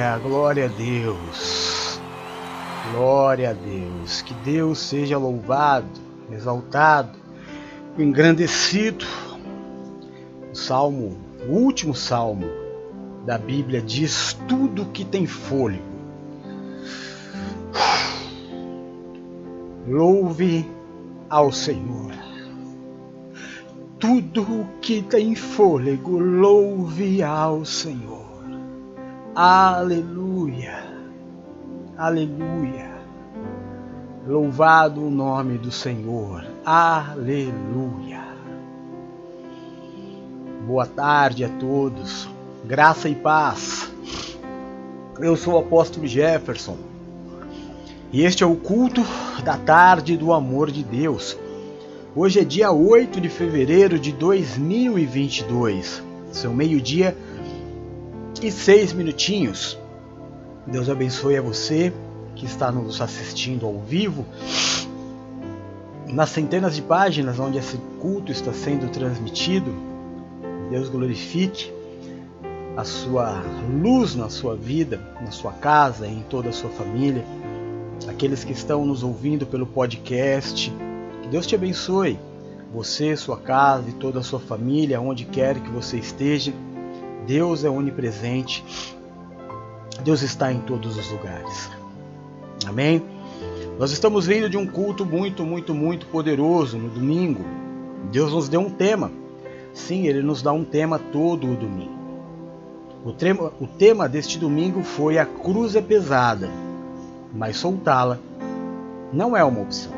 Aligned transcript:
Aleluia, 0.00 0.18
glória 0.18 0.64
a 0.64 0.68
Deus. 0.68 2.00
Glória 2.90 3.50
a 3.50 3.52
Deus. 3.52 4.22
Que 4.22 4.32
Deus 4.34 4.78
seja 4.78 5.18
louvado, 5.18 5.86
exaltado, 6.32 7.18
engrandecido. 7.98 9.04
O 10.50 10.54
salmo, 10.54 11.18
o 11.46 11.52
último 11.52 11.94
salmo 11.94 12.46
da 13.26 13.36
Bíblia 13.36 13.82
diz 13.82 14.38
tudo 14.48 14.86
que 14.86 15.04
tem 15.04 15.26
fôlego. 15.26 15.84
Louve 19.86 20.66
ao 21.28 21.52
Senhor. 21.52 22.12
Tudo 23.98 24.66
que 24.80 25.02
tem 25.02 25.34
fôlego, 25.34 26.18
louve 26.18 27.22
ao 27.22 27.66
Senhor. 27.66 28.29
Aleluia. 29.42 30.84
Aleluia. 31.96 32.90
Louvado 34.26 35.02
o 35.02 35.10
nome 35.10 35.56
do 35.56 35.72
Senhor. 35.72 36.44
Aleluia. 36.62 38.20
Boa 40.66 40.84
tarde 40.84 41.42
a 41.42 41.48
todos. 41.48 42.28
Graça 42.66 43.08
e 43.08 43.14
paz. 43.14 43.90
Eu 45.18 45.34
sou 45.36 45.54
o 45.54 45.58
apóstolo 45.60 46.06
Jefferson. 46.06 46.76
E 48.12 48.22
este 48.22 48.44
é 48.44 48.46
o 48.46 48.56
culto 48.56 49.00
da 49.42 49.56
tarde 49.56 50.18
do 50.18 50.34
amor 50.34 50.70
de 50.70 50.84
Deus. 50.84 51.34
Hoje 52.14 52.40
é 52.40 52.44
dia 52.44 52.72
8 52.72 53.18
de 53.18 53.30
fevereiro 53.30 53.98
de 53.98 54.12
2022. 54.12 56.02
São 56.30 56.52
meio-dia 56.52 57.16
e 58.42 58.50
seis 58.50 58.92
minutinhos. 58.92 59.78
Deus 60.66 60.88
abençoe 60.88 61.36
a 61.36 61.42
você 61.42 61.92
que 62.34 62.46
está 62.46 62.72
nos 62.72 63.00
assistindo 63.00 63.66
ao 63.66 63.78
vivo. 63.78 64.24
Nas 66.06 66.30
centenas 66.30 66.74
de 66.74 66.82
páginas 66.82 67.38
onde 67.38 67.58
esse 67.58 67.76
culto 68.00 68.32
está 68.32 68.52
sendo 68.52 68.90
transmitido, 68.90 69.72
Deus 70.70 70.88
glorifique 70.88 71.72
a 72.76 72.84
sua 72.84 73.42
luz 73.82 74.14
na 74.14 74.28
sua 74.28 74.56
vida, 74.56 75.00
na 75.20 75.30
sua 75.30 75.52
casa, 75.52 76.06
em 76.06 76.22
toda 76.22 76.48
a 76.48 76.52
sua 76.52 76.70
família. 76.70 77.24
Aqueles 78.08 78.42
que 78.42 78.52
estão 78.52 78.84
nos 78.86 79.02
ouvindo 79.02 79.46
pelo 79.46 79.66
podcast, 79.66 80.72
que 81.22 81.28
Deus 81.28 81.46
te 81.46 81.54
abençoe. 81.54 82.18
Você, 82.72 83.16
sua 83.16 83.36
casa 83.36 83.90
e 83.90 83.92
toda 83.92 84.20
a 84.20 84.22
sua 84.22 84.38
família, 84.40 85.00
onde 85.00 85.24
quer 85.24 85.58
que 85.58 85.68
você 85.68 85.98
esteja. 85.98 86.52
Deus 87.26 87.64
é 87.64 87.70
onipresente. 87.70 88.64
Deus 90.02 90.22
está 90.22 90.52
em 90.52 90.60
todos 90.60 90.96
os 90.96 91.10
lugares. 91.10 91.70
Amém? 92.66 93.02
Nós 93.78 93.92
estamos 93.92 94.26
vindo 94.26 94.48
de 94.48 94.56
um 94.56 94.66
culto 94.66 95.06
muito, 95.06 95.44
muito, 95.44 95.74
muito 95.74 96.06
poderoso 96.06 96.76
no 96.76 96.88
domingo. 96.88 97.44
Deus 98.12 98.32
nos 98.32 98.48
deu 98.48 98.60
um 98.60 98.70
tema. 98.70 99.10
Sim, 99.72 100.06
Ele 100.06 100.22
nos 100.22 100.42
dá 100.42 100.52
um 100.52 100.64
tema 100.64 100.98
todo 100.98 101.50
o 101.50 101.56
domingo. 101.56 102.00
O 103.04 103.12
tema, 103.12 103.52
o 103.58 103.66
tema 103.66 104.08
deste 104.08 104.38
domingo 104.38 104.82
foi 104.82 105.16
A 105.16 105.24
Cruz 105.24 105.74
é 105.74 105.80
Pesada, 105.80 106.50
mas 107.32 107.56
soltá-la 107.56 108.18
não 109.10 109.34
é 109.34 109.42
uma 109.42 109.62
opção. 109.62 109.92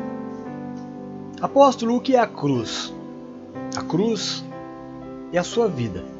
Apóstolo, 1.41 1.97
o 1.97 1.99
que 1.99 2.15
é 2.15 2.19
a 2.19 2.27
cruz? 2.27 2.93
A 3.75 3.81
cruz 3.81 4.45
é 5.33 5.37
a 5.37 5.43
sua 5.43 5.67
vida. 5.67 6.12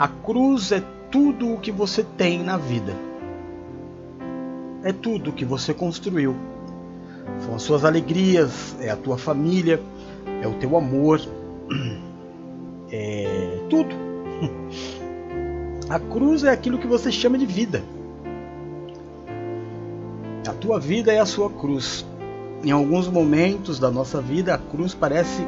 A 0.00 0.08
cruz 0.08 0.72
é 0.72 0.82
tudo 1.10 1.52
o 1.52 1.60
que 1.60 1.70
você 1.70 2.02
tem 2.02 2.42
na 2.42 2.56
vida. 2.56 2.96
É 4.82 4.94
tudo 4.94 5.28
o 5.28 5.32
que 5.34 5.44
você 5.44 5.74
construiu. 5.74 6.34
São 7.40 7.54
as 7.54 7.60
suas 7.60 7.84
alegrias, 7.84 8.74
é 8.80 8.88
a 8.88 8.96
tua 8.96 9.18
família, 9.18 9.78
é 10.40 10.48
o 10.48 10.54
teu 10.54 10.74
amor, 10.74 11.20
é 12.90 13.58
tudo. 13.68 13.94
A 15.90 16.00
cruz 16.00 16.44
é 16.44 16.50
aquilo 16.50 16.78
que 16.78 16.86
você 16.86 17.12
chama 17.12 17.36
de 17.36 17.44
vida. 17.44 17.84
A 20.48 20.52
tua 20.54 20.80
vida 20.80 21.12
é 21.12 21.18
a 21.18 21.26
sua 21.26 21.50
cruz. 21.50 22.06
Em 22.64 22.70
alguns 22.70 23.06
momentos 23.06 23.78
da 23.78 23.90
nossa 23.90 24.18
vida, 24.18 24.54
a 24.54 24.58
cruz 24.58 24.94
parece 24.94 25.44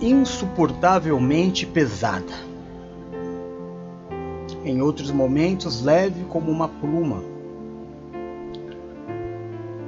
insuportavelmente 0.00 1.64
pesada 1.64 2.55
em 4.66 4.82
outros 4.82 5.12
momentos 5.12 5.80
leve 5.80 6.24
como 6.24 6.50
uma 6.50 6.68
pluma. 6.68 7.22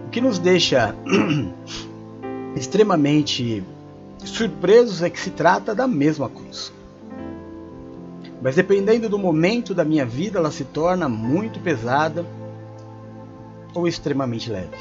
O 0.06 0.10
que 0.10 0.20
nos 0.20 0.38
deixa 0.38 0.94
extremamente 2.56 3.62
surpresos 4.24 5.02
é 5.02 5.10
que 5.10 5.20
se 5.20 5.30
trata 5.30 5.74
da 5.74 5.88
mesma 5.88 6.30
cruz. 6.30 6.72
Mas 8.40 8.54
dependendo 8.54 9.08
do 9.08 9.18
momento 9.18 9.74
da 9.74 9.84
minha 9.84 10.06
vida, 10.06 10.38
ela 10.38 10.52
se 10.52 10.64
torna 10.64 11.08
muito 11.08 11.58
pesada 11.58 12.24
ou 13.74 13.88
extremamente 13.88 14.48
leve. 14.48 14.76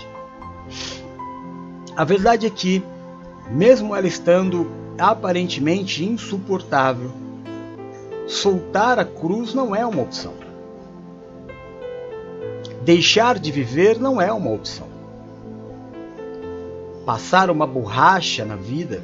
A 1.95 2.03
verdade 2.03 2.45
é 2.45 2.49
que, 2.51 2.83
mesmo 3.49 3.95
ela 3.95 4.07
estando 4.07 4.69
aparentemente 4.99 6.05
insuportável, 6.05 7.11
soltar 8.27 8.99
a 8.99 9.05
cruz 9.05 9.53
não 9.53 9.75
é 9.75 9.85
uma 9.85 10.01
opção. 10.01 10.33
Deixar 12.83 13.39
de 13.39 13.51
viver 13.51 13.99
não 13.99 14.21
é 14.21 14.31
uma 14.31 14.51
opção. 14.51 14.87
Passar 17.05 17.49
uma 17.49 17.65
borracha 17.65 18.43
na 18.45 18.55
vida 18.55 19.01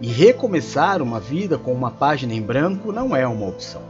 e 0.00 0.08
recomeçar 0.08 1.00
uma 1.00 1.20
vida 1.20 1.56
com 1.56 1.72
uma 1.72 1.90
página 1.90 2.34
em 2.34 2.42
branco 2.42 2.92
não 2.92 3.14
é 3.14 3.26
uma 3.26 3.48
opção. 3.48 3.82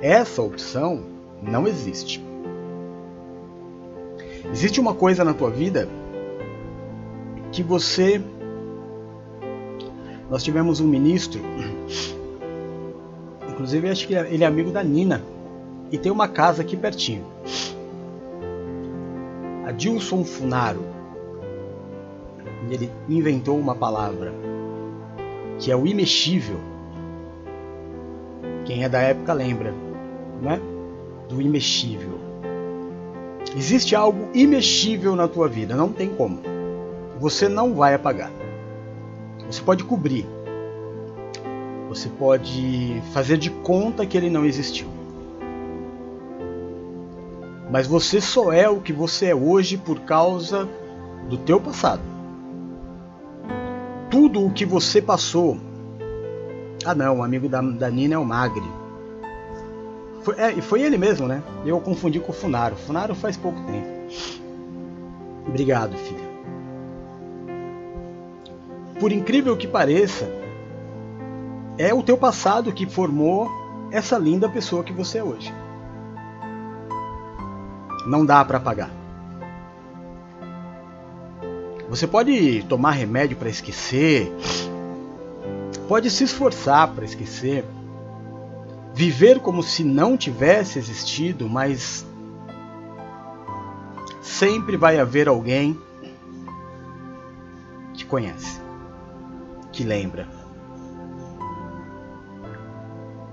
Essa 0.00 0.40
opção 0.40 1.02
não 1.42 1.66
existe. 1.66 2.24
Existe 4.52 4.80
uma 4.80 4.94
coisa 4.94 5.24
na 5.24 5.34
tua 5.34 5.50
vida 5.50 5.88
que 7.52 7.62
você. 7.62 8.22
Nós 10.30 10.42
tivemos 10.42 10.80
um 10.80 10.86
ministro 10.86 11.40
Inclusive, 13.60 13.90
acho 13.90 14.06
que 14.06 14.14
ele 14.14 14.42
é 14.42 14.46
amigo 14.46 14.70
da 14.70 14.82
Nina. 14.82 15.22
E 15.92 15.98
tem 15.98 16.10
uma 16.10 16.26
casa 16.26 16.62
aqui 16.62 16.78
pertinho. 16.78 17.26
Adilson 19.66 20.24
Funaro. 20.24 20.82
Ele 22.70 22.90
inventou 23.06 23.58
uma 23.58 23.74
palavra 23.74 24.32
que 25.58 25.70
é 25.70 25.76
o 25.76 25.86
imexível. 25.86 26.56
Quem 28.64 28.82
é 28.82 28.88
da 28.88 29.00
época 29.00 29.34
lembra, 29.34 29.74
né? 30.40 30.58
Do 31.28 31.42
imexível. 31.42 32.18
Existe 33.54 33.94
algo 33.94 34.30
imexível 34.32 35.14
na 35.14 35.28
tua 35.28 35.48
vida, 35.48 35.74
não 35.76 35.92
tem 35.92 36.08
como. 36.08 36.40
Você 37.18 37.46
não 37.46 37.74
vai 37.74 37.92
apagar. 37.92 38.32
Você 39.50 39.60
pode 39.60 39.84
cobrir, 39.84 40.24
você 41.90 42.08
pode 42.08 43.02
fazer 43.12 43.36
de 43.36 43.50
conta 43.50 44.06
que 44.06 44.16
ele 44.16 44.30
não 44.30 44.44
existiu. 44.44 44.86
Mas 47.68 47.88
você 47.88 48.20
só 48.20 48.52
é 48.52 48.68
o 48.68 48.80
que 48.80 48.92
você 48.92 49.26
é 49.26 49.34
hoje 49.34 49.76
por 49.76 49.98
causa 50.02 50.68
do 51.28 51.36
teu 51.36 51.60
passado. 51.60 52.00
Tudo 54.08 54.46
o 54.46 54.52
que 54.52 54.64
você 54.64 55.02
passou. 55.02 55.58
Ah 56.84 56.94
não, 56.94 57.18
o 57.18 57.22
amigo 57.24 57.48
da, 57.48 57.60
da 57.60 57.90
Nina 57.90 58.14
é 58.14 58.18
o 58.18 58.24
Magri. 58.24 58.70
Foi, 60.22 60.36
é, 60.38 60.52
foi 60.62 60.82
ele 60.82 60.96
mesmo, 60.96 61.26
né? 61.26 61.42
Eu 61.66 61.80
confundi 61.80 62.20
com 62.20 62.30
o 62.30 62.34
Funaro. 62.34 62.76
Funaro 62.76 63.16
faz 63.16 63.36
pouco 63.36 63.60
tempo. 63.62 63.88
Obrigado, 65.44 65.96
filha. 65.96 66.30
Por 69.00 69.10
incrível 69.10 69.56
que 69.56 69.66
pareça, 69.66 70.39
é 71.80 71.94
o 71.94 72.02
teu 72.02 72.18
passado 72.18 72.74
que 72.74 72.84
formou 72.84 73.50
essa 73.90 74.18
linda 74.18 74.46
pessoa 74.50 74.84
que 74.84 74.92
você 74.92 75.16
é 75.16 75.24
hoje. 75.24 75.50
Não 78.06 78.26
dá 78.26 78.44
para 78.44 78.58
apagar. 78.58 78.90
Você 81.88 82.06
pode 82.06 82.62
tomar 82.64 82.90
remédio 82.90 83.34
para 83.38 83.48
esquecer, 83.48 84.30
pode 85.88 86.10
se 86.10 86.22
esforçar 86.22 86.88
para 86.88 87.06
esquecer, 87.06 87.64
viver 88.94 89.40
como 89.40 89.62
se 89.62 89.82
não 89.82 90.18
tivesse 90.18 90.78
existido, 90.78 91.48
mas 91.48 92.04
sempre 94.20 94.76
vai 94.76 94.98
haver 94.98 95.28
alguém 95.28 95.80
que 97.94 98.04
conhece, 98.04 98.60
que 99.72 99.82
lembra 99.82 100.39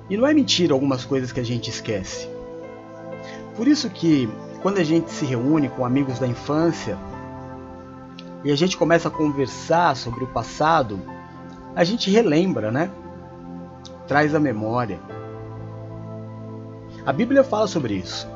E 0.09 0.15
não 0.15 0.25
é 0.25 0.33
mentira 0.33 0.73
algumas 0.73 1.03
coisas 1.03 1.31
que 1.31 1.39
a 1.39 1.45
gente 1.45 1.69
esquece. 1.69 2.29
Por 3.55 3.67
isso 3.67 3.89
que 3.89 4.29
quando 4.61 4.77
a 4.77 4.83
gente 4.83 5.11
se 5.11 5.25
reúne 5.25 5.69
com 5.69 5.85
amigos 5.85 6.19
da 6.19 6.27
infância 6.27 6.97
e 8.43 8.51
a 8.51 8.55
gente 8.55 8.77
começa 8.77 9.07
a 9.07 9.11
conversar 9.11 9.95
sobre 9.95 10.23
o 10.23 10.27
passado, 10.27 10.99
a 11.75 11.83
gente 11.83 12.09
relembra, 12.09 12.71
né? 12.71 12.89
Traz 14.07 14.33
a 14.33 14.39
memória. 14.39 14.99
A 17.05 17.11
Bíblia 17.11 17.43
fala 17.43 17.67
sobre 17.67 17.95
isso. 17.95 18.27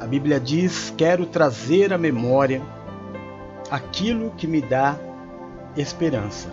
A 0.00 0.06
Bíblia 0.06 0.40
diz: 0.40 0.92
Quero 0.96 1.26
trazer 1.26 1.92
à 1.92 1.98
memória 1.98 2.62
aquilo 3.70 4.30
que 4.36 4.46
me 4.46 4.60
dá 4.60 4.96
esperança. 5.76 6.48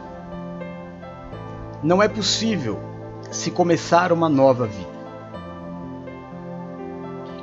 Não 1.81 2.01
é 2.01 2.07
possível 2.07 2.88
se 3.31 3.51
começar 3.51 4.11
uma 4.11 4.27
nova 4.27 4.65
vida. 4.65 4.99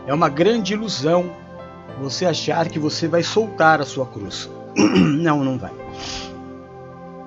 É 0.06 0.14
uma 0.14 0.28
grande 0.28 0.74
ilusão 0.74 1.30
você 2.00 2.26
achar 2.26 2.68
que 2.68 2.78
você 2.78 3.08
vai 3.08 3.22
soltar 3.22 3.80
a 3.80 3.84
sua 3.84 4.06
cruz. 4.06 4.50
não, 4.76 5.42
não 5.42 5.58
vai. 5.58 5.72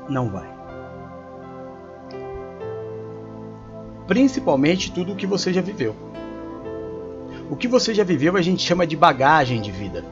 Não 0.07 0.29
vai. 0.29 0.49
Principalmente 4.07 4.91
tudo 4.91 5.13
o 5.13 5.15
que 5.15 5.27
você 5.27 5.51
já 5.53 5.61
viveu. 5.61 5.95
O 7.49 7.55
que 7.55 7.67
você 7.67 7.93
já 7.93 8.03
viveu 8.03 8.37
a 8.37 8.41
gente 8.41 8.61
chama 8.61 8.85
de 8.85 8.95
bagagem 8.95 9.61
de 9.61 9.71
vida. 9.71 10.05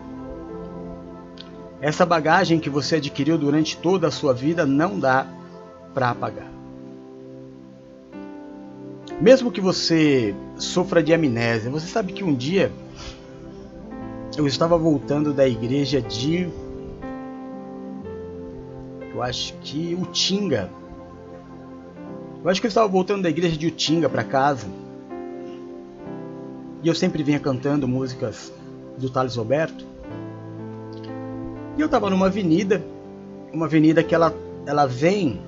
Essa 1.80 2.06
bagagem 2.06 2.60
que 2.60 2.70
você 2.70 2.96
adquiriu 2.96 3.38
durante 3.38 3.78
toda 3.78 4.08
a 4.08 4.12
sua 4.12 4.34
vida 4.34 4.66
não 4.66 5.00
dá 5.00 5.28
para 5.94 6.10
apagar. 6.10 6.57
Mesmo 9.20 9.52
que 9.52 9.60
você 9.60 10.36
sofra 10.58 11.02
de 11.02 11.12
amnésia, 11.12 11.72
você 11.72 11.88
sabe 11.88 12.14
que 12.14 12.24
um 12.24 12.36
dia 12.36 12.72
eu 14.38 14.46
estava 14.46 14.78
voltando 14.78 15.34
da 15.34 15.48
igreja 15.48 16.00
de. 16.00 16.48
Eu 19.12 19.24
acho 19.24 19.56
que 19.56 19.98
Utinga. 20.00 20.70
Eu 22.44 22.50
acho 22.50 22.62
que 22.62 22.68
eu 22.68 22.70
estava 22.70 22.88
voltando 22.88 23.24
da 23.24 23.30
igreja 23.30 23.58
de 23.58 23.66
Utinga 23.66 24.08
para 24.08 24.24
casa. 24.24 24.68
E 26.84 26.88
eu 26.88 26.94
sempre 26.94 27.24
vinha 27.24 27.40
cantando 27.40 27.88
músicas 27.88 28.54
do 29.00 29.10
Thales 29.10 29.36
Roberto. 29.36 29.84
E 31.76 31.82
eu 31.82 31.88
estava 31.88 32.08
numa 32.12 32.28
avenida, 32.28 32.86
uma 33.52 33.66
avenida 33.66 34.04
que 34.04 34.14
ela, 34.14 34.32
ela 34.68 34.86
vem 34.86 35.42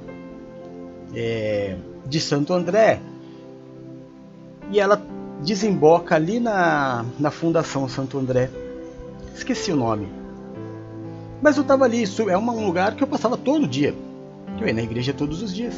é, 1.13 1.77
de 2.07 2.19
Santo 2.19 2.51
André 2.51 3.00
e 4.71 4.80
ela 4.80 5.01
desemboca 5.44 6.16
ali 6.16 6.39
na, 6.39 7.06
na 7.19 7.31
Fundação 7.31 7.88
Santo 7.88 8.18
André. 8.18 8.50
Esqueci 9.36 9.71
o 9.71 9.75
nome. 9.75 10.07
Mas 11.42 11.56
eu 11.56 11.62
estava 11.62 11.86
ali, 11.86 12.01
isso 12.01 12.30
é 12.30 12.38
um 12.38 12.66
lugar 12.66 12.95
que 12.95 13.04
eu 13.04 13.07
passava 13.07 13.38
todo 13.38 13.68
dia. 13.68 13.95
Eu 14.60 14.68
ia 14.68 14.74
na 14.74 14.81
igreja 14.81 15.13
todos 15.13 15.42
os 15.42 15.54
dias. 15.54 15.75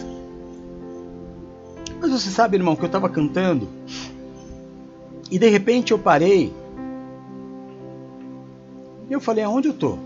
Mas 2.00 2.12
você 2.12 2.30
sabe, 2.30 2.58
irmão, 2.58 2.76
que 2.76 2.82
eu 2.82 2.88
estava 2.88 3.08
cantando 3.08 3.68
e 5.32 5.40
de 5.40 5.48
repente 5.48 5.92
eu 5.94 5.98
parei. 5.98 6.54
E 9.10 9.14
eu 9.14 9.22
falei, 9.22 9.46
aonde 9.46 9.70
eu 9.70 9.74
tô? 9.74 9.98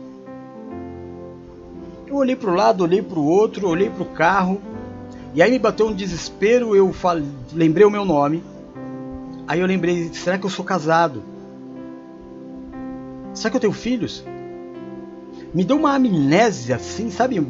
Eu 2.06 2.16
olhei 2.18 2.36
para 2.36 2.52
o 2.52 2.54
lado, 2.54 2.84
olhei 2.84 3.02
para 3.02 3.18
o 3.18 3.26
outro, 3.26 3.68
olhei 3.68 3.90
para 3.90 4.04
o 4.04 4.06
carro. 4.06 4.62
E 5.34 5.42
aí 5.42 5.50
me 5.50 5.58
bateu 5.58 5.88
um 5.88 5.94
desespero, 5.94 6.76
eu 6.76 6.94
falei, 6.94 7.26
lembrei 7.52 7.86
o 7.86 7.90
meu 7.90 8.06
nome. 8.06 8.44
Aí 9.48 9.60
eu 9.60 9.68
lembrei, 9.68 10.12
será 10.14 10.38
que 10.38 10.46
eu 10.46 10.50
sou 10.50 10.66
casado? 10.66 11.24
Será 13.34 13.52
que 13.52 13.58
eu 13.58 13.62
tenho 13.62 13.74
filhos? 13.74 14.24
Me 15.54 15.64
deu 15.64 15.78
uma 15.78 15.94
amnésia 15.94 16.78
assim, 16.78 17.12
sabe? 17.12 17.46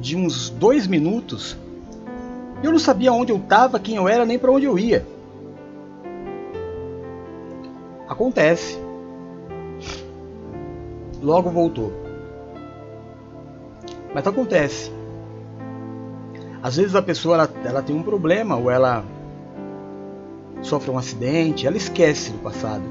De 0.00 0.16
uns 0.16 0.50
dois 0.50 0.86
minutos. 0.86 1.56
Eu 2.62 2.72
não 2.72 2.78
sabia 2.78 3.12
onde 3.12 3.32
eu 3.32 3.36
estava, 3.36 3.78
quem 3.78 3.96
eu 3.96 4.08
era, 4.08 4.24
nem 4.24 4.38
para 4.38 4.50
onde 4.50 4.66
eu 4.66 4.78
ia. 4.78 5.06
Acontece. 8.08 8.78
Logo 11.22 11.48
voltou. 11.50 11.92
Mas 14.12 14.26
acontece. 14.26 14.90
Às 16.62 16.76
vezes 16.76 16.94
a 16.94 17.00
pessoa 17.00 17.36
ela, 17.36 17.50
ela 17.64 17.82
tem 17.82 17.94
um 17.94 18.02
problema 18.02 18.56
ou 18.56 18.70
ela 18.70 19.04
sofre 20.62 20.90
um 20.90 20.98
acidente, 20.98 21.66
ela 21.66 21.76
esquece 21.76 22.30
do 22.30 22.38
passado, 22.38 22.84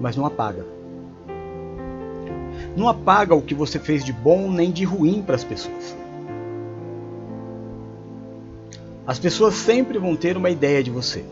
mas 0.00 0.16
não 0.16 0.26
apaga. 0.26 0.64
Não 2.76 2.88
apaga 2.88 3.34
o 3.34 3.42
que 3.42 3.54
você 3.54 3.78
fez 3.78 4.04
de 4.04 4.12
bom 4.12 4.50
nem 4.50 4.70
de 4.70 4.84
ruim 4.84 5.22
para 5.22 5.34
as 5.34 5.44
pessoas. 5.44 5.96
As 9.06 9.18
pessoas 9.18 9.54
sempre 9.54 9.98
vão 9.98 10.14
ter 10.14 10.36
uma 10.36 10.50
ideia 10.50 10.82
de 10.82 10.90
você. 10.90 11.24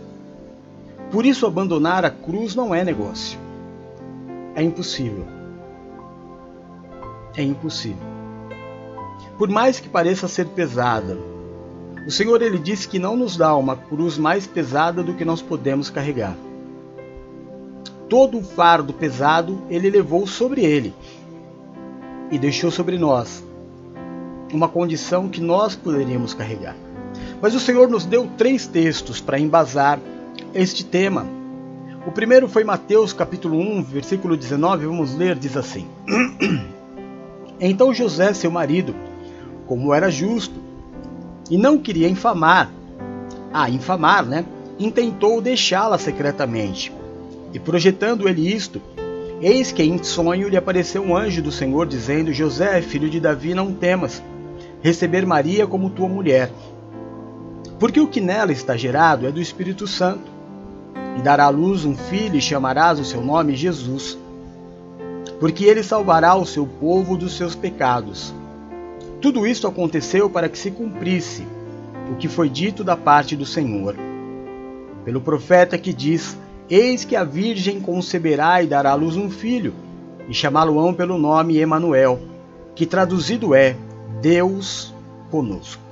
Por 1.13 1.25
isso, 1.25 1.47
abandonar 1.47 2.05
a 2.05 2.11
cruz 2.11 2.55
não 2.55 2.75
é 2.75 2.85
negócio. 2.85 3.39
É 4.55 4.63
impossível. 4.63 5.25
É 7.37 7.43
impossível. 7.43 8.03
Por 9.39 9.49
mais 9.49 9.79
que 9.79 9.89
pareça 9.89 10.27
ser 10.27 10.47
pesada, 10.49 11.17
o 12.09 12.11
Senhor 12.11 12.41
ele 12.41 12.59
disse 12.59 12.89
que 12.89 12.99
não 12.99 13.15
nos 13.15 13.37
dá 13.37 13.55
uma 13.55 13.77
cruz 13.77 14.17
mais 14.17 14.47
pesada 14.47 15.03
do 15.03 15.13
que 15.13 15.27
nós 15.27 15.43
podemos 15.43 15.91
carregar. 15.91 16.35
Todo 18.09 18.39
o 18.39 18.43
fardo 18.43 18.95
pesado 18.95 19.61
ele 19.69 19.91
levou 19.91 20.27
sobre 20.27 20.65
ele 20.65 20.95
e 22.31 22.39
deixou 22.39 22.71
sobre 22.71 22.97
nós 22.97 23.45
uma 24.55 24.67
condição 24.71 25.29
que 25.29 25.43
nós 25.43 25.77
poderíamos 25.77 26.33
carregar. 26.33 26.75
Mas 27.43 27.55
o 27.55 27.61
Senhor 27.61 27.91
nos 27.91 28.07
deu 28.07 28.27
três 28.39 28.67
textos 28.67 29.21
para 29.21 29.39
embasar 29.39 30.01
este 30.55 30.87
tema. 30.87 31.27
O 32.07 32.11
primeiro 32.11 32.49
foi 32.49 32.65
Mateus 32.65 33.13
capítulo 33.13 33.59
1, 33.59 33.83
versículo 33.83 34.35
19, 34.35 34.87
vamos 34.87 35.15
ler, 35.15 35.37
diz 35.37 35.59
assim: 35.59 35.87
Então 37.61 37.93
José, 37.93 38.33
seu 38.33 38.51
marido, 38.51 38.97
como 39.67 39.93
era 39.93 40.11
justo 40.11 40.68
e 41.51 41.57
não 41.57 41.79
queria 41.79 42.09
infamar. 42.09 42.71
Ah, 43.53 43.71
infamar, 43.71 44.25
né? 44.25 44.45
Intentou 44.79 45.41
deixá-la 45.41 45.99
secretamente. 45.99 46.93
E 47.53 47.59
projetando 47.59 48.29
ele 48.29 48.53
isto, 48.53 48.81
eis 49.41 49.73
que 49.73 49.83
em 49.83 50.03
sonho 50.03 50.49
lhe 50.49 50.57
apareceu 50.57 51.03
um 51.03 51.17
anjo 51.17 51.43
do 51.43 51.51
Senhor 51.51 51.87
dizendo: 51.87 52.33
José, 52.33 52.83
filho 52.83 53.09
de 53.09 53.19
Davi, 53.19 53.55
não 53.55 53.73
temas 53.73 54.23
receber 54.83 55.27
Maria 55.27 55.67
como 55.67 55.91
tua 55.91 56.09
mulher, 56.09 56.51
porque 57.79 58.01
o 58.01 58.07
que 58.07 58.21
nela 58.21 58.53
está 58.53 58.77
gerado 58.77 59.27
é 59.27 59.31
do 59.31 59.41
Espírito 59.41 59.87
Santo. 59.87 60.39
E 61.17 61.21
dará 61.21 61.47
à 61.47 61.49
luz 61.49 61.85
um 61.85 61.97
filho 61.97 62.37
e 62.37 62.41
chamarás 62.41 63.01
o 63.01 63.05
seu 63.05 63.21
nome 63.21 63.57
Jesus, 63.57 64.17
porque 65.41 65.65
ele 65.65 65.83
salvará 65.83 66.37
o 66.37 66.47
seu 66.47 66.65
povo 66.65 67.17
dos 67.17 67.37
seus 67.37 67.57
pecados. 67.57 68.33
Tudo 69.21 69.47
isto 69.47 69.67
aconteceu 69.67 70.31
para 70.31 70.49
que 70.49 70.57
se 70.57 70.71
cumprisse 70.71 71.45
o 72.13 72.15
que 72.15 72.29
foi 72.29 72.49
dito 72.49 72.85
da 72.85 72.97
parte 72.97 73.35
do 73.35 73.45
Senhor. 73.45 73.97
Pelo 75.05 75.21
profeta 75.21 75.77
que 75.77 75.93
diz: 75.93 76.39
Eis 76.71 77.05
que 77.05 77.17
a 77.17 77.25
Virgem 77.25 77.81
conceberá 77.81 78.63
e 78.63 78.69
dará 78.69 78.93
à 78.93 78.95
luz 78.95 79.17
um 79.17 79.29
filho, 79.29 79.75
e 80.29 80.35
chamá-lo-ão 80.35 80.95
pelo 80.95 81.19
nome 81.19 81.59
Emanuel, 81.59 82.21
que 82.77 82.87
traduzido 82.87 83.57
é 83.57 83.75
Deus 84.21 84.95
conosco. 85.33 85.83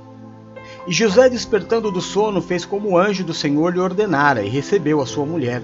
E 0.87 0.93
José, 0.93 1.29
despertando 1.29 1.91
do 1.91 1.99
sono, 1.99 2.41
fez 2.41 2.63
como 2.63 2.91
o 2.91 2.97
anjo 2.97 3.25
do 3.25 3.33
Senhor 3.33 3.73
lhe 3.73 3.79
ordenara 3.79 4.41
e 4.41 4.47
recebeu 4.47 5.01
a 5.01 5.05
sua 5.05 5.25
mulher. 5.25 5.61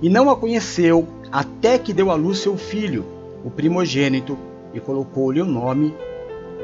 E 0.00 0.08
não 0.08 0.30
a 0.30 0.36
conheceu 0.36 1.06
até 1.30 1.78
que 1.78 1.92
deu 1.92 2.10
à 2.10 2.14
luz 2.14 2.38
seu 2.38 2.56
filho, 2.56 3.04
o 3.44 3.50
primogênito, 3.50 4.38
e 4.72 4.80
colocou-lhe 4.80 5.42
o 5.42 5.44
nome 5.44 5.94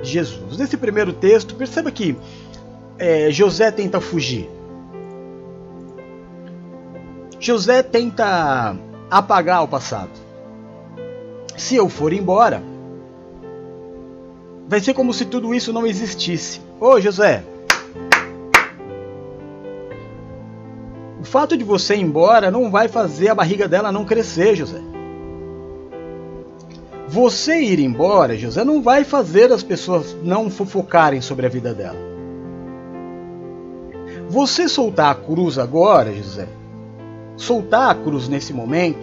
Jesus. 0.03 0.57
Nesse 0.57 0.77
primeiro 0.77 1.13
texto, 1.13 1.55
perceba 1.55 1.91
que 1.91 2.17
é, 2.99 3.31
José 3.31 3.71
tenta 3.71 4.01
fugir. 4.01 4.49
José 7.39 7.83
tenta 7.83 8.77
apagar 9.11 9.63
o 9.63 9.69
passado. 9.69 10.11
Se 11.57 11.77
eu 11.77 11.89
for 11.89 12.13
embora, 12.13 12.63
vai 14.69 14.81
ser 14.81 14.95
como 14.95 15.13
se 15.13 15.25
tudo 15.25 15.55
isso 15.55 15.73
não 15.73 15.87
existisse. 15.87 16.61
Ô 16.81 17.01
José, 17.01 17.43
o 21.21 21.25
fato 21.25 21.57
de 21.57 21.65
você 21.65 21.95
ir 21.95 22.01
embora 22.01 22.51
não 22.51 22.71
vai 22.71 22.89
fazer 22.89 23.29
a 23.29 23.35
barriga 23.35 23.69
dela 23.69 23.93
não 23.93 24.05
crescer, 24.05 24.57
José. 24.57 24.96
Você 27.17 27.63
ir 27.63 27.81
embora, 27.81 28.37
José, 28.37 28.63
não 28.63 28.83
vai 28.83 29.03
fazer 29.03 29.51
as 29.51 29.63
pessoas 29.63 30.15
não 30.23 30.51
fofocarem 30.51 31.23
sobre 31.23 31.47
a 31.47 31.49
vida 31.49 31.73
dela. 31.73 31.97
Você 34.29 34.69
soltar 34.69 35.13
a 35.13 35.15
cruz 35.15 35.57
agora, 35.57 36.13
José, 36.13 36.47
soltar 37.35 37.91
a 37.91 37.95
cruz 37.95 38.29
nesse 38.29 38.53
momento, 38.53 38.99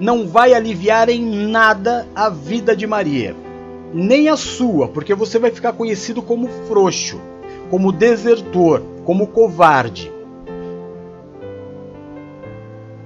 não 0.00 0.26
vai 0.26 0.54
aliviar 0.54 1.10
em 1.10 1.46
nada 1.46 2.08
a 2.14 2.30
vida 2.30 2.74
de 2.74 2.86
Maria, 2.86 3.36
nem 3.92 4.30
a 4.30 4.36
sua, 4.38 4.88
porque 4.88 5.14
você 5.14 5.38
vai 5.38 5.50
ficar 5.50 5.74
conhecido 5.74 6.22
como 6.22 6.48
frouxo, 6.66 7.20
como 7.68 7.92
desertor, 7.92 8.80
como 9.04 9.26
covarde. 9.26 10.10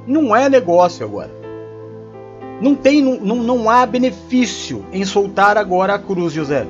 Não 0.06 0.36
é 0.36 0.48
negócio 0.48 1.04
agora. 1.04 1.41
Não 2.62 2.76
tem, 2.76 3.02
não, 3.02 3.42
não 3.42 3.68
há 3.68 3.84
benefício 3.84 4.86
em 4.92 5.04
soltar 5.04 5.58
agora 5.58 5.94
a 5.94 5.98
cruz, 5.98 6.32
José. 6.32 6.64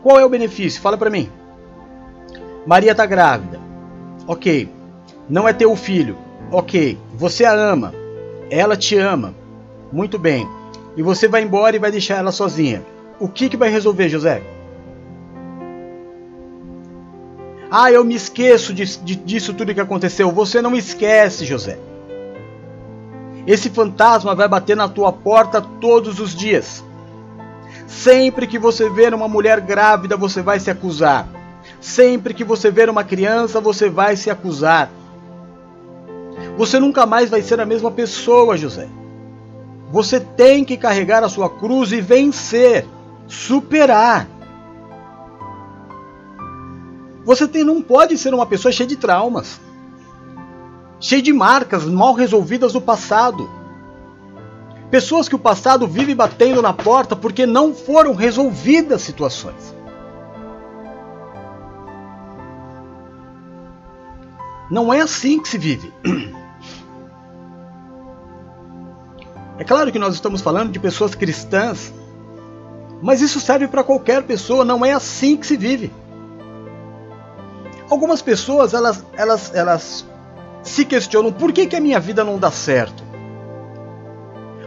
Qual 0.00 0.20
é 0.20 0.24
o 0.24 0.28
benefício? 0.28 0.80
Fala 0.80 0.96
para 0.96 1.10
mim. 1.10 1.28
Maria 2.64 2.92
está 2.92 3.04
grávida. 3.04 3.58
Ok. 4.28 4.68
Não 5.28 5.48
é 5.48 5.52
teu 5.52 5.74
filho. 5.74 6.16
Ok. 6.52 6.96
Você 7.14 7.44
a 7.44 7.52
ama. 7.52 7.92
Ela 8.48 8.76
te 8.76 8.96
ama. 8.96 9.34
Muito 9.92 10.20
bem. 10.20 10.48
E 10.96 11.02
você 11.02 11.26
vai 11.26 11.42
embora 11.42 11.74
e 11.74 11.80
vai 11.80 11.90
deixar 11.90 12.18
ela 12.18 12.30
sozinha. 12.30 12.84
O 13.18 13.28
que, 13.28 13.48
que 13.48 13.56
vai 13.56 13.70
resolver, 13.70 14.08
José? 14.08 14.40
Ah, 17.68 17.90
eu 17.90 18.04
me 18.04 18.14
esqueço 18.14 18.72
disso 18.72 19.52
tudo 19.52 19.74
que 19.74 19.80
aconteceu. 19.80 20.30
Você 20.30 20.62
não 20.62 20.76
esquece, 20.76 21.44
José. 21.44 21.76
Esse 23.48 23.70
fantasma 23.70 24.34
vai 24.34 24.46
bater 24.46 24.76
na 24.76 24.90
tua 24.90 25.10
porta 25.10 25.58
todos 25.62 26.20
os 26.20 26.34
dias. 26.34 26.84
Sempre 27.86 28.46
que 28.46 28.58
você 28.58 28.90
ver 28.90 29.14
uma 29.14 29.26
mulher 29.26 29.58
grávida, 29.62 30.18
você 30.18 30.42
vai 30.42 30.60
se 30.60 30.70
acusar. 30.70 31.26
Sempre 31.80 32.34
que 32.34 32.44
você 32.44 32.70
ver 32.70 32.90
uma 32.90 33.02
criança, 33.02 33.58
você 33.58 33.88
vai 33.88 34.16
se 34.16 34.28
acusar. 34.28 34.90
Você 36.58 36.78
nunca 36.78 37.06
mais 37.06 37.30
vai 37.30 37.40
ser 37.40 37.58
a 37.58 37.64
mesma 37.64 37.90
pessoa, 37.90 38.54
José. 38.54 38.86
Você 39.90 40.20
tem 40.20 40.62
que 40.62 40.76
carregar 40.76 41.24
a 41.24 41.28
sua 41.30 41.48
cruz 41.48 41.90
e 41.90 42.02
vencer, 42.02 42.86
superar. 43.26 44.28
Você 47.24 47.48
tem, 47.48 47.64
não 47.64 47.80
pode 47.80 48.18
ser 48.18 48.34
uma 48.34 48.44
pessoa 48.44 48.70
cheia 48.70 48.86
de 48.86 48.96
traumas, 48.96 49.58
cheia 51.00 51.22
de 51.22 51.32
marcas 51.32 51.84
mal 51.84 52.14
resolvidas 52.14 52.72
do 52.72 52.80
passado. 52.80 53.48
Pessoas 54.90 55.28
que 55.28 55.34
o 55.34 55.38
passado 55.38 55.86
vive 55.86 56.14
batendo 56.14 56.62
na 56.62 56.72
porta 56.72 57.14
porque 57.14 57.44
não 57.46 57.74
foram 57.74 58.14
resolvidas 58.14 59.02
situações. 59.02 59.74
Não 64.70 64.92
é 64.92 65.00
assim 65.00 65.40
que 65.40 65.48
se 65.48 65.58
vive. 65.58 65.92
É 69.58 69.64
claro 69.64 69.90
que 69.90 69.98
nós 69.98 70.14
estamos 70.14 70.40
falando 70.40 70.70
de 70.70 70.78
pessoas 70.78 71.16
cristãs, 71.16 71.92
mas 73.02 73.20
isso 73.20 73.40
serve 73.40 73.66
para 73.66 73.82
qualquer 73.82 74.22
pessoa, 74.22 74.64
não 74.64 74.84
é 74.84 74.92
assim 74.92 75.36
que 75.36 75.44
se 75.44 75.56
vive. 75.56 75.92
Algumas 77.90 78.22
pessoas 78.22 78.74
elas, 78.74 79.04
elas, 79.14 79.52
elas 79.52 80.06
se 80.68 80.84
questionam 80.84 81.32
por 81.32 81.52
que, 81.52 81.66
que 81.66 81.76
a 81.76 81.80
minha 81.80 81.98
vida 81.98 82.22
não 82.22 82.38
dá 82.38 82.50
certo? 82.50 83.02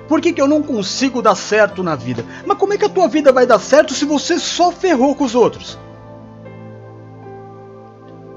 Por 0.08 0.20
que, 0.20 0.34
que 0.34 0.41
eu 0.41 0.48
não 0.48 0.62
consigo 0.62 1.22
dar 1.22 1.36
certo 1.36 1.81
na 1.81 1.96
vida? 1.96 2.25
Mas 2.46 2.58
como 2.58 2.74
é 2.74 2.77
que 2.77 2.84
a 2.84 2.89
tua 2.89 3.08
vida 3.08 3.31
vai 3.31 3.46
dar 3.46 3.60
certo 3.60 3.93
se 3.93 4.03
você 4.03 4.38
só 4.38 4.72
ferrou 4.72 5.15
com 5.15 5.24
os 5.24 5.36
outros? 5.36 5.79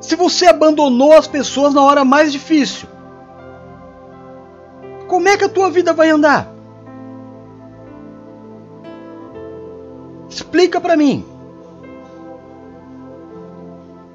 Se 0.00 0.14
você 0.14 0.46
abandonou 0.46 1.14
as 1.14 1.26
pessoas 1.26 1.74
na 1.74 1.82
hora 1.82 2.04
mais 2.04 2.30
difícil? 2.30 2.86
Como 5.08 5.28
é 5.28 5.36
que 5.36 5.44
a 5.44 5.48
tua 5.48 5.70
vida 5.70 5.92
vai 5.92 6.10
andar? 6.10 6.54
Explica 10.28 10.80
para 10.80 10.96
mim. 10.96 11.33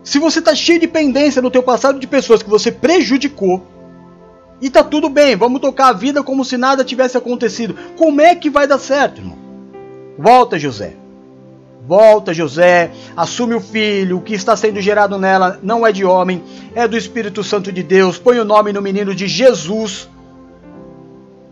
Se 0.10 0.18
você 0.18 0.40
está 0.40 0.56
cheio 0.56 0.80
de 0.80 0.88
pendência 0.88 1.40
no 1.40 1.52
teu 1.52 1.62
passado 1.62 2.00
de 2.00 2.08
pessoas 2.08 2.42
que 2.42 2.50
você 2.50 2.72
prejudicou, 2.72 3.62
e 4.60 4.68
tá 4.68 4.84
tudo 4.84 5.08
bem, 5.08 5.36
vamos 5.36 5.62
tocar 5.62 5.90
a 5.90 5.94
vida 5.94 6.24
como 6.24 6.44
se 6.44 6.58
nada 6.58 6.84
tivesse 6.84 7.16
acontecido. 7.16 7.76
Como 7.96 8.20
é 8.20 8.34
que 8.34 8.50
vai 8.50 8.66
dar 8.66 8.80
certo, 8.80 9.22
irmão? 9.22 9.38
Volta, 10.18 10.58
José. 10.58 10.96
Volta, 11.88 12.34
José, 12.34 12.90
assume 13.16 13.54
o 13.54 13.62
filho, 13.62 14.18
o 14.18 14.22
que 14.22 14.34
está 14.34 14.58
sendo 14.58 14.82
gerado 14.82 15.20
nela 15.20 15.60
não 15.62 15.86
é 15.86 15.92
de 15.92 16.04
homem, 16.04 16.44
é 16.74 16.88
do 16.88 16.98
Espírito 16.98 17.44
Santo 17.44 17.72
de 17.72 17.84
Deus. 17.84 18.18
Põe 18.18 18.40
o 18.40 18.46
nome 18.46 18.74
no 18.74 18.82
menino 18.82 19.14
de 19.14 19.28
Jesus 19.28 20.10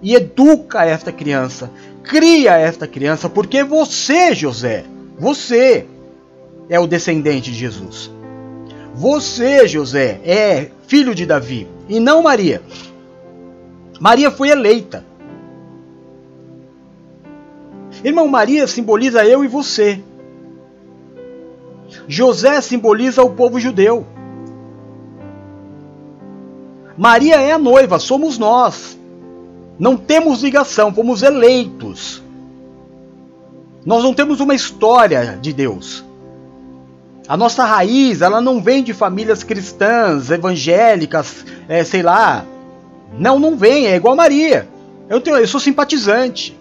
e 0.02 0.16
educa 0.16 0.84
esta 0.84 1.12
criança, 1.12 1.70
cria 2.02 2.58
esta 2.58 2.88
criança, 2.88 3.30
porque 3.30 3.64
você, 3.64 4.34
José, 4.34 4.84
você 5.20 5.86
é 6.68 6.80
o 6.80 6.88
descendente 6.88 7.52
de 7.52 7.58
Jesus. 7.60 8.17
Você, 8.98 9.68
José, 9.68 10.20
é 10.26 10.72
filho 10.88 11.14
de 11.14 11.24
Davi 11.24 11.68
e 11.88 12.00
não 12.00 12.24
Maria. 12.24 12.64
Maria 14.00 14.32
foi 14.32 14.50
eleita. 14.50 15.06
Irmão, 18.04 18.28
Maria 18.28 18.66
simboliza 18.66 19.24
eu 19.24 19.46
e 19.46 19.48
você. 19.48 20.02
José 22.08 22.60
simboliza 22.60 23.22
o 23.22 23.30
povo 23.30 23.60
judeu. 23.60 24.04
Maria 26.98 27.40
é 27.40 27.52
a 27.52 27.60
noiva, 27.60 28.00
somos 28.00 28.40
nós. 28.40 28.98
Não 29.78 29.96
temos 29.96 30.42
ligação, 30.42 30.92
fomos 30.92 31.22
eleitos. 31.22 32.24
Nós 33.86 34.04
não 34.04 34.12
temos 34.12 34.40
uma 34.40 34.56
história 34.56 35.38
de 35.40 35.54
Deus. 35.54 36.07
A 37.28 37.36
nossa 37.36 37.66
raiz, 37.66 38.22
ela 38.22 38.40
não 38.40 38.62
vem 38.62 38.82
de 38.82 38.94
famílias 38.94 39.44
cristãs, 39.44 40.32
evangélicas, 40.32 41.46
é, 41.68 41.84
sei 41.84 42.02
lá. 42.02 42.46
Não, 43.20 43.38
não 43.38 43.58
vem, 43.58 43.88
é 43.88 43.96
igual 43.98 44.14
a 44.14 44.18
Maria. 44.18 44.68
Eu, 45.10 45.20
tenho, 45.20 45.36
eu 45.36 45.48
sou 45.48 45.60
simpatizante. 45.60 46.58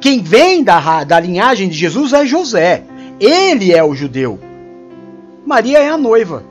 Quem 0.00 0.22
vem 0.22 0.64
da, 0.64 1.04
da 1.04 1.20
linhagem 1.20 1.68
de 1.68 1.76
Jesus 1.76 2.14
é 2.14 2.24
José. 2.24 2.84
Ele 3.20 3.72
é 3.72 3.84
o 3.84 3.94
judeu. 3.94 4.38
Maria 5.44 5.78
é 5.78 5.90
a 5.90 5.98
noiva. 5.98 6.42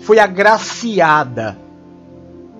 Foi 0.00 0.18
agraciada. 0.18 1.56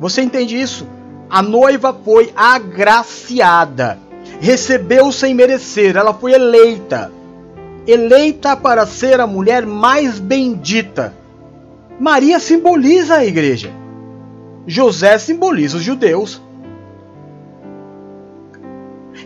Você 0.01 0.23
entende 0.23 0.59
isso? 0.59 0.87
A 1.29 1.43
noiva 1.43 1.95
foi 2.05 2.33
agraciada. 2.35 3.99
Recebeu 4.41 5.13
sem 5.13 5.35
merecer, 5.35 5.95
ela 5.97 6.15
foi 6.15 6.33
eleita 6.33 7.13
eleita 7.87 8.57
para 8.57 8.87
ser 8.87 9.21
a 9.21 9.27
mulher 9.27 9.67
mais 9.67 10.19
bendita. 10.19 11.15
Maria 11.99 12.39
simboliza 12.39 13.17
a 13.17 13.25
igreja. 13.25 13.71
José 14.67 15.19
simboliza 15.19 15.77
os 15.77 15.83
judeus. 15.83 16.41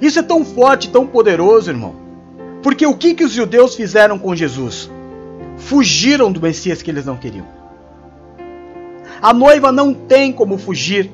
Isso 0.01 0.19
é 0.19 0.23
tão 0.23 0.45
forte, 0.45 0.91
tão 0.91 1.07
poderoso, 1.07 1.71
irmão. 1.71 1.95
Porque 2.63 2.87
o 2.87 2.97
que, 2.97 3.15
que 3.15 3.25
os 3.25 3.33
judeus 3.33 3.75
fizeram 3.75 4.19
com 4.19 4.35
Jesus? 4.35 4.91
Fugiram 5.57 6.33
do 6.33 6.41
Messias 6.41 6.83
que 6.83 6.91
eles 6.91 7.07
não 7.07 7.17
queriam. 7.17 7.47
A 9.23 9.33
noiva 9.33 9.73
não 9.73 9.95
tem 9.95 10.33
como 10.33 10.59
fugir. 10.59 11.11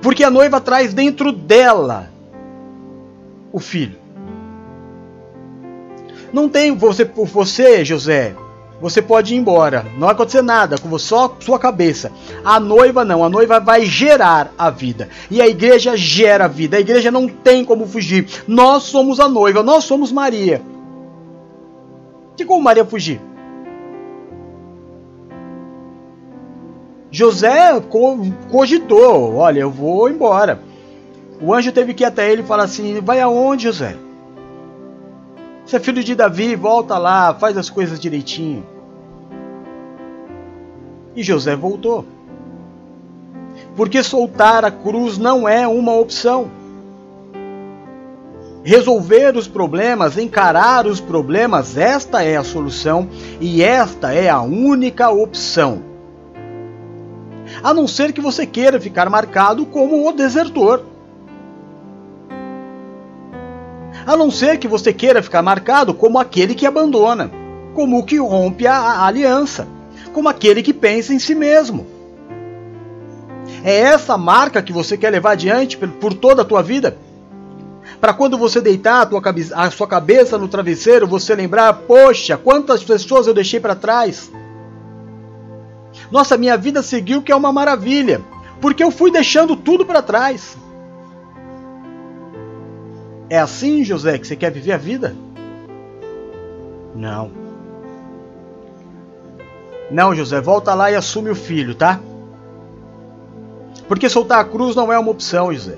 Porque 0.00 0.24
a 0.24 0.30
noiva 0.30 0.60
traz 0.60 0.94
dentro 0.94 1.32
dela 1.32 2.10
o 3.52 3.58
filho. 3.58 3.98
Não 6.32 6.48
tem 6.48 6.74
você 6.74 7.04
por 7.04 7.26
você, 7.26 7.84
José. 7.84 8.34
Você 8.80 9.02
pode 9.02 9.34
ir 9.34 9.38
embora. 9.38 9.84
Não 9.94 10.06
vai 10.06 10.12
acontecer 10.12 10.42
nada 10.42 10.76
com 10.78 10.96
só 10.98 11.36
sua 11.40 11.58
cabeça. 11.58 12.12
A 12.44 12.60
noiva 12.60 13.04
não. 13.04 13.24
A 13.24 13.28
noiva 13.28 13.58
vai 13.58 13.84
gerar 13.84 14.52
a 14.56 14.70
vida. 14.70 15.08
E 15.30 15.42
a 15.42 15.48
igreja 15.48 15.96
gera 15.96 16.44
a 16.44 16.48
vida. 16.48 16.76
A 16.76 16.80
igreja 16.80 17.10
não 17.10 17.26
tem 17.26 17.64
como 17.64 17.86
fugir. 17.86 18.28
Nós 18.46 18.84
somos 18.84 19.18
a 19.18 19.28
noiva. 19.28 19.62
Nós 19.62 19.84
somos 19.84 20.12
Maria. 20.12 20.62
Que 22.36 22.44
como 22.44 22.62
Maria 22.62 22.84
fugir? 22.84 23.20
José 27.10 27.82
cogitou: 28.50 29.36
Olha, 29.36 29.60
eu 29.60 29.70
vou 29.70 30.08
embora. 30.08 30.60
O 31.40 31.52
anjo 31.52 31.72
teve 31.72 31.94
que 31.94 32.04
ir 32.04 32.06
até 32.06 32.30
ele 32.30 32.42
e 32.42 32.46
falar 32.46 32.64
assim: 32.64 33.00
Vai 33.00 33.20
aonde, 33.20 33.64
José? 33.64 33.96
Você 35.68 35.76
é 35.76 35.80
filho 35.80 36.02
de 36.02 36.14
Davi, 36.14 36.56
volta 36.56 36.96
lá, 36.96 37.34
faz 37.34 37.54
as 37.58 37.68
coisas 37.68 38.00
direitinho. 38.00 38.64
E 41.14 41.22
José 41.22 41.54
voltou. 41.54 42.06
Porque 43.76 44.02
soltar 44.02 44.64
a 44.64 44.70
cruz 44.70 45.18
não 45.18 45.46
é 45.46 45.68
uma 45.68 45.92
opção. 45.92 46.50
resolver 48.64 49.36
os 49.36 49.46
problemas, 49.46 50.16
encarar 50.16 50.86
os 50.86 51.00
problemas, 51.00 51.76
esta 51.76 52.22
é 52.22 52.38
a 52.38 52.44
solução 52.44 53.06
e 53.38 53.62
esta 53.62 54.14
é 54.14 54.30
a 54.30 54.40
única 54.40 55.10
opção. 55.10 55.82
A 57.62 57.74
não 57.74 57.86
ser 57.86 58.14
que 58.14 58.22
você 58.22 58.46
queira 58.46 58.80
ficar 58.80 59.10
marcado 59.10 59.66
como 59.66 60.08
o 60.08 60.12
desertor. 60.12 60.82
A 64.08 64.16
não 64.16 64.30
ser 64.30 64.56
que 64.56 64.66
você 64.66 64.90
queira 64.90 65.22
ficar 65.22 65.42
marcado 65.42 65.92
como 65.92 66.18
aquele 66.18 66.54
que 66.54 66.64
abandona, 66.64 67.30
como 67.74 67.98
o 67.98 68.02
que 68.02 68.16
rompe 68.16 68.66
a 68.66 69.04
aliança, 69.04 69.68
como 70.14 70.30
aquele 70.30 70.62
que 70.62 70.72
pensa 70.72 71.12
em 71.12 71.18
si 71.18 71.34
mesmo. 71.34 71.86
É 73.62 73.76
essa 73.76 74.16
marca 74.16 74.62
que 74.62 74.72
você 74.72 74.96
quer 74.96 75.10
levar 75.10 75.32
adiante 75.32 75.76
por 75.76 76.14
toda 76.14 76.40
a 76.40 76.44
tua 76.46 76.62
vida? 76.62 76.96
Para 78.00 78.14
quando 78.14 78.38
você 78.38 78.62
deitar 78.62 79.02
a, 79.02 79.06
tua 79.06 79.22
a 79.54 79.70
sua 79.70 79.86
cabeça 79.86 80.38
no 80.38 80.48
travesseiro, 80.48 81.06
você 81.06 81.34
lembrar: 81.34 81.70
poxa, 81.74 82.34
quantas 82.38 82.82
pessoas 82.82 83.26
eu 83.26 83.34
deixei 83.34 83.60
para 83.60 83.74
trás. 83.74 84.32
Nossa, 86.10 86.38
minha 86.38 86.56
vida 86.56 86.82
seguiu, 86.82 87.20
que 87.20 87.30
é 87.30 87.36
uma 87.36 87.52
maravilha, 87.52 88.22
porque 88.58 88.82
eu 88.82 88.90
fui 88.90 89.10
deixando 89.10 89.54
tudo 89.54 89.84
para 89.84 90.00
trás. 90.00 90.56
É 93.30 93.38
assim, 93.38 93.84
José, 93.84 94.18
que 94.18 94.26
você 94.26 94.36
quer 94.36 94.50
viver 94.50 94.72
a 94.72 94.78
vida? 94.78 95.14
Não. 96.94 97.30
Não, 99.90 100.14
José, 100.14 100.40
volta 100.40 100.74
lá 100.74 100.90
e 100.90 100.94
assume 100.94 101.30
o 101.30 101.34
filho, 101.34 101.74
tá? 101.74 102.00
Porque 103.86 104.08
soltar 104.08 104.40
a 104.40 104.44
cruz 104.44 104.74
não 104.74 104.92
é 104.92 104.98
uma 104.98 105.10
opção, 105.10 105.52
José. 105.52 105.76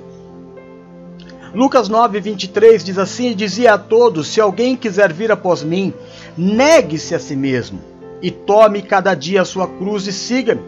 Lucas 1.54 1.88
9, 1.88 2.20
23 2.20 2.84
diz 2.84 2.98
assim: 2.98 3.34
Dizia 3.34 3.74
a 3.74 3.78
todos: 3.78 4.28
Se 4.28 4.40
alguém 4.40 4.76
quiser 4.76 5.12
vir 5.12 5.32
após 5.32 5.62
mim, 5.62 5.92
negue-se 6.36 7.14
a 7.14 7.18
si 7.18 7.36
mesmo 7.36 7.80
e 8.22 8.30
tome 8.30 8.82
cada 8.82 9.14
dia 9.14 9.42
a 9.42 9.44
sua 9.44 9.66
cruz 9.66 10.06
e 10.06 10.12
siga-me. 10.12 10.62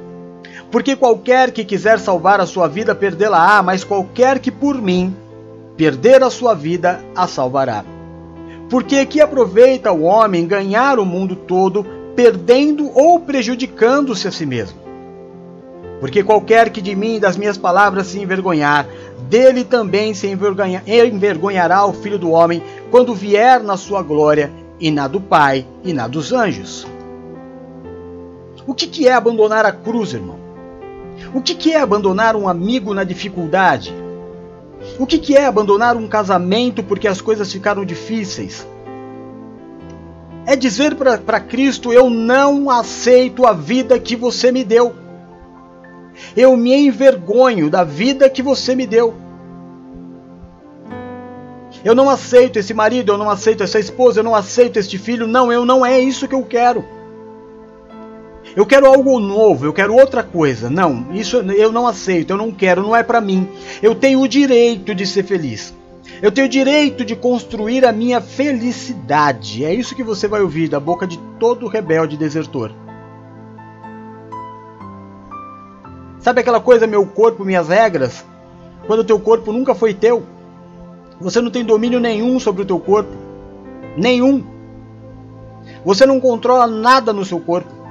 Porque 0.71 0.97
qualquer 0.97 1.51
que 1.51 1.65
quiser 1.65 1.99
salvar 1.99 2.41
a 2.41 2.47
sua 2.47 2.67
vida, 2.67 2.95
perdê-la-á, 2.95 3.63
mas 3.63 3.85
qualquer 3.85 4.39
que 4.39 4.51
por 4.51 4.81
mim 4.81 5.15
perder 5.77 6.23
a 6.23 6.31
sua 6.31 6.55
vida, 6.55 7.01
a 7.15 7.27
salvará. 7.27 7.85
Porque 8.69 9.05
que 9.05 9.21
aproveita 9.21 9.93
o 9.93 10.03
homem 10.03 10.47
ganhar 10.47 10.99
o 10.99 11.05
mundo 11.05 11.37
todo, 11.37 11.85
perdendo 12.17 12.91
ou 12.95 13.21
prejudicando-se 13.21 14.29
a 14.29 14.33
si 14.33 14.47
mesmo? 14.47 14.81
Porque 16.01 16.23
qualquer 16.23 16.71
que 16.71 16.81
de 16.81 16.97
mim 16.97 17.17
e 17.17 17.21
das 17.21 17.37
minhas 17.37 17.57
palavras 17.57 18.09
se 18.09 18.19
envergonhar, 18.19 18.87
dele 19.29 19.65
também 19.65 20.15
se 20.15 20.27
envergonha, 20.27 20.83
envergonhará 20.87 21.87
o 21.87 21.93
Filho 21.93 22.19
do 22.19 22.31
Homem 22.31 22.63
quando 22.91 23.15
vier 23.15 23.63
na 23.63 23.77
sua 23.77 24.03
glória 24.03 24.51
e 24.81 24.91
na 24.91 25.07
do 25.07 25.21
Pai 25.21 25.67
e 25.85 25.93
na 25.93 26.09
dos 26.09 26.33
anjos. 26.33 26.87
O 28.67 28.75
que, 28.75 28.87
que 28.87 29.07
é 29.07 29.13
abandonar 29.13 29.65
a 29.65 29.73
cruz, 29.73 30.13
irmão? 30.13 30.37
O 31.35 31.41
que, 31.41 31.55
que 31.55 31.73
é 31.73 31.81
abandonar 31.81 32.37
um 32.37 32.49
amigo 32.49 32.93
na 32.93 33.05
dificuldade? 33.05 33.95
O 35.03 35.07
que, 35.07 35.19
que 35.19 35.37
é 35.37 35.47
abandonar 35.47 35.97
um 35.97 36.07
casamento 36.07 36.81
porque 36.81 37.09
as 37.09 37.21
coisas 37.21 37.53
ficaram 37.53 37.85
difíceis? 37.85 38.65
É 40.47 40.55
dizer 40.55 40.95
para 40.95 41.41
Cristo: 41.41 41.93
Eu 41.93 42.09
não 42.09 42.71
aceito 42.71 43.45
a 43.45 43.53
vida 43.53 43.99
que 43.99 44.15
você 44.15 44.53
me 44.53 44.63
deu. 44.63 44.95
Eu 46.37 46.57
me 46.57 46.73
envergonho 46.73 47.69
da 47.69 47.83
vida 47.83 48.31
que 48.31 48.45
você 48.45 48.77
me 48.77 48.87
deu. 48.87 49.13
Eu 51.85 51.97
não 51.97 52.09
aceito 52.09 52.61
esse 52.61 52.73
marido, 52.73 53.11
eu 53.11 53.19
não 53.19 53.29
aceito 53.29 53.65
essa 53.65 53.81
esposa, 53.81 54.21
eu 54.21 54.25
não 54.25 54.37
aceito 54.37 54.79
este 54.79 54.99
filho. 54.99 55.27
Não, 55.27 55.53
eu 55.53 55.67
não 55.67 55.85
é 55.85 55.99
isso 55.99 56.29
que 56.29 56.35
eu 56.37 56.45
quero. 56.45 56.85
Eu 58.55 58.67
quero 58.67 58.87
algo 58.87 59.19
novo, 59.19 59.65
eu 59.65 59.73
quero 59.73 59.95
outra 59.95 60.23
coisa. 60.23 60.69
Não, 60.69 61.07
isso 61.13 61.39
eu 61.39 61.73
não 61.73 61.87
aceito, 61.87 62.31
eu 62.31 62.37
não 62.37 62.53
quero, 62.53 62.83
não 62.83 62.95
é 62.95 63.03
para 63.03 63.21
mim. 63.21 63.49
Eu 63.83 63.95
tenho 63.95 64.21
o 64.21 64.29
direito 64.29 64.95
de 64.95 65.07
ser 65.07 65.23
feliz. 65.23 65.75
Eu 66.21 66.31
tenho 66.31 66.47
o 66.47 66.51
direito 66.51 67.05
de 67.05 67.17
construir 67.17 67.85
a 67.87 67.93
minha 67.93 68.21
felicidade. 68.21 69.65
É 69.65 69.73
isso 69.73 69.95
que 69.95 70.05
você 70.05 70.29
vai 70.29 70.43
ouvir 70.43 70.69
da 70.69 70.79
boca 70.79 71.07
de 71.07 71.19
todo 71.39 71.67
rebelde 71.67 72.17
desertor. 72.17 72.73
Sabe 76.21 76.41
aquela 76.41 76.61
coisa, 76.61 76.87
meu 76.87 77.05
corpo, 77.07 77.45
minhas 77.45 77.69
regras? 77.69 78.25
Quando 78.87 79.01
o 79.01 79.05
teu 79.05 79.19
corpo 79.19 79.51
nunca 79.53 79.75
foi 79.75 79.95
teu. 79.95 80.23
Você 81.21 81.41
não 81.41 81.51
tem 81.51 81.65
domínio 81.65 81.99
nenhum 81.99 82.39
sobre 82.39 82.63
o 82.63 82.67
teu 82.67 82.79
corpo. 82.79 83.13
Nenhum. 83.97 84.45
Você 85.85 86.05
não 86.07 86.21
controla 86.21 86.67
nada 86.67 87.13
no 87.13 87.25
seu 87.25 87.41
corpo. 87.41 87.82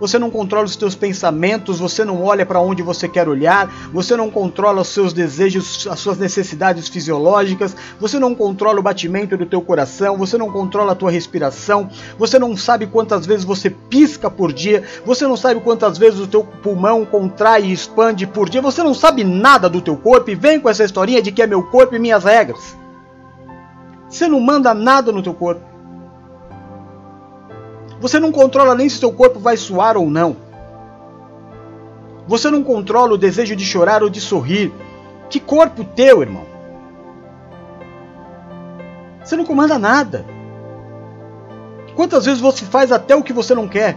Você 0.00 0.18
não 0.18 0.30
controla 0.30 0.64
os 0.64 0.74
seus 0.74 0.94
pensamentos, 0.94 1.80
você 1.80 2.04
não 2.04 2.22
olha 2.22 2.46
para 2.46 2.60
onde 2.60 2.82
você 2.82 3.08
quer 3.08 3.28
olhar, 3.28 3.68
você 3.92 4.16
não 4.16 4.30
controla 4.30 4.82
os 4.82 4.88
seus 4.88 5.12
desejos, 5.12 5.86
as 5.90 5.98
suas 5.98 6.18
necessidades 6.18 6.88
fisiológicas, 6.88 7.74
você 7.98 8.18
não 8.18 8.34
controla 8.34 8.78
o 8.78 8.82
batimento 8.82 9.36
do 9.36 9.46
teu 9.46 9.60
coração, 9.60 10.16
você 10.16 10.38
não 10.38 10.50
controla 10.52 10.92
a 10.92 10.94
tua 10.94 11.10
respiração, 11.10 11.90
você 12.16 12.38
não 12.38 12.56
sabe 12.56 12.86
quantas 12.86 13.26
vezes 13.26 13.44
você 13.44 13.70
pisca 13.70 14.30
por 14.30 14.52
dia, 14.52 14.84
você 15.04 15.26
não 15.26 15.36
sabe 15.36 15.60
quantas 15.60 15.98
vezes 15.98 16.20
o 16.20 16.26
teu 16.26 16.44
pulmão 16.44 17.04
contrai 17.04 17.64
e 17.64 17.72
expande 17.72 18.26
por 18.26 18.48
dia, 18.48 18.62
você 18.62 18.82
não 18.82 18.94
sabe 18.94 19.24
nada 19.24 19.68
do 19.68 19.80
teu 19.80 19.96
corpo 19.96 20.30
e 20.30 20.34
vem 20.34 20.60
com 20.60 20.68
essa 20.68 20.84
historinha 20.84 21.20
de 21.20 21.32
que 21.32 21.42
é 21.42 21.46
meu 21.46 21.62
corpo 21.64 21.96
e 21.96 21.98
minhas 21.98 22.24
regras. 22.24 22.76
Você 24.08 24.26
não 24.26 24.40
manda 24.40 24.72
nada 24.72 25.12
no 25.12 25.22
teu 25.22 25.34
corpo. 25.34 25.77
Você 28.00 28.20
não 28.20 28.30
controla 28.30 28.74
nem 28.74 28.88
se 28.88 28.98
seu 28.98 29.12
corpo 29.12 29.38
vai 29.38 29.56
suar 29.56 29.96
ou 29.96 30.08
não. 30.08 30.36
Você 32.26 32.50
não 32.50 32.62
controla 32.62 33.14
o 33.14 33.18
desejo 33.18 33.56
de 33.56 33.64
chorar 33.64 34.02
ou 34.02 34.10
de 34.10 34.20
sorrir. 34.20 34.72
Que 35.30 35.40
corpo 35.40 35.82
teu, 35.82 36.22
irmão? 36.22 36.44
Você 39.24 39.36
não 39.36 39.44
comanda 39.44 39.78
nada. 39.78 40.24
Quantas 41.96 42.26
vezes 42.26 42.40
você 42.40 42.64
faz 42.64 42.92
até 42.92 43.16
o 43.16 43.22
que 43.22 43.32
você 43.32 43.54
não 43.54 43.66
quer? 43.66 43.96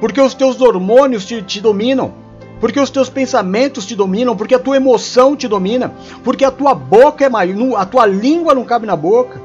Porque 0.00 0.20
os 0.20 0.34
teus 0.34 0.60
hormônios 0.60 1.24
te, 1.24 1.40
te 1.42 1.60
dominam. 1.60 2.12
Porque 2.60 2.78
os 2.78 2.90
teus 2.90 3.08
pensamentos 3.08 3.86
te 3.86 3.96
dominam, 3.96 4.36
porque 4.36 4.54
a 4.54 4.58
tua 4.58 4.76
emoção 4.76 5.34
te 5.34 5.48
domina, 5.48 5.92
porque 6.22 6.44
a 6.44 6.50
tua 6.50 6.74
boca 6.74 7.24
é 7.24 7.28
maior, 7.28 7.76
a 7.76 7.84
tua 7.84 8.06
língua 8.06 8.54
não 8.54 8.64
cabe 8.64 8.86
na 8.86 8.94
boca. 8.94 9.40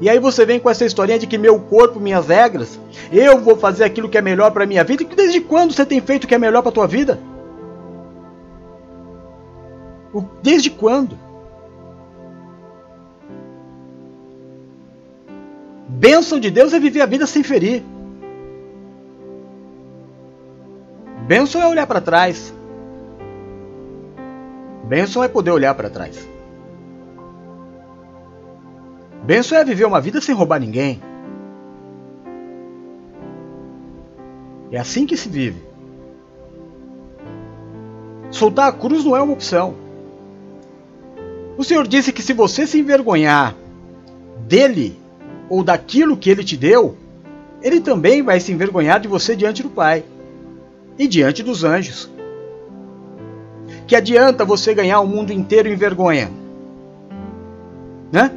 E 0.00 0.10
aí 0.10 0.18
você 0.18 0.44
vem 0.44 0.60
com 0.60 0.68
essa 0.68 0.84
historinha 0.84 1.18
de 1.18 1.26
que 1.26 1.38
meu 1.38 1.58
corpo, 1.58 1.98
minhas 1.98 2.26
regras, 2.26 2.78
eu 3.10 3.38
vou 3.40 3.56
fazer 3.56 3.84
aquilo 3.84 4.08
que 4.08 4.18
é 4.18 4.22
melhor 4.22 4.50
para 4.50 4.66
minha 4.66 4.84
vida. 4.84 5.04
Desde 5.04 5.40
quando 5.40 5.72
você 5.72 5.86
tem 5.86 6.00
feito 6.00 6.24
o 6.24 6.26
que 6.26 6.34
é 6.34 6.38
melhor 6.38 6.62
para 6.62 6.72
tua 6.72 6.86
vida? 6.86 7.18
Desde 10.42 10.70
quando? 10.70 11.18
Bênção 15.88 16.38
de 16.38 16.50
Deus 16.50 16.72
é 16.72 16.78
viver 16.78 17.00
a 17.00 17.06
vida 17.06 17.26
sem 17.26 17.42
ferir. 17.42 17.82
Bênção 21.26 21.60
é 21.60 21.66
olhar 21.66 21.86
para 21.86 22.00
trás. 22.00 22.54
Bênção 24.84 25.24
é 25.24 25.28
poder 25.28 25.50
olhar 25.50 25.74
para 25.74 25.90
trás. 25.90 26.35
Benção 29.26 29.58
é 29.58 29.64
viver 29.64 29.84
uma 29.84 30.00
vida 30.00 30.20
sem 30.20 30.32
roubar 30.32 30.60
ninguém. 30.60 31.02
É 34.70 34.78
assim 34.78 35.04
que 35.04 35.16
se 35.16 35.28
vive. 35.28 35.60
Soltar 38.30 38.68
a 38.68 38.72
cruz 38.72 39.04
não 39.04 39.16
é 39.16 39.20
uma 39.20 39.32
opção. 39.32 39.74
O 41.58 41.64
Senhor 41.64 41.88
disse 41.88 42.12
que 42.12 42.22
se 42.22 42.32
você 42.32 42.68
se 42.68 42.78
envergonhar 42.78 43.56
dele 44.46 44.96
ou 45.48 45.64
daquilo 45.64 46.16
que 46.16 46.30
ele 46.30 46.44
te 46.44 46.56
deu, 46.56 46.96
ele 47.60 47.80
também 47.80 48.22
vai 48.22 48.38
se 48.38 48.52
envergonhar 48.52 49.00
de 49.00 49.08
você 49.08 49.34
diante 49.34 49.60
do 49.60 49.70
Pai 49.70 50.04
e 50.96 51.08
diante 51.08 51.42
dos 51.42 51.64
anjos. 51.64 52.08
Que 53.88 53.96
adianta 53.96 54.44
você 54.44 54.72
ganhar 54.72 55.00
o 55.00 55.06
mundo 55.06 55.32
inteiro 55.32 55.68
em 55.68 55.74
vergonha? 55.74 56.30
Né? 58.12 58.30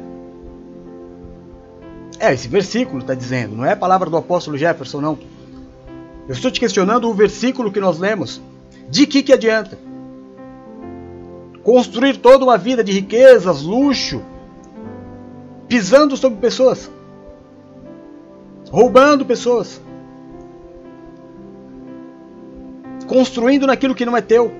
É, 2.20 2.34
esse 2.34 2.46
versículo 2.48 2.98
está 3.00 3.14
dizendo, 3.14 3.56
não 3.56 3.64
é 3.64 3.72
a 3.72 3.76
palavra 3.76 4.10
do 4.10 4.16
apóstolo 4.18 4.58
Jefferson, 4.58 5.00
não. 5.00 5.18
Eu 6.28 6.34
estou 6.34 6.50
te 6.50 6.60
questionando 6.60 7.08
o 7.08 7.14
versículo 7.14 7.72
que 7.72 7.80
nós 7.80 7.98
lemos. 7.98 8.42
De 8.90 9.06
que, 9.06 9.22
que 9.22 9.32
adianta? 9.32 9.78
Construir 11.62 12.18
toda 12.18 12.44
uma 12.44 12.58
vida 12.58 12.84
de 12.84 12.92
riquezas, 12.92 13.62
luxo, 13.62 14.22
pisando 15.66 16.14
sobre 16.14 16.38
pessoas, 16.38 16.90
roubando 18.70 19.24
pessoas, 19.24 19.80
construindo 23.06 23.66
naquilo 23.66 23.94
que 23.94 24.04
não 24.04 24.14
é 24.14 24.20
teu. 24.20 24.52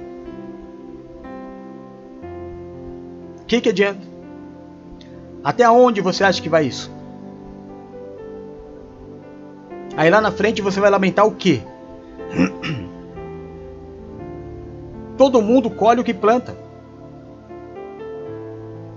O 3.43 3.45
que, 3.47 3.61
que 3.61 3.69
adianta? 3.69 4.01
Até 5.45 5.69
onde 5.69 6.01
você 6.01 6.25
acha 6.25 6.41
que 6.41 6.49
vai 6.49 6.65
isso? 6.65 7.00
Aí 10.01 10.09
lá 10.09 10.19
na 10.19 10.33
frente 10.33 10.63
você 10.63 10.81
vai 10.81 10.89
lamentar 10.89 11.27
o 11.27 11.33
quê? 11.33 11.61
Todo 15.19 15.43
mundo 15.43 15.69
colhe 15.69 16.01
o 16.01 16.05
que 16.05 16.15
planta. 16.15 16.57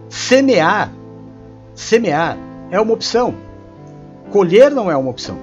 Semear, 0.08 0.94
semear 1.76 2.38
é 2.72 2.80
uma 2.80 2.94
opção. 2.94 3.36
Colher 4.32 4.72
não 4.72 4.90
é 4.90 4.96
uma 4.96 5.10
opção. 5.10 5.38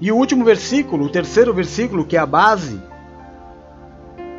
E 0.00 0.12
o 0.12 0.16
último 0.16 0.44
versículo, 0.44 1.06
o 1.06 1.10
terceiro 1.10 1.52
versículo, 1.52 2.04
que 2.04 2.16
é 2.16 2.20
a 2.20 2.26
base, 2.26 2.80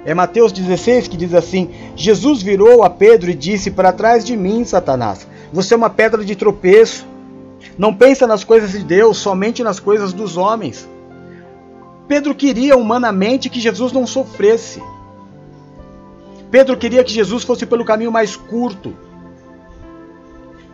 é 0.06 0.14
Mateus 0.14 0.52
16 0.52 1.08
que 1.08 1.18
diz 1.18 1.34
assim: 1.34 1.72
Jesus 1.96 2.44
virou 2.44 2.84
a 2.84 2.90
Pedro 2.90 3.32
e 3.32 3.34
disse: 3.34 3.72
Para 3.72 3.92
trás 3.92 4.24
de 4.24 4.38
mim, 4.38 4.64
Satanás, 4.64 5.28
você 5.52 5.74
é 5.74 5.78
uma 5.78 5.90
pedra 5.90 6.24
de 6.24 6.36
tropeço. 6.36 7.08
Não 7.78 7.94
pensa 7.94 8.28
nas 8.28 8.44
coisas 8.44 8.72
de 8.72 8.84
Deus, 8.84 9.18
somente 9.18 9.64
nas 9.64 9.80
coisas 9.80 10.14
dos 10.14 10.38
homens. 10.38 10.88
Pedro 12.08 12.36
queria 12.36 12.78
humanamente 12.78 13.50
que 13.50 13.60
Jesus 13.60 13.92
não 13.92 14.06
sofresse. 14.06 14.82
Pedro 16.52 16.78
queria 16.78 17.04
que 17.04 17.12
Jesus 17.12 17.44
fosse 17.44 17.66
pelo 17.66 17.84
caminho 17.84 18.12
mais 18.12 18.36
curto. 18.36 18.94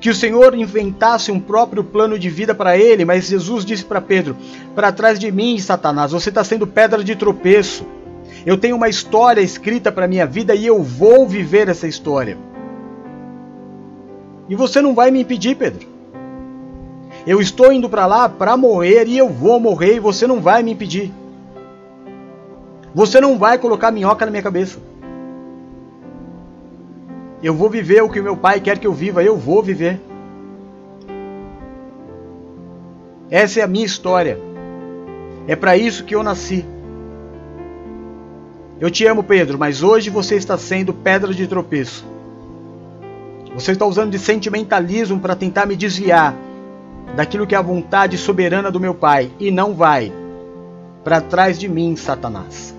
Que 0.01 0.09
o 0.09 0.15
Senhor 0.15 0.53
inventasse 0.55 1.31
um 1.31 1.39
próprio 1.39 1.83
plano 1.83 2.19
de 2.19 2.29
vida 2.29 2.53
para 2.53 2.77
ele, 2.77 3.05
mas 3.05 3.27
Jesus 3.27 3.63
disse 3.63 3.85
para 3.85 4.01
Pedro: 4.01 4.35
Para 4.75 4.91
trás 4.91 5.17
de 5.17 5.31
mim, 5.31 5.57
Satanás, 5.57 6.11
você 6.11 6.27
está 6.27 6.43
sendo 6.43 6.67
pedra 6.67 7.01
de 7.01 7.15
tropeço. 7.15 7.85
Eu 8.45 8.57
tenho 8.57 8.75
uma 8.75 8.89
história 8.89 9.41
escrita 9.41 9.91
para 9.91 10.07
minha 10.07 10.25
vida 10.25 10.55
e 10.55 10.65
eu 10.65 10.81
vou 10.81 11.27
viver 11.27 11.69
essa 11.69 11.87
história. 11.87 12.37
E 14.49 14.55
você 14.55 14.81
não 14.81 14.93
vai 14.93 15.11
me 15.11 15.21
impedir, 15.21 15.55
Pedro. 15.55 15.87
Eu 17.25 17.39
estou 17.39 17.71
indo 17.71 17.87
para 17.87 18.05
lá 18.05 18.27
para 18.27 18.57
morrer 18.57 19.07
e 19.07 19.17
eu 19.17 19.29
vou 19.29 19.59
morrer 19.59 19.95
e 19.95 19.99
você 19.99 20.25
não 20.25 20.41
vai 20.41 20.63
me 20.63 20.71
impedir. 20.71 21.11
Você 22.93 23.21
não 23.21 23.37
vai 23.37 23.57
colocar 23.57 23.91
minhoca 23.91 24.25
na 24.25 24.31
minha 24.31 24.43
cabeça. 24.43 24.79
Eu 27.43 27.53
vou 27.53 27.69
viver 27.69 28.01
o 28.01 28.09
que 28.09 28.21
meu 28.21 28.35
pai 28.35 28.59
quer 28.59 28.77
que 28.77 28.85
eu 28.85 28.93
viva, 28.93 29.23
eu 29.23 29.37
vou 29.37 29.63
viver. 29.63 29.99
Essa 33.29 33.61
é 33.61 33.63
a 33.63 33.67
minha 33.67 33.85
história. 33.85 34.37
É 35.47 35.55
para 35.55 35.77
isso 35.77 36.03
que 36.03 36.13
eu 36.13 36.21
nasci. 36.21 36.65
Eu 38.81 38.89
te 38.89 39.05
amo, 39.05 39.21
Pedro, 39.21 39.59
mas 39.59 39.83
hoje 39.83 40.09
você 40.09 40.35
está 40.35 40.57
sendo 40.57 40.91
pedra 40.91 41.31
de 41.35 41.45
tropeço. 41.45 42.03
Você 43.53 43.73
está 43.73 43.85
usando 43.85 44.09
de 44.09 44.17
sentimentalismo 44.17 45.19
para 45.19 45.35
tentar 45.35 45.67
me 45.67 45.75
desviar 45.75 46.35
daquilo 47.15 47.45
que 47.45 47.53
é 47.53 47.59
a 47.59 47.61
vontade 47.61 48.17
soberana 48.17 48.71
do 48.71 48.79
meu 48.79 48.95
Pai 48.95 49.29
e 49.39 49.51
não 49.51 49.75
vai 49.75 50.11
para 51.03 51.21
trás 51.21 51.59
de 51.59 51.67
mim, 51.67 51.95
Satanás. 51.95 52.73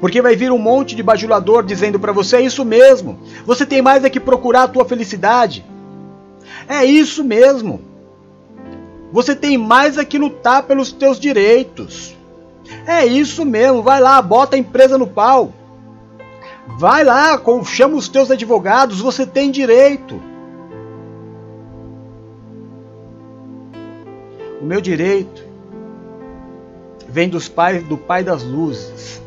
Porque 0.00 0.22
vai 0.22 0.34
vir 0.34 0.50
um 0.50 0.58
monte 0.58 0.96
de 0.96 1.02
bajulador 1.02 1.66
dizendo 1.66 2.00
para 2.00 2.12
você: 2.12 2.36
é 2.36 2.40
isso 2.40 2.64
mesmo, 2.64 3.18
você 3.44 3.66
tem 3.66 3.82
mais 3.82 4.04
é 4.04 4.08
que 4.08 4.20
procurar 4.20 4.62
a 4.62 4.68
tua 4.68 4.86
felicidade. 4.86 5.62
É 6.66 6.82
isso 6.82 7.22
mesmo. 7.22 7.82
Você 9.12 9.36
tem 9.36 9.58
mais 9.58 9.98
é 9.98 10.04
que 10.04 10.16
lutar 10.16 10.62
pelos 10.62 10.90
teus 10.90 11.20
direitos. 11.20 12.16
É 12.86 13.04
isso 13.04 13.44
mesmo, 13.44 13.82
vai 13.82 14.00
lá, 14.00 14.20
bota 14.20 14.56
a 14.56 14.58
empresa 14.58 14.96
no 14.96 15.06
pau. 15.06 15.52
Vai 16.78 17.04
lá, 17.04 17.40
chama 17.64 17.96
os 17.96 18.08
teus 18.08 18.30
advogados, 18.30 19.00
você 19.00 19.26
tem 19.26 19.50
direito. 19.50 20.20
O 24.60 24.64
meu 24.64 24.80
direito 24.80 25.44
vem 27.06 27.28
dos 27.28 27.48
pais 27.48 27.86
do 27.86 27.98
Pai 27.98 28.24
das 28.24 28.42
Luzes. 28.42 29.22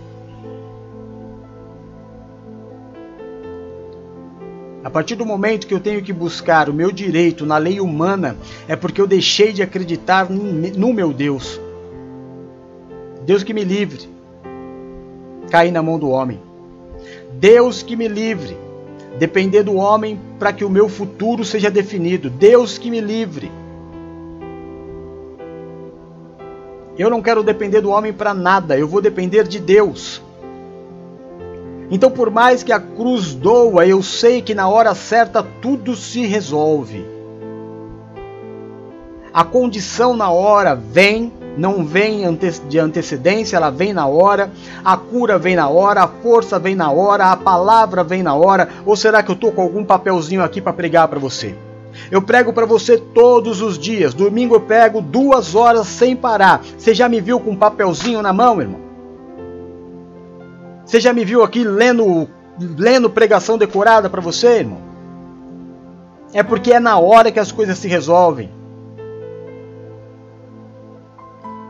A 4.83 4.89
partir 4.89 5.15
do 5.15 5.25
momento 5.25 5.67
que 5.67 5.73
eu 5.73 5.79
tenho 5.79 6.01
que 6.01 6.11
buscar 6.11 6.69
o 6.69 6.73
meu 6.73 6.91
direito 6.91 7.45
na 7.45 7.57
lei 7.57 7.79
humana, 7.79 8.35
é 8.67 8.75
porque 8.75 8.99
eu 8.99 9.05
deixei 9.05 9.53
de 9.53 9.61
acreditar 9.61 10.27
no 10.29 10.93
meu 10.93 11.13
Deus. 11.13 11.59
Deus 13.27 13.43
que 13.43 13.53
me 13.53 13.65
livre. 13.65 14.09
Cair 15.51 15.69
na 15.69 15.83
mão 15.83 15.99
do 15.99 16.09
homem. 16.09 16.39
Deus 17.33 17.83
que 17.83 17.93
me 17.93 18.07
livre. 18.07 18.55
Depender 19.19 19.63
do 19.63 19.75
homem 19.75 20.17
para 20.39 20.53
que 20.53 20.63
o 20.63 20.69
meu 20.69 20.87
futuro 20.87 21.43
seja 21.43 21.69
definido. 21.69 22.29
Deus 22.29 22.77
que 22.77 22.89
me 22.89 23.01
livre. 23.01 23.51
Eu 26.97 27.09
não 27.09 27.21
quero 27.21 27.43
depender 27.43 27.81
do 27.81 27.89
homem 27.89 28.13
para 28.13 28.33
nada, 28.33 28.77
eu 28.77 28.87
vou 28.87 29.01
depender 29.01 29.45
de 29.45 29.59
Deus. 29.59 30.21
Então, 31.91 32.09
por 32.09 32.31
mais 32.31 32.63
que 32.63 32.71
a 32.71 32.79
cruz 32.79 33.35
doa, 33.35 33.85
eu 33.85 34.01
sei 34.01 34.41
que 34.41 34.55
na 34.55 34.69
hora 34.69 34.95
certa 34.95 35.43
tudo 35.43 35.97
se 35.97 36.25
resolve. 36.25 37.05
A 39.33 39.43
condição 39.43 40.15
na 40.15 40.31
hora 40.31 40.73
vem 40.75 41.36
não 41.57 41.83
vem 41.83 42.21
de 42.69 42.79
antecedência, 42.79 43.57
ela 43.57 43.69
vem 43.69 43.91
na 43.91 44.05
hora, 44.05 44.51
a 44.85 44.95
cura 44.95 45.39
vem 45.39 45.55
na 45.55 45.67
hora, 45.67 46.03
a 46.03 46.07
força 46.07 46.59
vem 46.59 46.75
na 46.75 46.91
hora, 46.91 47.31
a 47.31 47.35
palavra 47.35 48.03
vem 48.03 48.21
na 48.21 48.35
hora, 48.35 48.69
ou 48.85 48.95
será 48.95 49.23
que 49.23 49.31
eu 49.31 49.35
estou 49.35 49.51
com 49.51 49.61
algum 49.61 49.83
papelzinho 49.83 50.43
aqui 50.43 50.61
para 50.61 50.73
pregar 50.73 51.07
para 51.07 51.19
você? 51.19 51.55
Eu 52.11 52.21
prego 52.21 52.53
para 52.53 52.65
você 52.65 52.97
todos 52.97 53.59
os 53.59 53.77
dias. 53.77 54.13
Domingo 54.13 54.53
eu 54.55 54.61
pego 54.61 55.01
duas 55.01 55.55
horas 55.55 55.87
sem 55.87 56.15
parar. 56.15 56.61
Você 56.77 56.93
já 56.93 57.09
me 57.09 57.19
viu 57.19 57.39
com 57.39 57.51
um 57.51 57.55
papelzinho 57.55 58.21
na 58.21 58.31
mão, 58.31 58.61
irmão? 58.61 58.81
Você 60.85 60.99
já 60.99 61.11
me 61.11 61.25
viu 61.25 61.43
aqui 61.43 61.63
lendo, 61.63 62.29
lendo 62.59 63.09
pregação 63.09 63.57
decorada 63.57 64.09
para 64.09 64.21
você, 64.21 64.59
irmão? 64.59 64.77
É 66.33 66.43
porque 66.43 66.71
é 66.71 66.79
na 66.79 66.99
hora 66.99 67.31
que 67.31 67.39
as 67.39 67.51
coisas 67.51 67.77
se 67.77 67.87
resolvem. 67.87 68.51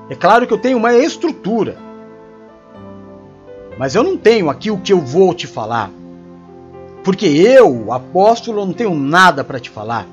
É 0.10 0.16
claro 0.16 0.48
que 0.48 0.54
eu 0.54 0.58
tenho 0.58 0.78
uma 0.78 0.94
estrutura. 0.94 1.78
Mas 3.78 3.94
eu 3.94 4.04
não 4.04 4.18
tenho 4.18 4.50
aqui 4.50 4.72
o 4.72 4.78
que 4.78 4.94
eu 4.94 5.00
vou 5.00 5.34
te 5.34 5.46
falar. 5.46 5.92
Porque 7.04 7.26
eu, 7.26 7.92
apóstolo, 7.92 8.66
não 8.66 8.74
tenho 8.74 8.96
nada 8.96 9.44
para 9.44 9.60
te 9.60 9.70
falar. 9.70 10.06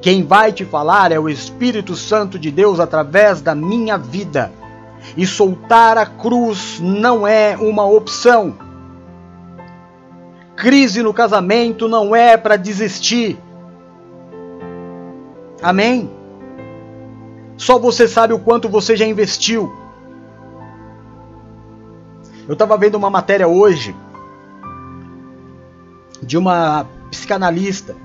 Quem 0.00 0.22
vai 0.22 0.52
te 0.52 0.64
falar 0.64 1.12
é 1.12 1.18
o 1.18 1.28
Espírito 1.28 1.94
Santo 1.94 2.38
de 2.38 2.50
Deus 2.50 2.80
através 2.80 3.40
da 3.40 3.54
minha 3.54 3.96
vida. 3.96 4.52
E 5.16 5.26
soltar 5.26 5.96
a 5.98 6.06
cruz 6.06 6.80
não 6.80 7.26
é 7.26 7.56
uma 7.56 7.84
opção. 7.84 8.54
Crise 10.56 11.02
no 11.02 11.12
casamento 11.12 11.86
não 11.86 12.16
é 12.16 12.36
para 12.36 12.56
desistir. 12.56 13.38
Amém? 15.62 16.15
Só 17.56 17.78
você 17.78 18.06
sabe 18.06 18.34
o 18.34 18.38
quanto 18.38 18.68
você 18.68 18.96
já 18.96 19.06
investiu. 19.06 19.72
Eu 22.46 22.52
estava 22.52 22.76
vendo 22.76 22.96
uma 22.96 23.10
matéria 23.10 23.48
hoje 23.48 23.94
de 26.22 26.36
uma 26.38 26.86
psicanalista 27.10 27.96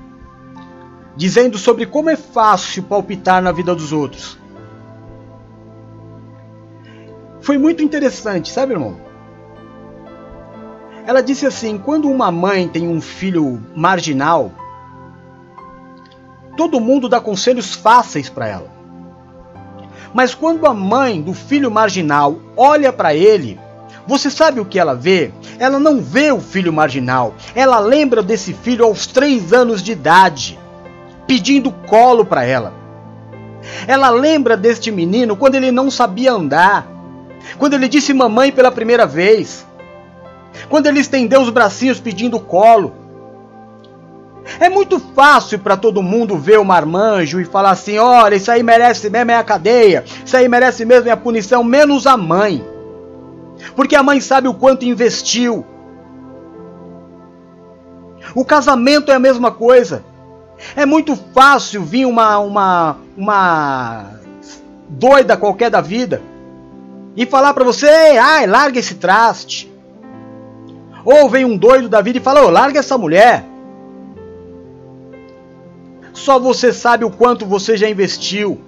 dizendo 1.15 1.57
sobre 1.57 1.85
como 1.85 2.09
é 2.09 2.15
fácil 2.15 2.83
palpitar 2.83 3.41
na 3.41 3.51
vida 3.51 3.75
dos 3.75 3.91
outros. 3.91 4.37
Foi 7.41 7.57
muito 7.57 7.83
interessante, 7.83 8.51
sabe, 8.51 8.73
irmão? 8.73 8.97
Ela 11.05 11.21
disse 11.21 11.45
assim: 11.45 11.77
quando 11.77 12.09
uma 12.09 12.31
mãe 12.31 12.67
tem 12.67 12.87
um 12.87 13.01
filho 13.01 13.61
marginal, 13.75 14.51
todo 16.55 16.79
mundo 16.79 17.09
dá 17.09 17.19
conselhos 17.19 17.75
fáceis 17.75 18.29
para 18.29 18.47
ela. 18.47 18.80
Mas 20.13 20.33
quando 20.35 20.65
a 20.65 20.73
mãe 20.73 21.21
do 21.21 21.33
filho 21.33 21.71
marginal 21.71 22.37
olha 22.55 22.91
para 22.91 23.13
ele, 23.13 23.59
você 24.05 24.29
sabe 24.29 24.59
o 24.59 24.65
que 24.65 24.79
ela 24.79 24.95
vê? 24.95 25.31
Ela 25.59 25.79
não 25.79 26.01
vê 26.01 26.31
o 26.31 26.39
filho 26.39 26.73
marginal. 26.73 27.33
Ela 27.55 27.79
lembra 27.79 28.21
desse 28.21 28.53
filho 28.53 28.83
aos 28.83 29.07
três 29.07 29.53
anos 29.53 29.81
de 29.81 29.91
idade, 29.91 30.59
pedindo 31.27 31.71
colo 31.71 32.25
para 32.25 32.43
ela. 32.43 32.73
Ela 33.87 34.09
lembra 34.09 34.57
deste 34.57 34.91
menino 34.91 35.35
quando 35.35 35.55
ele 35.55 35.71
não 35.71 35.91
sabia 35.91 36.33
andar, 36.33 36.87
quando 37.57 37.75
ele 37.75 37.87
disse 37.87 38.13
mamãe 38.13 38.51
pela 38.51 38.71
primeira 38.71 39.05
vez, 39.05 39.65
quando 40.67 40.87
ele 40.87 40.99
estendeu 40.99 41.41
os 41.41 41.49
bracinhos 41.49 41.99
pedindo 41.99 42.39
colo. 42.39 43.00
É 44.59 44.69
muito 44.69 44.99
fácil 44.99 45.59
para 45.59 45.77
todo 45.77 46.03
mundo 46.03 46.37
ver 46.37 46.59
o 46.59 46.65
marmanjo 46.65 47.39
e 47.39 47.45
falar 47.45 47.71
assim: 47.71 47.97
olha, 47.97 48.35
isso 48.35 48.51
aí 48.51 48.63
merece 48.63 49.09
mesmo 49.09 49.31
é 49.31 49.35
a 49.35 49.43
cadeia, 49.43 50.03
isso 50.25 50.35
aí 50.35 50.47
merece 50.47 50.85
mesmo 50.85 51.09
é 51.09 51.11
a 51.11 51.17
punição, 51.17 51.63
menos 51.63 52.05
a 52.07 52.17
mãe. 52.17 52.63
Porque 53.75 53.95
a 53.95 54.03
mãe 54.03 54.19
sabe 54.19 54.47
o 54.47 54.53
quanto 54.53 54.85
investiu. 54.85 55.65
O 58.33 58.45
casamento 58.45 59.11
é 59.11 59.15
a 59.15 59.19
mesma 59.19 59.51
coisa. 59.51 60.03
É 60.75 60.85
muito 60.85 61.15
fácil 61.33 61.83
vir 61.83 62.05
uma, 62.05 62.37
uma, 62.39 62.97
uma 63.17 64.05
doida 64.87 65.35
qualquer 65.35 65.69
da 65.69 65.81
vida 65.81 66.21
e 67.15 67.25
falar 67.25 67.53
para 67.53 67.63
você, 67.63 67.87
ai, 67.87 68.47
larga 68.47 68.79
esse 68.79 68.95
traste. 68.95 69.71
Ou 71.03 71.27
vem 71.29 71.43
um 71.43 71.57
doido 71.57 71.89
da 71.89 72.01
vida 72.01 72.19
e 72.19 72.21
fala, 72.21 72.45
oh, 72.45 72.49
larga 72.49 72.79
essa 72.79 72.97
mulher. 72.97 73.43
Só 76.13 76.39
você 76.39 76.73
sabe 76.73 77.05
o 77.05 77.11
quanto 77.11 77.45
você 77.45 77.77
já 77.77 77.89
investiu. 77.89 78.59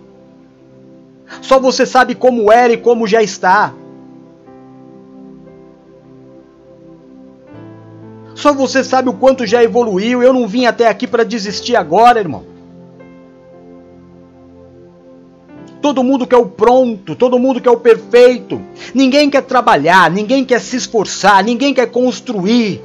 Só 1.42 1.60
você 1.60 1.86
sabe 1.86 2.16
como 2.16 2.52
era 2.52 2.74
e 2.74 2.78
como 2.78 3.08
já 3.08 3.22
está. 3.22 3.74
Só 8.36 8.54
você 8.54 8.84
sabe 8.84 9.10
o 9.10 9.14
quanto 9.14 9.46
já 9.46 9.64
evoluiu. 9.64 10.22
Eu 10.22 10.34
não 10.34 10.48
vim 10.48 10.66
até 10.66 10.88
aqui 10.88 11.08
para 11.08 11.24
desistir 11.24 11.76
agora, 11.76 12.20
irmão. 12.20 12.44
Todo 15.82 16.04
mundo 16.04 16.26
quer 16.26 16.38
o 16.38 16.46
pronto, 16.46 17.14
todo 17.14 17.38
mundo 17.38 17.60
quer 17.60 17.70
o 17.70 17.78
perfeito. 17.78 18.62
Ninguém 18.94 19.30
quer 19.30 19.44
trabalhar, 19.44 20.10
ninguém 20.10 20.46
quer 20.46 20.62
se 20.62 20.78
esforçar, 20.78 21.44
ninguém 21.44 21.74
quer 21.74 21.88
construir. 21.92 22.82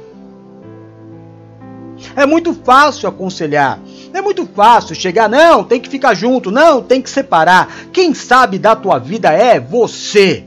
É 2.19 2.25
muito 2.25 2.53
fácil 2.53 3.07
aconselhar. 3.07 3.79
É 4.13 4.21
muito 4.21 4.45
fácil 4.45 4.93
chegar, 4.93 5.29
não, 5.29 5.63
tem 5.63 5.79
que 5.79 5.87
ficar 5.87 6.13
junto, 6.13 6.51
não, 6.51 6.81
tem 6.81 7.01
que 7.01 7.09
separar. 7.09 7.73
Quem 7.93 8.13
sabe 8.13 8.59
da 8.59 8.75
tua 8.75 8.99
vida 8.99 9.31
é 9.31 9.57
você. 9.57 10.43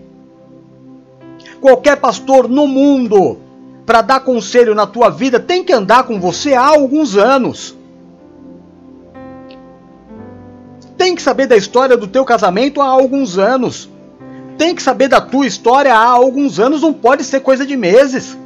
Qualquer 1.62 1.96
pastor 1.96 2.46
no 2.46 2.66
mundo 2.66 3.38
para 3.86 4.02
dar 4.02 4.20
conselho 4.20 4.74
na 4.74 4.86
tua 4.86 5.08
vida 5.08 5.40
tem 5.40 5.64
que 5.64 5.72
andar 5.72 6.02
com 6.02 6.20
você 6.20 6.52
há 6.52 6.66
alguns 6.66 7.16
anos. 7.16 7.74
Tem 10.98 11.14
que 11.14 11.22
saber 11.22 11.46
da 11.46 11.56
história 11.56 11.96
do 11.96 12.06
teu 12.06 12.24
casamento 12.24 12.82
há 12.82 12.86
alguns 12.86 13.38
anos. 13.38 13.88
Tem 14.58 14.74
que 14.74 14.82
saber 14.82 15.08
da 15.08 15.22
tua 15.22 15.46
história 15.46 15.94
há 15.94 16.04
alguns 16.04 16.60
anos, 16.60 16.82
não 16.82 16.92
pode 16.92 17.24
ser 17.24 17.40
coisa 17.40 17.64
de 17.64 17.78
meses. 17.78 18.36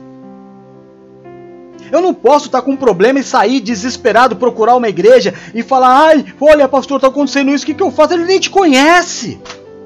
Eu 1.91 2.01
não 2.01 2.13
posso 2.13 2.47
estar 2.47 2.63
com 2.63 2.73
um 2.73 2.77
problema 2.77 3.21
e 3.21 3.25
sair 3.25 3.61
desesperado, 3.61 4.37
procurar 4.37 4.77
uma 4.77 4.89
igreja 4.89 5.35
e 5.55 5.63
falar: 5.63 6.09
ai, 6.09 6.25
olha, 6.41 6.69
pastor, 6.69 6.97
está 6.97 7.09
acontecendo 7.09 7.51
isso, 7.51 7.65
o 7.65 7.67
que, 7.67 7.75
que 7.75 7.83
eu 7.83 7.91
faço? 7.91 8.15
Ele 8.15 8.25
nem 8.25 8.41
te 8.41 8.51
conhece. 8.51 9.41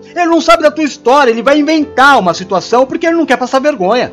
Ele 0.04 0.26
não 0.26 0.40
sabe 0.40 0.62
da 0.62 0.70
tua 0.70 0.84
história, 0.84 1.30
ele 1.30 1.42
vai 1.42 1.58
inventar 1.58 2.18
uma 2.18 2.34
situação 2.34 2.86
porque 2.86 3.06
ele 3.06 3.16
não 3.16 3.26
quer 3.26 3.36
passar 3.36 3.60
vergonha. 3.60 4.12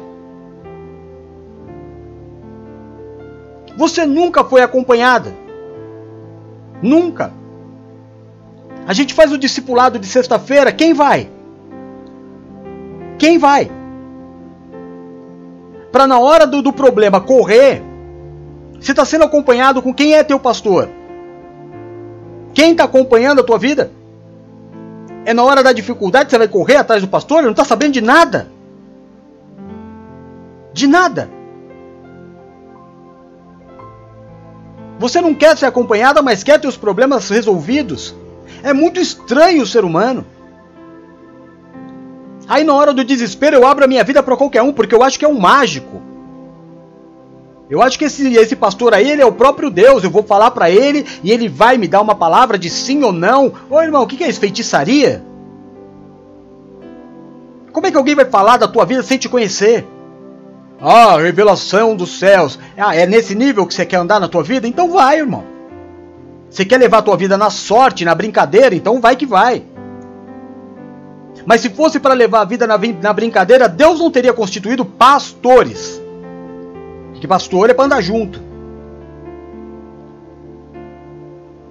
Você 3.76 4.06
nunca 4.06 4.43
foi 4.43 4.62
acompanhada. 4.62 5.34
Nunca. 6.82 7.32
A 8.88 8.93
gente 8.93 9.13
faz 9.13 9.32
o 9.32 9.38
discipulado 9.38 10.00
de 10.00 10.08
sexta-feira, 10.08 10.71
quem 10.71 10.93
vai? 10.93 11.30
Quem 13.17 13.38
vai? 13.38 13.69
Para 15.98 16.06
na 16.06 16.20
hora 16.20 16.46
do, 16.46 16.62
do 16.62 16.72
problema 16.72 17.20
correr, 17.20 17.82
você 18.80 18.92
está 18.92 19.04
sendo 19.04 19.24
acompanhado 19.24 19.82
com 19.82 19.92
quem 19.92 20.14
é 20.14 20.24
teu 20.24 20.40
pastor? 20.40 20.88
Quem 22.54 22.74
está 22.74 22.84
acompanhando 22.84 23.42
a 23.42 23.44
tua 23.44 23.58
vida? 23.58 23.92
É 25.26 25.34
na 25.34 25.44
hora 25.44 25.64
da 25.64 25.74
dificuldade 25.74 26.26
que 26.26 26.30
você 26.30 26.38
vai 26.38 26.48
correr 26.48 26.76
atrás 26.76 27.02
do 27.02 27.08
pastor? 27.08 27.40
Ele 27.40 27.48
não 27.48 27.52
está 27.54 27.66
sabendo 27.66 27.94
de 27.94 28.02
nada. 28.02 28.48
De 30.72 30.86
nada. 30.86 31.32
Você 35.00 35.20
não 35.20 35.34
quer 35.34 35.58
ser 35.58 35.66
acompanhada, 35.66 36.22
mas 36.22 36.44
quer 36.44 36.62
ter 36.62 36.68
os 36.68 36.78
problemas 36.78 37.28
resolvidos. 37.28 38.14
É 38.62 38.72
muito 38.72 39.00
estranho 39.00 39.64
o 39.64 39.68
ser 39.68 39.84
humano. 39.84 40.24
Aí 42.48 42.64
na 42.64 42.74
hora 42.74 42.94
do 42.94 43.04
desespero 43.04 43.56
eu 43.56 43.68
abro 43.68 43.84
a 43.84 43.88
minha 43.88 44.04
vida 44.04 44.24
para 44.24 44.38
qualquer 44.38 44.62
um, 44.62 44.72
porque 44.72 44.96
eu 44.96 45.04
acho 45.04 45.20
que 45.20 45.26
é 45.26 45.28
um 45.28 45.40
mágico. 45.40 46.02
Eu 47.70 47.82
acho 47.82 48.00
que 48.00 48.06
esse, 48.06 48.34
esse 48.36 48.56
pastor 48.56 48.94
aí, 48.94 49.10
ele 49.10 49.22
é 49.22 49.26
o 49.26 49.34
próprio 49.34 49.70
Deus. 49.70 50.04
Eu 50.04 50.10
vou 50.10 50.24
falar 50.24 50.52
para 50.52 50.70
ele 50.72 51.06
e 51.22 51.32
ele 51.32 51.50
vai 51.50 51.78
me 51.78 51.88
dar 51.88 52.02
uma 52.02 52.16
palavra 52.16 52.58
de 52.58 52.70
sim 52.70 53.04
ou 53.04 53.12
não. 53.12 53.52
Ô 53.70 53.82
irmão, 53.82 54.04
o 54.04 54.08
que 54.08 54.24
é 54.24 54.30
isso? 54.30 54.40
Feitiçaria? 54.40 55.22
Como 57.74 57.86
é 57.86 57.92
que 57.92 57.98
alguém 57.98 58.16
vai 58.16 58.26
falar 58.26 58.58
da 58.58 58.68
tua 58.68 58.86
vida 58.86 59.04
sem 59.04 59.18
te 59.18 59.28
conhecer? 59.28 59.86
Ah, 60.80 61.18
revelação 61.18 61.96
dos 61.96 62.18
céus. 62.18 62.58
Ah, 62.78 62.96
é 62.96 63.06
nesse 63.06 63.36
nível 63.36 63.68
que 63.68 63.74
você 63.74 63.86
quer 63.86 63.98
andar 63.98 64.20
na 64.20 64.30
tua 64.30 64.44
vida? 64.44 64.66
Então 64.66 64.90
vai, 64.92 65.18
irmão. 65.18 65.44
Você 66.50 66.64
quer 66.64 66.78
levar 66.78 67.00
a 67.00 67.02
tua 67.02 67.18
vida 67.18 67.38
na 67.38 67.50
sorte, 67.50 68.06
na 68.06 68.16
brincadeira? 68.16 68.74
Então 68.74 69.02
vai 69.02 69.18
que 69.18 69.26
vai. 69.26 69.64
Mas 71.48 71.62
se 71.62 71.70
fosse 71.70 71.98
para 71.98 72.14
levar 72.14 72.42
a 72.42 72.46
vida 72.46 72.68
na, 72.68 72.78
na 72.78 73.14
brincadeira, 73.14 73.70
Deus 73.70 74.00
não 74.00 74.12
teria 74.12 74.34
constituído 74.34 74.84
pastores. 74.84 76.02
Que 77.22 77.26
pastor 77.26 77.70
é 77.70 77.74
para 77.74 77.86
andar 77.86 78.02
junto. 78.02 78.42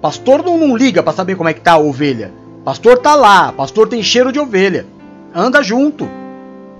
Pastor 0.01 0.43
não, 0.43 0.57
não 0.57 0.75
liga 0.75 1.03
para 1.03 1.13
saber 1.13 1.35
como 1.35 1.47
é 1.47 1.53
que 1.53 1.61
tá 1.61 1.73
a 1.73 1.77
ovelha. 1.77 2.33
Pastor 2.65 2.97
tá 2.97 3.13
lá, 3.13 3.51
pastor 3.51 3.87
tem 3.87 4.01
cheiro 4.01 4.31
de 4.31 4.39
ovelha. 4.39 4.87
Anda 5.33 5.61
junto. 5.61 6.09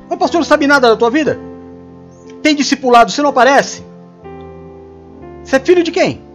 O 0.09 0.17
pastor 0.17 0.39
não 0.39 0.45
sabe 0.45 0.65
nada 0.65 0.89
da 0.89 0.97
tua 0.97 1.11
vida? 1.11 1.39
Tem 2.41 2.55
discipulado, 2.55 3.11
você 3.11 3.21
não 3.21 3.29
aparece? 3.29 3.83
Você 5.43 5.55
é 5.55 5.59
filho 5.59 5.83
de 5.83 5.91
quem? 5.91 6.26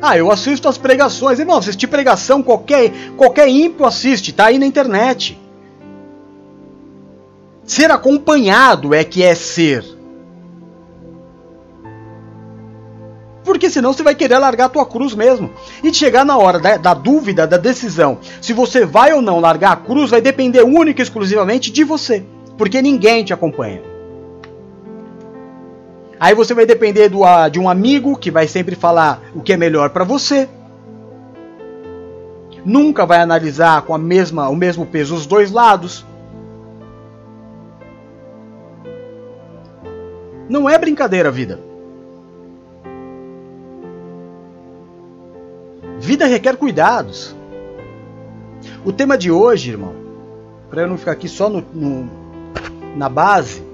Ah, 0.00 0.16
eu 0.16 0.30
assisto 0.30 0.68
as 0.68 0.78
pregações. 0.78 1.38
Irmão, 1.38 1.58
assistir 1.58 1.86
pregação, 1.86 2.42
qualquer, 2.42 2.92
qualquer 3.16 3.48
ímpio 3.48 3.86
assiste, 3.86 4.32
tá 4.32 4.46
aí 4.46 4.58
na 4.58 4.66
internet. 4.66 5.38
Ser 7.64 7.90
acompanhado 7.90 8.94
é 8.94 9.02
que 9.02 9.22
é 9.22 9.34
ser. 9.34 9.84
Porque 13.42 13.70
senão 13.70 13.92
você 13.92 14.02
vai 14.02 14.14
querer 14.14 14.38
largar 14.38 14.66
a 14.66 14.68
tua 14.68 14.84
cruz 14.84 15.14
mesmo. 15.14 15.50
E 15.82 15.92
chegar 15.94 16.24
na 16.24 16.36
hora 16.36 16.58
da, 16.58 16.76
da, 16.76 16.94
dúvida, 16.94 17.46
da 17.46 17.56
decisão, 17.56 18.18
se 18.40 18.52
você 18.52 18.84
vai 18.84 19.12
ou 19.12 19.22
não 19.22 19.40
largar 19.40 19.72
a 19.72 19.76
cruz, 19.76 20.10
vai 20.10 20.20
depender 20.20 20.62
única 20.62 21.00
e 21.00 21.04
exclusivamente 21.04 21.70
de 21.70 21.84
você 21.84 22.24
porque 22.56 22.80
ninguém 22.80 23.24
te 23.24 23.32
acompanha. 23.32 23.82
Aí 26.18 26.34
você 26.34 26.54
vai 26.54 26.64
depender 26.64 27.08
do, 27.08 27.20
de 27.50 27.60
um 27.60 27.68
amigo 27.68 28.16
que 28.16 28.30
vai 28.30 28.48
sempre 28.48 28.74
falar 28.74 29.20
o 29.34 29.42
que 29.42 29.52
é 29.52 29.56
melhor 29.56 29.90
para 29.90 30.04
você. 30.04 30.48
Nunca 32.64 33.04
vai 33.04 33.20
analisar 33.20 33.82
com 33.82 33.94
a 33.94 33.98
mesma, 33.98 34.48
o 34.48 34.56
mesmo 34.56 34.86
peso 34.86 35.14
os 35.14 35.26
dois 35.26 35.50
lados. 35.50 36.04
Não 40.48 40.68
é 40.68 40.78
brincadeira 40.78 41.30
vida. 41.30 41.60
Vida 45.98 46.26
requer 46.26 46.56
cuidados. 46.56 47.34
O 48.84 48.92
tema 48.92 49.18
de 49.18 49.30
hoje, 49.30 49.70
irmão, 49.70 49.94
para 50.70 50.82
eu 50.82 50.88
não 50.88 50.96
ficar 50.96 51.12
aqui 51.12 51.28
só 51.28 51.48
no, 51.48 51.64
no 51.72 52.08
na 52.96 53.08
base, 53.08 53.65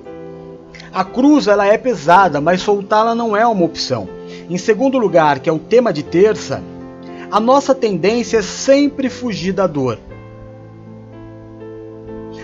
a 0.92 1.04
cruz 1.04 1.46
ela 1.46 1.66
é 1.66 1.78
pesada, 1.78 2.40
mas 2.40 2.60
soltá-la 2.60 3.14
não 3.14 3.36
é 3.36 3.46
uma 3.46 3.64
opção. 3.64 4.08
Em 4.50 4.58
segundo 4.58 4.98
lugar, 4.98 5.40
que 5.40 5.48
é 5.48 5.52
o 5.52 5.58
tema 5.58 5.92
de 5.92 6.02
terça, 6.02 6.62
a 7.30 7.40
nossa 7.40 7.74
tendência 7.74 8.38
é 8.38 8.42
sempre 8.42 9.08
fugir 9.08 9.52
da 9.52 9.66
dor. 9.66 9.98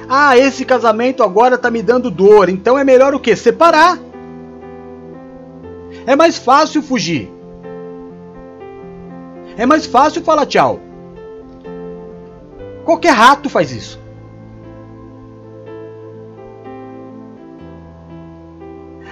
Ah, 0.09 0.39
esse 0.39 0.65
casamento 0.65 1.23
agora 1.23 1.57
está 1.57 1.71
me 1.71 1.83
dando 1.83 2.11
dor, 2.11 2.49
então 2.49 2.79
é 2.79 2.85
melhor 2.85 3.15
o 3.15 3.21
que? 3.21 3.37
Separar. 3.37 3.99
É 6.07 6.17
mais 6.17 6.39
fácil 6.39 6.83
fugir. 6.83 7.31
É 9.59 9.67
mais 9.67 9.85
fácil 9.85 10.23
falar 10.23 10.47
tchau. 10.47 10.81
Qualquer 12.87 13.13
rato 13.13 13.51
faz 13.51 13.71
isso. 13.71 14.01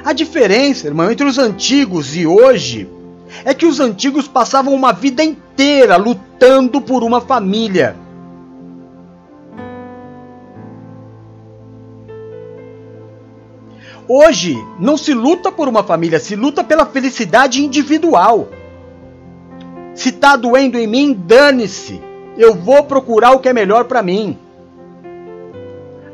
A 0.06 0.12
diferença, 0.12 0.86
irmão, 0.86 1.10
entre 1.10 1.26
os 1.26 1.36
antigos 1.36 2.14
e 2.14 2.24
hoje 2.28 2.88
é 3.44 3.52
que 3.52 3.66
os 3.66 3.80
antigos 3.80 4.28
passavam 4.28 4.72
uma 4.72 4.92
vida 4.92 5.24
inteira 5.24 5.96
lutando 5.96 6.80
por 6.80 7.02
uma 7.02 7.20
família. 7.20 7.96
Hoje 14.06 14.56
não 14.78 14.96
se 14.96 15.12
luta 15.12 15.50
por 15.50 15.66
uma 15.66 15.82
família, 15.82 16.20
se 16.20 16.36
luta 16.36 16.62
pela 16.62 16.86
felicidade 16.86 17.64
individual. 17.64 18.48
Se 19.92 20.12
tá 20.12 20.36
doendo 20.36 20.78
em 20.78 20.86
mim, 20.86 21.12
dane-se. 21.12 22.00
Eu 22.38 22.54
vou 22.54 22.84
procurar 22.84 23.32
o 23.32 23.40
que 23.40 23.48
é 23.48 23.52
melhor 23.52 23.86
para 23.86 24.04
mim. 24.04 24.38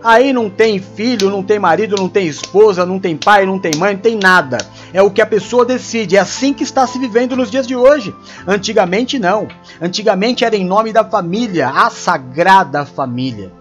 Aí 0.05 0.33
não 0.33 0.51
tem 0.51 0.81
filho, 0.81 1.31
não 1.31 1.45
tem 1.45 1.61
marido, 1.61 1.95
não 1.97 2.09
tem 2.09 2.27
esposa, 2.27 2.85
não 2.85 2.99
tem 2.99 3.17
pai, 3.17 3.47
não 3.47 3.59
tem 3.59 3.73
mãe, 3.77 3.95
não 3.95 4.01
tem 4.01 4.17
nada. 4.17 4.59
É 4.93 5.01
o 5.01 5.11
que 5.11 5.23
a 5.23 5.27
pessoa 5.27 5.65
decide. 5.65 6.17
É 6.17 6.21
assim 6.21 6.53
que 6.53 6.65
está 6.65 6.87
se 6.87 6.99
vivendo 6.99 7.37
nos 7.37 7.51
dias 7.51 7.67
de 7.67 7.77
hoje. 7.77 8.13
Antigamente 8.47 9.19
não. 9.19 9.47
Antigamente 9.81 10.45
era 10.45 10.57
em 10.57 10.65
nome 10.65 10.93
da 10.93 11.05
família, 11.05 11.69
a 11.69 11.89
sagrada 11.89 12.85
família. 12.85 13.53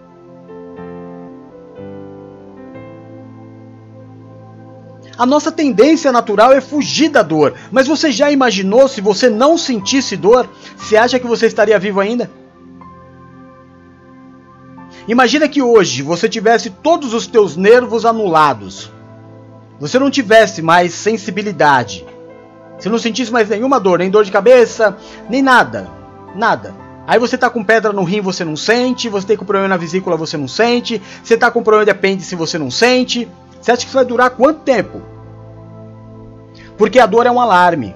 A 5.15 5.25
nossa 5.27 5.51
tendência 5.51 6.11
natural 6.11 6.51
é 6.51 6.59
fugir 6.59 7.09
da 7.09 7.21
dor. 7.21 7.53
Mas 7.71 7.85
você 7.85 8.11
já 8.11 8.31
imaginou 8.31 8.87
se 8.87 8.99
você 8.99 9.29
não 9.29 9.55
sentisse 9.59 10.17
dor? 10.17 10.49
Você 10.75 10.97
acha 10.97 11.19
que 11.19 11.27
você 11.27 11.45
estaria 11.45 11.77
vivo 11.77 11.99
ainda? 11.99 12.40
Imagina 15.07 15.47
que 15.47 15.61
hoje 15.61 16.01
você 16.01 16.29
tivesse 16.29 16.69
todos 16.69 17.13
os 17.13 17.27
teus 17.27 17.55
nervos 17.55 18.05
anulados. 18.05 18.91
Você 19.79 19.97
não 19.97 20.11
tivesse 20.11 20.61
mais 20.61 20.93
sensibilidade. 20.93 22.05
Você 22.77 22.89
não 22.89 22.99
sentisse 22.99 23.31
mais 23.31 23.49
nenhuma 23.49 23.79
dor, 23.79 23.99
nem 23.99 24.09
dor 24.09 24.23
de 24.23 24.31
cabeça, 24.31 24.97
nem 25.29 25.41
nada. 25.41 25.89
Nada. 26.35 26.73
Aí 27.07 27.19
você 27.19 27.37
tá 27.37 27.49
com 27.49 27.63
pedra 27.63 27.91
no 27.91 28.03
rim, 28.03 28.21
você 28.21 28.45
não 28.45 28.55
sente. 28.55 29.09
Você 29.09 29.27
tem 29.27 29.37
com 29.37 29.45
problema 29.45 29.67
na 29.67 29.77
vesícula, 29.77 30.15
você 30.15 30.37
não 30.37 30.47
sente. 30.47 31.01
Você 31.23 31.35
tá 31.35 31.49
com 31.49 31.63
problema 31.63 31.85
de 31.85 31.91
apêndice, 31.91 32.35
você 32.35 32.57
não 32.57 32.69
sente. 32.69 33.27
Você 33.59 33.71
acha 33.71 33.81
que 33.81 33.87
isso 33.87 33.95
vai 33.97 34.05
durar 34.05 34.29
quanto 34.31 34.61
tempo? 34.61 35.01
Porque 36.77 36.99
a 36.99 37.05
dor 37.05 37.25
é 37.25 37.31
um 37.31 37.39
alarme. 37.39 37.95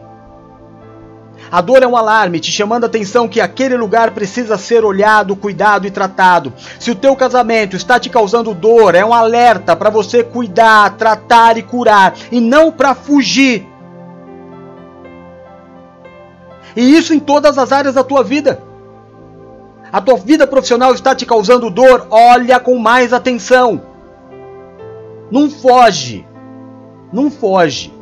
A 1.51 1.61
dor 1.61 1.83
é 1.83 1.87
um 1.87 1.95
alarme 1.95 2.39
te 2.39 2.51
chamando 2.51 2.83
a 2.83 2.87
atenção 2.87 3.27
que 3.27 3.39
aquele 3.39 3.77
lugar 3.77 4.11
precisa 4.11 4.57
ser 4.57 4.83
olhado, 4.83 5.35
cuidado 5.35 5.85
e 5.85 5.91
tratado. 5.91 6.51
Se 6.79 6.91
o 6.91 6.95
teu 6.95 7.15
casamento 7.15 7.75
está 7.75 7.99
te 7.99 8.09
causando 8.09 8.53
dor, 8.53 8.95
é 8.95 9.05
um 9.05 9.13
alerta 9.13 9.75
para 9.75 9.89
você 9.89 10.23
cuidar, 10.23 10.97
tratar 10.97 11.57
e 11.57 11.63
curar 11.63 12.13
e 12.31 12.41
não 12.41 12.71
para 12.71 12.95
fugir. 12.95 13.67
E 16.75 16.97
isso 16.97 17.13
em 17.13 17.19
todas 17.19 17.57
as 17.57 17.71
áreas 17.71 17.95
da 17.95 18.03
tua 18.03 18.23
vida. 18.23 18.61
A 19.91 20.01
tua 20.01 20.17
vida 20.17 20.45
profissional 20.45 20.93
está 20.93 21.15
te 21.15 21.25
causando 21.25 21.69
dor, 21.69 22.07
olha 22.09 22.59
com 22.59 22.77
mais 22.77 23.13
atenção. 23.13 23.81
Não 25.31 25.49
foge. 25.49 26.27
Não 27.13 27.31
foge. 27.31 27.94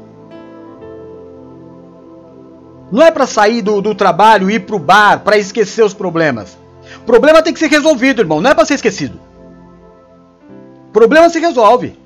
Não 2.93 3.01
é 3.01 3.10
para 3.10 3.25
sair 3.25 3.63
do, 3.63 3.82
do 3.82 3.95
trabalho 3.95 4.51
e 4.51 4.53
ir 4.53 4.60
pro 4.60 4.77
bar 4.77 5.23
para 5.23 5.36
esquecer 5.36 5.84
os 5.84 5.95
problemas. 5.95 6.56
O 6.97 7.06
problema 7.06 7.41
tem 7.41 7.51
que 7.51 7.60
ser 7.60 7.67
resolvido, 7.67 8.21
irmão. 8.21 8.39
Não 8.39 8.51
é 8.51 8.53
para 8.53 8.65
ser 8.65 8.75
esquecido. 8.75 9.19
O 10.89 10.91
problema 10.91 11.27
se 11.27 11.39
resolve. 11.39 11.97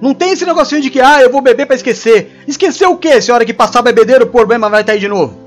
Não 0.00 0.14
tem 0.14 0.30
esse 0.30 0.46
negocinho 0.46 0.80
de 0.80 0.88
que, 0.88 1.02
ah, 1.02 1.20
eu 1.20 1.30
vou 1.30 1.42
beber 1.42 1.66
para 1.66 1.76
esquecer. 1.76 2.42
Esquecer 2.48 2.86
o 2.86 2.96
quê? 2.96 3.20
Se 3.20 3.30
a 3.30 3.34
hora 3.34 3.44
que 3.44 3.52
passar 3.52 3.82
bebedeiro, 3.82 4.24
o 4.24 4.30
problema 4.30 4.70
vai 4.70 4.80
estar 4.80 4.94
aí 4.94 4.98
de 4.98 5.08
novo. 5.08 5.38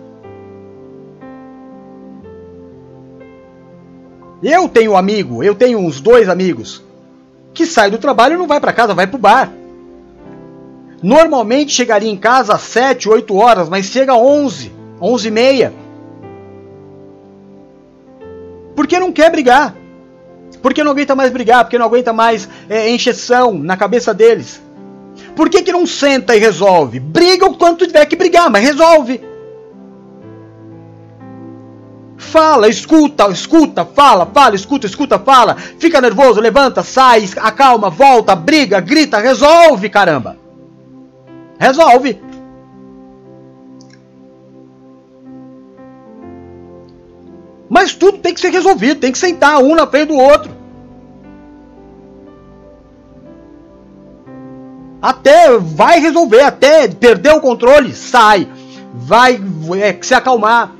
Eu 4.43 4.69
tenho 4.69 4.91
um 4.91 4.97
amigo, 4.97 5.43
eu 5.43 5.55
tenho 5.55 5.79
uns 5.79 5.99
dois 5.99 6.29
amigos, 6.29 6.83
que 7.55 7.65
sai 7.65 7.89
do 7.89 7.97
trabalho 7.97 8.35
e 8.35 8.37
não 8.37 8.45
vai 8.45 8.61
para 8.61 8.71
casa, 8.71 8.93
vai 8.93 9.07
pro 9.07 9.17
bar. 9.17 9.51
Normalmente 11.01 11.71
chegaria 11.71 12.09
em 12.09 12.17
casa 12.17 12.53
às 12.53 12.61
7, 12.61 13.07
8 13.07 13.35
horas, 13.35 13.69
mas 13.69 13.85
chega 13.85 14.13
às 14.13 14.19
11, 14.19 14.71
11 14.99 15.27
e 15.27 15.31
meia. 15.31 15.73
Porque 18.75 18.99
não 18.99 19.11
quer 19.11 19.31
brigar. 19.31 19.75
Porque 20.61 20.83
não 20.83 20.91
aguenta 20.91 21.15
mais 21.15 21.31
brigar, 21.31 21.63
porque 21.63 21.77
não 21.77 21.85
aguenta 21.85 22.13
mais 22.13 22.49
é, 22.69 22.89
encheção 22.89 23.53
na 23.53 23.77
cabeça 23.77 24.13
deles. 24.13 24.61
Por 25.35 25.49
que, 25.49 25.61
que 25.61 25.71
não 25.71 25.85
senta 25.85 26.35
e 26.35 26.39
resolve? 26.39 26.99
Briga 26.99 27.45
o 27.45 27.55
quanto 27.55 27.85
tiver 27.85 28.05
que 28.05 28.15
brigar, 28.15 28.49
mas 28.49 28.63
resolve. 28.63 29.21
Fala, 32.17 32.67
escuta, 32.67 33.29
escuta, 33.29 33.85
fala, 33.85 34.25
fala, 34.25 34.55
escuta, 34.55 34.87
escuta, 34.87 35.19
fala. 35.19 35.55
Fica 35.55 36.01
nervoso, 36.01 36.41
levanta, 36.41 36.81
sai, 36.83 37.29
acalma, 37.37 37.89
volta, 37.89 38.35
briga, 38.35 38.79
grita, 38.79 39.19
resolve, 39.19 39.89
caramba. 39.89 40.46
Resolve. 41.59 42.19
Mas 47.69 47.93
tudo 47.93 48.19
tem 48.19 48.33
que 48.33 48.39
ser 48.39 48.49
resolvido, 48.49 48.99
tem 48.99 49.11
que 49.11 49.17
sentar 49.17 49.59
um 49.59 49.75
na 49.75 49.85
frente 49.85 50.07
do 50.07 50.15
outro. 50.15 50.51
Até 55.01 55.57
vai 55.59 55.99
resolver, 55.99 56.41
até 56.41 56.87
perder 56.87 57.33
o 57.33 57.41
controle, 57.41 57.93
sai. 57.93 58.47
Vai 58.93 59.39
é, 59.79 59.97
se 60.01 60.13
acalmar. 60.13 60.71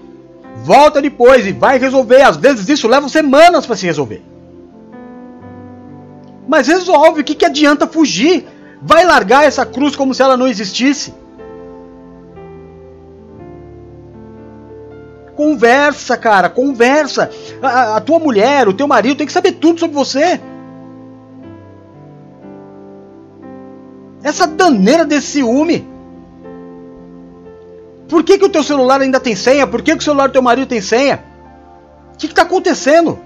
Volta 0.64 1.02
depois 1.02 1.46
e 1.46 1.52
vai 1.52 1.78
resolver. 1.78 2.22
Às 2.22 2.38
vezes 2.38 2.68
isso 2.68 2.88
leva 2.88 3.08
semanas 3.10 3.66
para 3.66 3.76
se 3.76 3.86
resolver. 3.86 4.24
Mas 6.48 6.68
resolve, 6.68 7.22
o 7.22 7.24
que, 7.24 7.36
que 7.36 7.46
adianta 7.46 7.86
fugir? 7.86 8.48
Vai 8.82 9.06
largar 9.06 9.46
essa 9.46 9.66
cruz 9.66 9.96
como 9.96 10.14
se 10.14 10.22
ela 10.22 10.38
não 10.38 10.48
existisse? 10.48 11.14
Conversa, 15.36 16.18
cara, 16.18 16.50
conversa. 16.50 17.30
A, 17.62 17.98
a, 17.98 18.02
tua 18.02 18.20
mulher, 18.20 18.68
o 18.68 18.74
teu 18.74 18.88
marido 18.88 19.18
tem 19.18 19.28
que 19.28 19.34
saber 19.34 19.54
tudo 19.54 19.80
sobre 19.80 19.96
você. 19.96 20.40
Essa 24.24 24.48
daneira 24.48 25.06
desse 25.06 25.28
ciúme. 25.28 25.88
Por 28.10 28.24
que, 28.24 28.38
que 28.38 28.46
o 28.46 28.50
teu 28.50 28.64
celular 28.64 29.02
ainda 29.02 29.20
tem 29.20 29.36
senha? 29.36 29.68
Por 29.68 29.82
que, 29.82 29.92
que 29.92 30.02
o 30.02 30.04
celular 30.04 30.28
do 30.28 30.34
teu 30.34 30.42
marido 30.42 30.68
tem 30.68 30.82
senha? 30.82 31.24
O 32.14 32.18
que 32.18 32.26
está 32.26 32.42
acontecendo? 32.42 33.20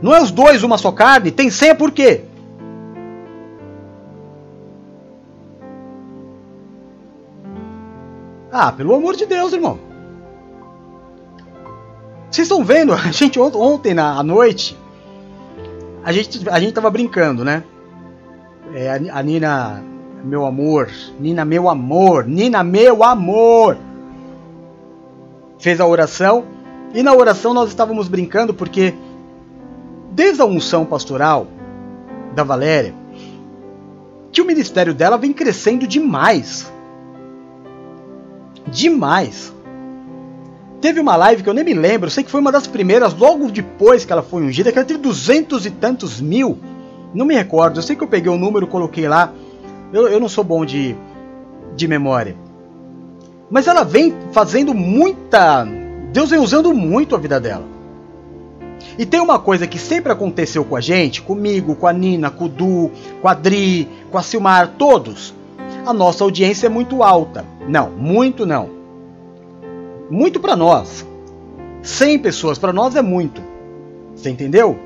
Não 0.00 0.14
é 0.14 0.22
os 0.22 0.30
dois 0.30 0.62
uma 0.62 0.78
só 0.78 0.90
carne? 0.90 1.30
Tem 1.30 1.50
senha 1.50 1.74
por 1.74 1.90
quê? 1.90 2.24
Ah, 8.52 8.70
pelo 8.70 8.94
amor 8.94 9.16
de 9.16 9.24
Deus, 9.24 9.54
irmão. 9.54 9.78
Vocês 12.30 12.46
estão 12.46 12.62
vendo? 12.62 12.92
A 12.92 13.10
gente 13.10 13.40
ontem 13.40 13.94
na 13.94 14.22
noite 14.22 14.76
a 16.04 16.12
gente 16.12 16.48
a 16.48 16.60
gente 16.60 16.72
tava 16.72 16.90
brincando, 16.90 17.44
né? 17.44 17.62
É, 18.74 18.90
a 19.10 19.22
Nina, 19.22 19.82
meu 20.24 20.44
amor, 20.44 20.90
Nina, 21.18 21.44
meu 21.44 21.68
amor, 21.68 22.26
Nina, 22.26 22.62
meu 22.62 23.04
amor, 23.04 23.76
fez 25.58 25.80
a 25.80 25.86
oração 25.86 26.44
e 26.94 27.02
na 27.02 27.14
oração 27.14 27.54
nós 27.54 27.68
estávamos 27.68 28.08
brincando 28.08 28.52
porque 28.52 28.94
desde 30.10 30.42
a 30.42 30.46
unção 30.46 30.84
pastoral 30.84 31.46
da 32.34 32.42
Valéria, 32.42 32.94
que 34.30 34.40
o 34.40 34.44
ministério 34.44 34.92
dela 34.92 35.16
vem 35.16 35.32
crescendo 35.32 35.86
demais 35.86 36.72
demais. 38.70 39.52
Teve 40.80 40.98
uma 40.98 41.14
live 41.14 41.42
que 41.42 41.48
eu 41.48 41.54
nem 41.54 41.64
me 41.64 41.74
lembro, 41.74 42.10
sei 42.10 42.24
que 42.24 42.30
foi 42.30 42.40
uma 42.40 42.50
das 42.50 42.66
primeiras, 42.66 43.14
logo 43.14 43.50
depois 43.50 44.04
que 44.04 44.12
ela 44.12 44.22
foi 44.22 44.42
ungida, 44.42 44.72
que 44.72 44.78
ela 44.78 44.86
teve 44.86 44.98
duzentos 44.98 45.64
e 45.64 45.70
tantos 45.70 46.20
mil. 46.20 46.58
Não 47.14 47.24
me 47.24 47.34
recordo, 47.34 47.78
eu 47.78 47.82
sei 47.82 47.94
que 47.94 48.02
eu 48.02 48.08
peguei 48.08 48.32
o 48.32 48.38
número, 48.38 48.66
coloquei 48.66 49.06
lá. 49.06 49.32
Eu, 49.92 50.08
eu 50.08 50.18
não 50.18 50.28
sou 50.28 50.42
bom 50.42 50.64
de, 50.64 50.96
de 51.76 51.86
memória. 51.86 52.34
Mas 53.48 53.66
ela 53.66 53.84
vem 53.84 54.14
fazendo 54.32 54.74
muita. 54.74 55.66
Deus 56.12 56.30
vem 56.30 56.40
usando 56.40 56.74
muito 56.74 57.14
a 57.14 57.18
vida 57.18 57.38
dela. 57.38 57.64
E 58.98 59.06
tem 59.06 59.20
uma 59.20 59.38
coisa 59.38 59.66
que 59.66 59.78
sempre 59.78 60.10
aconteceu 60.10 60.64
com 60.64 60.74
a 60.74 60.80
gente, 60.80 61.22
comigo, 61.22 61.76
com 61.76 61.86
a 61.86 61.92
Nina, 61.92 62.30
com 62.30 62.46
o 62.46 62.48
Du, 62.48 62.90
com 63.20 63.28
a 63.28 63.34
Dri, 63.34 63.88
com 64.10 64.18
a 64.18 64.22
Silmar, 64.22 64.72
todos 64.76 65.32
a 65.84 65.92
nossa 65.92 66.24
audiência 66.24 66.66
é 66.66 66.70
muito 66.70 67.02
alta. 67.02 67.44
Não, 67.68 67.90
muito 67.90 68.46
não. 68.46 68.70
Muito 70.10 70.38
para 70.40 70.54
nós. 70.54 71.06
100 71.82 72.18
pessoas 72.20 72.58
para 72.58 72.72
nós 72.72 72.94
é 72.94 73.02
muito. 73.02 73.42
Você 74.14 74.30
entendeu? 74.30 74.78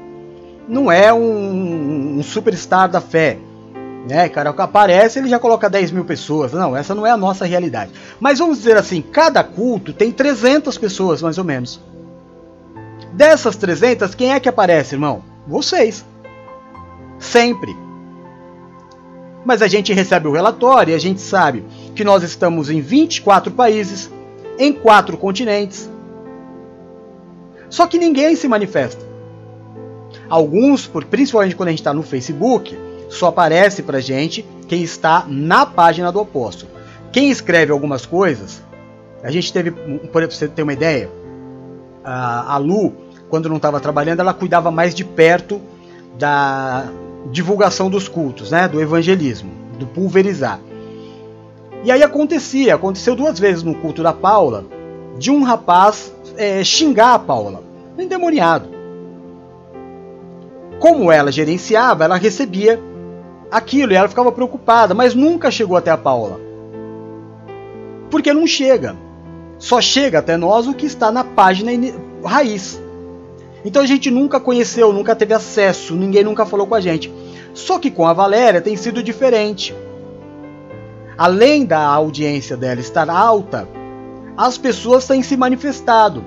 Não 0.69 0.91
é 0.91 1.13
um, 1.13 2.19
um 2.19 2.23
superstar 2.23 2.89
da 2.89 3.01
fé. 3.01 3.39
Né, 4.09 4.29
cara, 4.29 4.53
que 4.53 4.63
aparece 4.63 5.19
ele 5.19 5.29
já 5.29 5.37
coloca 5.39 5.69
10 5.69 5.91
mil 5.91 6.05
pessoas. 6.05 6.53
Não, 6.53 6.77
essa 6.77 6.95
não 6.95 7.05
é 7.05 7.11
a 7.11 7.17
nossa 7.17 7.45
realidade. 7.45 7.91
Mas 8.21 8.39
vamos 8.39 8.59
dizer 8.59 8.77
assim, 8.77 9.03
cada 9.03 9.43
culto 9.43 9.93
tem 9.93 10.13
300 10.13 10.79
pessoas, 10.79 11.21
mais 11.21 11.39
ou 11.39 11.45
menos. 11.45 11.81
Dessas 13.13 13.57
300, 13.57 14.15
quem 14.15 14.33
é 14.33 14.39
que 14.39 14.49
aparece, 14.49 14.95
irmão? 14.95 15.25
Vocês. 15.47 16.05
Sempre. 17.19 17.86
Mas 19.47 19.63
a 19.63 19.69
gente 19.69 19.93
recebe 19.93 20.27
o 20.27 20.33
relatório 20.33 20.91
e 20.91 20.95
a 20.95 20.99
gente 20.99 21.21
sabe 21.21 21.65
que 21.95 22.03
nós 22.03 22.25
estamos 22.25 22.69
em 22.69 22.81
24 22.81 23.53
países, 23.53 24.11
em 24.59 24.73
quatro 24.73 25.17
continentes. 25.17 25.89
Só 27.71 27.87
que 27.87 27.97
ninguém 27.97 28.35
se 28.35 28.49
manifesta. 28.49 29.07
Alguns, 30.29 30.91
principalmente 31.09 31.55
quando 31.55 31.69
a 31.69 31.71
gente 31.71 31.79
está 31.79 31.95
no 31.95 32.03
Facebook, 32.03 32.77
só 33.09 33.29
aparece 33.29 33.85
para 33.85 34.01
gente 34.01 34.45
quem 34.67 34.83
está 34.83 35.25
na 35.29 35.65
página 35.65 36.11
do 36.11 36.19
apóstolo. 36.19 36.73
Quem 37.13 37.31
escreve 37.31 37.71
algumas 37.71 38.05
coisas, 38.05 38.61
a 39.23 39.31
gente 39.31 39.53
teve, 39.53 39.71
por 39.71 40.27
você 40.27 40.49
ter 40.49 40.65
uma 40.65 40.73
ideia, 40.73 41.09
a 42.03 42.59
Lu, 42.59 42.93
quando 43.29 43.49
não 43.49 43.59
estava 43.59 43.79
trabalhando, 43.79 44.19
ela 44.19 44.35
cuidava 44.35 44.73
mais 44.73 44.93
de 44.93 45.05
perto 45.05 45.61
da 46.19 46.91
divulgação 47.31 47.91
dos 47.91 48.09
cultos, 48.09 48.51
né, 48.51 48.69
do 48.69 48.81
evangelismo, 48.81 49.51
do 49.79 49.87
pulverizar. 49.87 50.61
E 51.85 51.91
aí 51.91 52.03
acontecia, 52.03 52.75
aconteceu 52.75 53.15
duas 53.15 53.39
vezes 53.39 53.63
no 53.63 53.75
culto 53.75 54.03
da 54.03 54.13
Paula, 54.13 54.65
de 55.19 55.31
um 55.31 55.43
rapaz 55.43 56.13
é, 56.37 56.63
xingar 56.65 57.15
a 57.15 57.19
Paula, 57.19 57.63
endemoniado. 57.99 58.69
Como 60.79 61.11
ela 61.11 61.33
gerenciava, 61.33 62.05
ela 62.05 62.17
recebia 62.17 62.81
aquilo 63.51 63.93
e 63.93 63.97
ela 63.97 64.09
ficava 64.09 64.33
preocupada, 64.33 64.95
mas 64.95 65.15
nunca 65.15 65.51
chegou 65.51 65.77
até 65.77 65.91
a 65.91 65.97
Paula. 65.97 66.41
Porque 68.11 68.33
não 68.33 68.47
chega. 68.47 68.97
Só 69.59 69.81
chega 69.81 70.19
até 70.19 70.37
nós 70.37 70.67
o 70.67 70.75
que 70.75 70.87
está 70.87 71.11
na 71.11 71.25
página 71.25 71.71
raiz. 72.25 72.81
Então 73.67 73.83
a 73.83 73.87
gente 73.87 74.13
nunca 74.13 74.39
conheceu, 74.39 74.93
nunca 74.93 75.17
teve 75.17 75.35
acesso, 75.35 75.97
ninguém 75.97 76.23
nunca 76.23 76.47
falou 76.47 76.69
com 76.69 76.77
a 76.77 76.81
gente. 76.81 77.13
Só 77.53 77.81
que 77.81 77.91
com 77.91 78.07
a 78.07 78.13
Valéria 78.13 78.61
tem 78.61 78.77
sido 78.77 79.03
diferente. 79.03 79.75
Além 81.19 81.65
da 81.65 81.81
audiência 81.81 82.57
dela 82.57 82.79
estar 82.79 83.11
alta, 83.11 83.69
as 84.37 84.57
pessoas 84.57 85.05
têm 85.05 85.21
se 85.21 85.37
manifestado. 85.37 86.25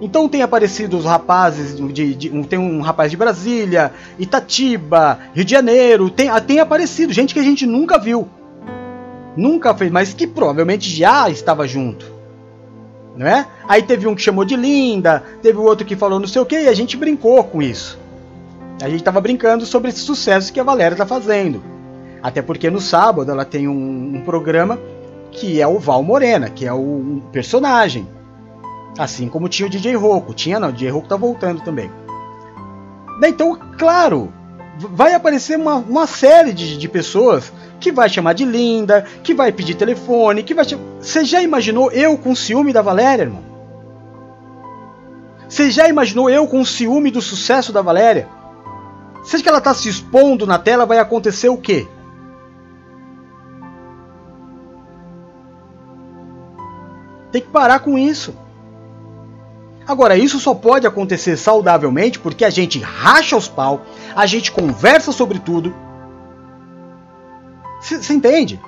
Então 0.00 0.28
tem 0.28 0.42
aparecido 0.42 0.96
os 0.96 1.04
rapazes, 1.04 1.76
de, 1.92 2.14
de, 2.14 2.44
tem 2.44 2.58
um 2.58 2.80
rapaz 2.82 3.10
de 3.10 3.16
Brasília, 3.16 3.92
Itatiba, 4.16 5.18
Rio 5.34 5.44
de 5.44 5.50
Janeiro, 5.50 6.08
tem, 6.08 6.30
tem 6.46 6.60
aparecido 6.60 7.12
gente 7.12 7.34
que 7.34 7.40
a 7.40 7.44
gente 7.44 7.66
nunca 7.66 7.98
viu. 7.98 8.28
Nunca 9.36 9.74
fez, 9.74 9.90
mas 9.90 10.14
que 10.14 10.24
provavelmente 10.24 10.88
já 10.88 11.28
estava 11.28 11.66
junto. 11.66 12.13
É? 13.18 13.46
Aí 13.68 13.82
teve 13.82 14.08
um 14.08 14.14
que 14.14 14.22
chamou 14.22 14.44
de 14.44 14.56
linda, 14.56 15.22
teve 15.40 15.56
outro 15.58 15.86
que 15.86 15.94
falou 15.94 16.18
não 16.18 16.26
sei 16.26 16.42
o 16.42 16.46
que, 16.46 16.62
e 16.62 16.68
a 16.68 16.74
gente 16.74 16.96
brincou 16.96 17.44
com 17.44 17.62
isso. 17.62 17.96
A 18.82 18.88
gente 18.88 19.00
estava 19.00 19.20
brincando 19.20 19.64
sobre 19.64 19.90
esse 19.90 20.00
sucesso 20.00 20.52
que 20.52 20.58
a 20.58 20.64
Valéria 20.64 20.94
está 20.94 21.06
fazendo. 21.06 21.62
Até 22.20 22.42
porque 22.42 22.70
no 22.70 22.80
sábado 22.80 23.30
ela 23.30 23.44
tem 23.44 23.68
um, 23.68 24.16
um, 24.16 24.22
programa 24.22 24.80
que 25.30 25.60
é 25.60 25.66
o 25.66 25.78
Val 25.78 26.02
Morena, 26.02 26.50
que 26.50 26.66
é 26.66 26.72
o 26.72 26.78
um 26.78 27.22
personagem. 27.30 28.08
Assim 28.98 29.28
como 29.28 29.48
tinha 29.48 29.66
o 29.66 29.70
DJ 29.70 29.94
Rocco. 29.94 30.34
Tinha 30.34 30.58
não, 30.58 30.70
o 30.70 30.72
DJ 30.72 30.90
Rocco 30.90 31.08
tá 31.08 31.16
voltando 31.16 31.60
também. 31.60 31.90
Então, 33.22 33.56
claro, 33.78 34.32
vai 34.78 35.14
aparecer 35.14 35.56
uma, 35.56 35.76
uma 35.76 36.06
série 36.06 36.52
de, 36.52 36.76
de 36.76 36.88
pessoas 36.88 37.52
que 37.80 37.92
vai 37.92 38.08
chamar 38.08 38.32
de 38.32 38.44
linda, 38.44 39.04
que 39.22 39.34
vai 39.34 39.52
pedir 39.52 39.74
telefone, 39.74 40.42
que 40.42 40.54
vai. 40.54 40.64
Você 41.00 41.24
já 41.24 41.42
imaginou 41.42 41.90
eu 41.90 42.16
com 42.16 42.34
ciúme 42.34 42.72
da 42.72 42.82
Valéria, 42.82 43.24
irmão? 43.24 43.42
Você 45.48 45.70
já 45.70 45.88
imaginou 45.88 46.28
eu 46.28 46.46
com 46.46 46.64
ciúme 46.64 47.10
do 47.10 47.20
sucesso 47.20 47.72
da 47.72 47.82
Valéria? 47.82 48.28
Seja 49.24 49.42
que 49.42 49.48
ela 49.48 49.58
está 49.58 49.72
se 49.72 49.88
expondo 49.88 50.46
na 50.46 50.58
tela, 50.58 50.84
vai 50.86 50.98
acontecer 50.98 51.48
o 51.48 51.56
quê? 51.56 51.86
Tem 57.32 57.42
que 57.42 57.48
parar 57.48 57.80
com 57.80 57.98
isso. 57.98 58.34
Agora, 59.86 60.16
isso 60.16 60.38
só 60.38 60.54
pode 60.54 60.86
acontecer 60.86 61.36
saudavelmente 61.36 62.18
porque 62.18 62.44
a 62.44 62.50
gente 62.50 62.78
racha 62.78 63.36
os 63.36 63.48
pau, 63.48 63.82
a 64.14 64.24
gente 64.24 64.50
conversa 64.50 65.12
sobre 65.12 65.38
tudo. 65.38 65.74
Você 67.84 68.14
entende? 68.14 68.58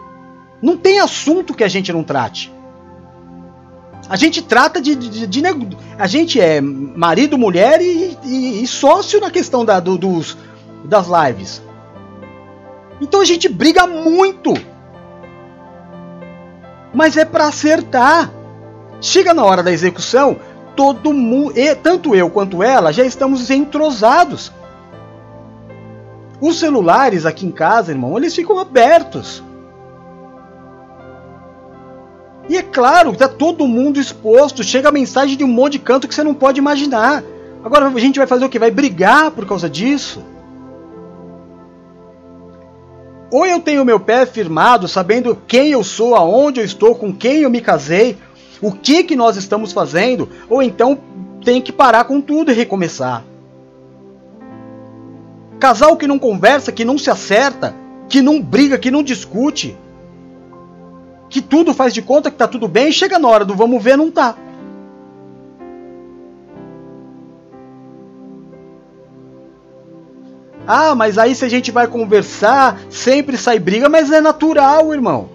Não 0.61 0.77
tem 0.77 1.01
assunto 1.01 1.55
que 1.55 1.65
a 1.65 1.69
gente 1.69 1.91
não 1.91 2.05
trate. 2.05 2.53
A 4.09 4.17
gente 4.17 4.43
trata 4.43 4.81
de. 4.81 4.95
de, 4.95 5.27
de, 5.27 5.43
a 5.99 6.07
gente 6.07 6.39
é 6.41 6.61
marido, 6.61 7.39
mulher 7.39 7.81
e, 7.81 8.17
e, 8.23 8.63
e 8.63 8.67
sócio 8.67 9.19
na 9.21 9.31
questão 9.31 9.65
da, 9.65 9.81
do, 9.81 9.97
dos, 9.97 10.37
das 10.85 11.07
lives. 11.09 11.63
Então 13.01 13.21
a 13.21 13.25
gente 13.25 13.49
briga 13.49 13.87
muito. 13.87 14.53
Mas 16.95 17.17
é 17.17 17.25
para 17.25 17.49
acertar. 17.49 18.31
Chega 19.01 19.35
na 19.35 19.45
hora 19.45 19.63
da 19.63 19.73
execução, 19.73 20.39
todo 20.75 21.13
mundo, 21.13 21.55
tanto 21.83 22.15
eu 22.15 22.31
quanto 22.31 22.63
ela, 22.63 22.93
já 22.93 23.05
estamos 23.05 23.51
entrosados. 23.51 24.53
Os 26.41 26.59
celulares 26.59 27.25
aqui 27.25 27.47
em 27.47 27.51
casa, 27.51 27.93
irmão, 27.93 28.17
eles 28.17 28.35
ficam 28.35 28.59
abertos. 28.59 29.43
E 32.49 32.57
é 32.57 32.63
claro, 32.63 33.13
está 33.13 33.29
todo 33.29 33.67
mundo 33.67 33.99
exposto. 33.99 34.63
Chega 34.63 34.93
mensagem 34.93 35.37
de 35.37 35.45
um 35.45 35.49
monte 35.49 35.73
de 35.73 35.79
canto 35.81 36.07
que 36.07 36.15
você 36.15 36.23
não 36.23 36.35
pode 36.35 36.59
imaginar. 36.59 37.25
Agora 37.65 37.87
a 37.89 37.99
gente 37.99 38.19
vai 38.19 38.27
fazer 38.27 38.45
o 38.45 38.49
que? 38.49 38.59
Vai 38.59 38.71
brigar 38.71 39.31
por 39.33 39.47
causa 39.47 39.69
disso? 39.69 40.23
Ou 43.31 43.45
eu 43.45 43.59
tenho 43.59 43.85
meu 43.85 43.99
pé 43.99 44.25
firmado, 44.25 44.87
sabendo 44.87 45.37
quem 45.49 45.71
eu 45.71 45.83
sou, 45.83 46.15
aonde 46.15 46.61
eu 46.61 46.65
estou, 46.65 46.95
com 46.95 47.13
quem 47.13 47.39
eu 47.39 47.51
me 47.51 47.61
casei, 47.61 48.17
o 48.63 48.71
que 48.71 49.03
que 49.03 49.17
nós 49.17 49.37
estamos 49.37 49.73
fazendo, 49.73 50.29
ou 50.49 50.63
então 50.63 50.97
tem 51.45 51.61
que 51.61 51.73
parar 51.73 52.05
com 52.05 52.21
tudo 52.21 52.53
e 52.53 52.55
recomeçar. 52.55 53.25
Casal 55.59 55.97
que 55.97 56.07
não 56.07 56.19
conversa, 56.19 56.71
que 56.71 56.85
não 56.85 56.99
se 56.99 57.11
acerta, 57.11 57.75
que 58.09 58.21
não 58.21 58.41
briga, 58.41 58.79
que 58.79 58.91
não 58.91 59.03
discute, 59.03 59.77
que 61.29 61.41
tudo 61.41 61.75
faz 61.75 61.93
de 61.93 62.03
conta 62.03 62.31
que 62.31 62.37
tá 62.37 62.47
tudo 62.47 62.69
bem, 62.69 62.93
chega 62.93 63.19
na 63.19 63.29
hora 63.29 63.45
do 63.45 63.55
vamos 63.55 63.83
ver, 63.83 63.97
não 63.97 64.11
tá. 64.11 64.37
Ah, 70.67 70.95
mas 70.95 71.17
aí 71.17 71.35
se 71.35 71.45
a 71.45 71.49
gente 71.49 71.71
vai 71.71 71.87
conversar, 71.87 72.81
sempre 72.91 73.37
sai 73.37 73.59
briga, 73.59 73.89
mas 73.89 74.11
é 74.11 74.21
natural, 74.21 74.93
irmão. 74.93 75.29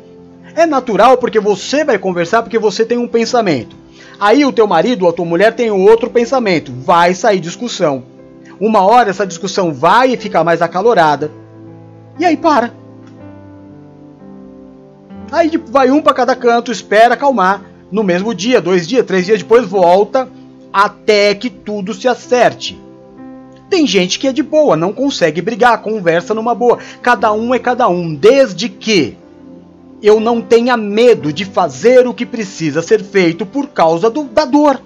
É 0.55 0.65
natural 0.65 1.17
porque 1.17 1.39
você 1.39 1.85
vai 1.85 1.97
conversar 1.97 2.43
porque 2.43 2.59
você 2.59 2.83
tem 2.83 2.97
um 2.97 3.07
pensamento. 3.07 3.75
Aí 4.19 4.43
o 4.43 4.51
teu 4.51 4.67
marido 4.67 5.03
ou 5.03 5.09
a 5.09 5.13
tua 5.13 5.25
mulher 5.25 5.55
tem 5.55 5.71
outro 5.71 6.09
pensamento. 6.09 6.71
Vai 6.83 7.13
sair 7.13 7.39
discussão. 7.39 8.03
Uma 8.61 8.81
hora 8.81 9.09
essa 9.09 9.25
discussão 9.25 9.73
vai 9.73 10.15
ficar 10.15 10.43
mais 10.43 10.61
acalorada. 10.61 11.31
E 12.19 12.23
aí 12.23 12.37
para. 12.37 12.71
Aí 15.31 15.57
vai 15.57 15.89
um 15.89 15.99
para 15.99 16.13
cada 16.13 16.35
canto, 16.35 16.71
espera 16.71 17.15
acalmar. 17.15 17.63
No 17.91 18.03
mesmo 18.03 18.35
dia, 18.35 18.61
dois 18.61 18.87
dias, 18.87 19.03
três 19.03 19.25
dias 19.25 19.39
depois 19.39 19.67
volta 19.67 20.29
até 20.71 21.33
que 21.33 21.49
tudo 21.49 21.91
se 21.95 22.07
acerte. 22.07 22.79
Tem 23.67 23.87
gente 23.87 24.19
que 24.19 24.27
é 24.27 24.31
de 24.31 24.43
boa, 24.43 24.77
não 24.77 24.93
consegue 24.93 25.41
brigar, 25.41 25.81
conversa 25.81 26.35
numa 26.35 26.53
boa. 26.53 26.77
Cada 27.01 27.33
um 27.33 27.55
é 27.55 27.59
cada 27.59 27.89
um, 27.89 28.13
desde 28.13 28.69
que 28.69 29.17
eu 30.03 30.19
não 30.19 30.39
tenha 30.39 30.77
medo 30.77 31.33
de 31.33 31.45
fazer 31.45 32.07
o 32.07 32.13
que 32.13 32.27
precisa 32.27 32.83
ser 32.83 33.01
feito 33.01 33.43
por 33.43 33.69
causa 33.69 34.07
do, 34.07 34.25
da 34.25 34.45
dor. 34.45 34.79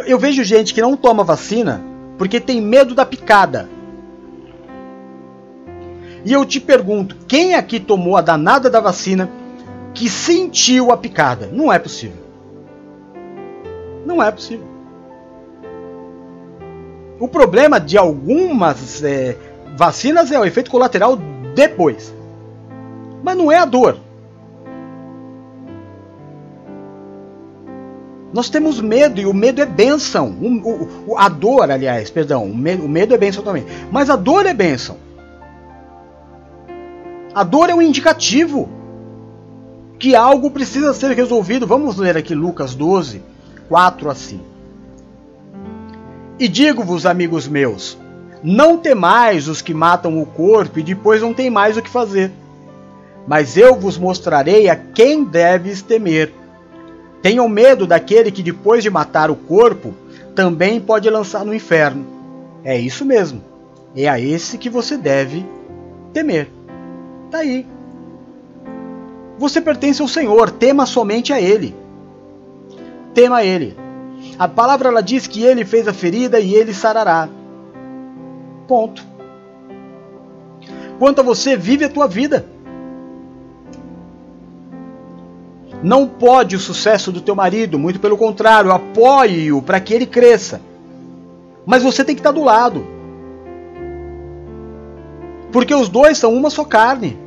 Eu, 0.00 0.04
eu 0.04 0.18
vejo 0.18 0.42
gente 0.42 0.72
que 0.72 0.80
não 0.80 0.96
toma 0.96 1.22
vacina 1.22 1.82
porque 2.16 2.40
tem 2.40 2.60
medo 2.60 2.94
da 2.94 3.04
picada. 3.04 3.68
E 6.24 6.32
eu 6.32 6.44
te 6.44 6.60
pergunto, 6.60 7.16
quem 7.26 7.54
aqui 7.54 7.80
tomou 7.80 8.16
a 8.16 8.20
danada 8.20 8.68
da 8.68 8.80
vacina 8.80 9.30
que 9.94 10.08
sentiu 10.08 10.92
a 10.92 10.96
picada? 10.96 11.48
Não 11.52 11.72
é 11.72 11.78
possível. 11.78 12.22
Não 14.04 14.22
é 14.22 14.30
possível. 14.30 14.66
O 17.18 17.28
problema 17.28 17.78
de 17.78 17.96
algumas 17.98 19.02
é, 19.02 19.36
vacinas 19.76 20.30
é 20.30 20.38
o 20.38 20.44
efeito 20.44 20.70
colateral 20.70 21.16
depois. 21.54 22.14
Mas 23.22 23.36
não 23.36 23.50
é 23.50 23.58
a 23.58 23.64
dor. 23.64 23.98
Nós 28.32 28.48
temos 28.48 28.80
medo 28.80 29.20
e 29.20 29.26
o 29.26 29.34
medo 29.34 29.60
é 29.60 29.66
bênção. 29.66 30.28
O, 30.40 31.12
o, 31.12 31.18
a 31.18 31.28
dor, 31.28 31.70
aliás, 31.70 32.10
perdão, 32.10 32.44
o 32.44 32.56
medo, 32.56 32.84
o 32.84 32.88
medo 32.88 33.14
é 33.14 33.18
bênção 33.18 33.42
também. 33.42 33.64
Mas 33.90 34.08
a 34.08 34.16
dor 34.16 34.46
é 34.46 34.54
bênção. 34.54 34.96
A 37.34 37.42
dor 37.42 37.70
é 37.70 37.74
um 37.74 37.82
indicativo 37.82 38.68
que 39.98 40.14
algo 40.14 40.50
precisa 40.50 40.94
ser 40.94 41.12
resolvido. 41.12 41.66
Vamos 41.66 41.96
ler 41.96 42.16
aqui 42.16 42.34
Lucas 42.34 42.74
12, 42.74 43.22
4 43.68 44.10
a 44.10 44.14
5. 44.14 44.44
E 46.38 46.48
digo-vos, 46.48 47.04
amigos 47.04 47.46
meus, 47.46 47.98
não 48.42 48.78
temais 48.78 49.48
os 49.48 49.60
que 49.60 49.74
matam 49.74 50.20
o 50.20 50.24
corpo 50.24 50.78
e 50.78 50.82
depois 50.82 51.20
não 51.20 51.34
tem 51.34 51.50
mais 51.50 51.76
o 51.76 51.82
que 51.82 51.90
fazer 51.90 52.32
mas 53.26 53.56
eu 53.56 53.76
vos 53.76 53.96
mostrarei 53.96 54.68
a 54.68 54.76
quem 54.76 55.24
deves 55.24 55.82
temer. 55.82 56.32
Tenham 57.22 57.48
medo 57.48 57.86
daquele 57.86 58.30
que, 58.30 58.42
depois 58.42 58.82
de 58.82 58.90
matar 58.90 59.30
o 59.30 59.36
corpo, 59.36 59.94
também 60.34 60.80
pode 60.80 61.08
lançar 61.10 61.44
no 61.44 61.54
inferno. 61.54 62.06
É 62.64 62.78
isso 62.78 63.04
mesmo. 63.04 63.42
É 63.94 64.08
a 64.08 64.18
esse 64.18 64.56
que 64.56 64.70
você 64.70 64.96
deve 64.96 65.44
temer. 66.12 66.48
Tá 67.30 67.38
aí. 67.38 67.66
Você 69.38 69.60
pertence 69.60 70.02
ao 70.02 70.08
Senhor, 70.08 70.50
tema 70.50 70.86
somente 70.86 71.32
a 71.32 71.40
Ele. 71.40 71.74
Tema 73.14 73.38
a 73.38 73.44
Ele. 73.44 73.76
A 74.38 74.46
palavra 74.46 74.88
ela 74.88 75.02
diz 75.02 75.26
que 75.26 75.42
Ele 75.42 75.64
fez 75.64 75.88
a 75.88 75.92
ferida 75.92 76.38
e 76.38 76.54
Ele 76.54 76.72
sarará. 76.72 77.28
Ponto. 78.68 79.04
Quanto 80.98 81.20
a 81.20 81.24
você, 81.24 81.56
vive 81.56 81.84
a 81.84 81.88
tua 81.88 82.06
vida. 82.06 82.46
Não 85.82 86.06
pode 86.06 86.56
o 86.56 86.60
sucesso 86.60 87.10
do 87.10 87.20
teu 87.20 87.34
marido, 87.34 87.78
muito 87.78 87.98
pelo 87.98 88.16
contrário, 88.16 88.70
apoie-o 88.70 89.62
para 89.62 89.80
que 89.80 89.94
ele 89.94 90.06
cresça. 90.06 90.60
Mas 91.64 91.82
você 91.82 92.04
tem 92.04 92.14
que 92.14 92.20
estar 92.20 92.32
do 92.32 92.44
lado. 92.44 92.86
Porque 95.50 95.74
os 95.74 95.88
dois 95.88 96.18
são 96.18 96.34
uma 96.34 96.50
só 96.50 96.64
carne. 96.64 97.18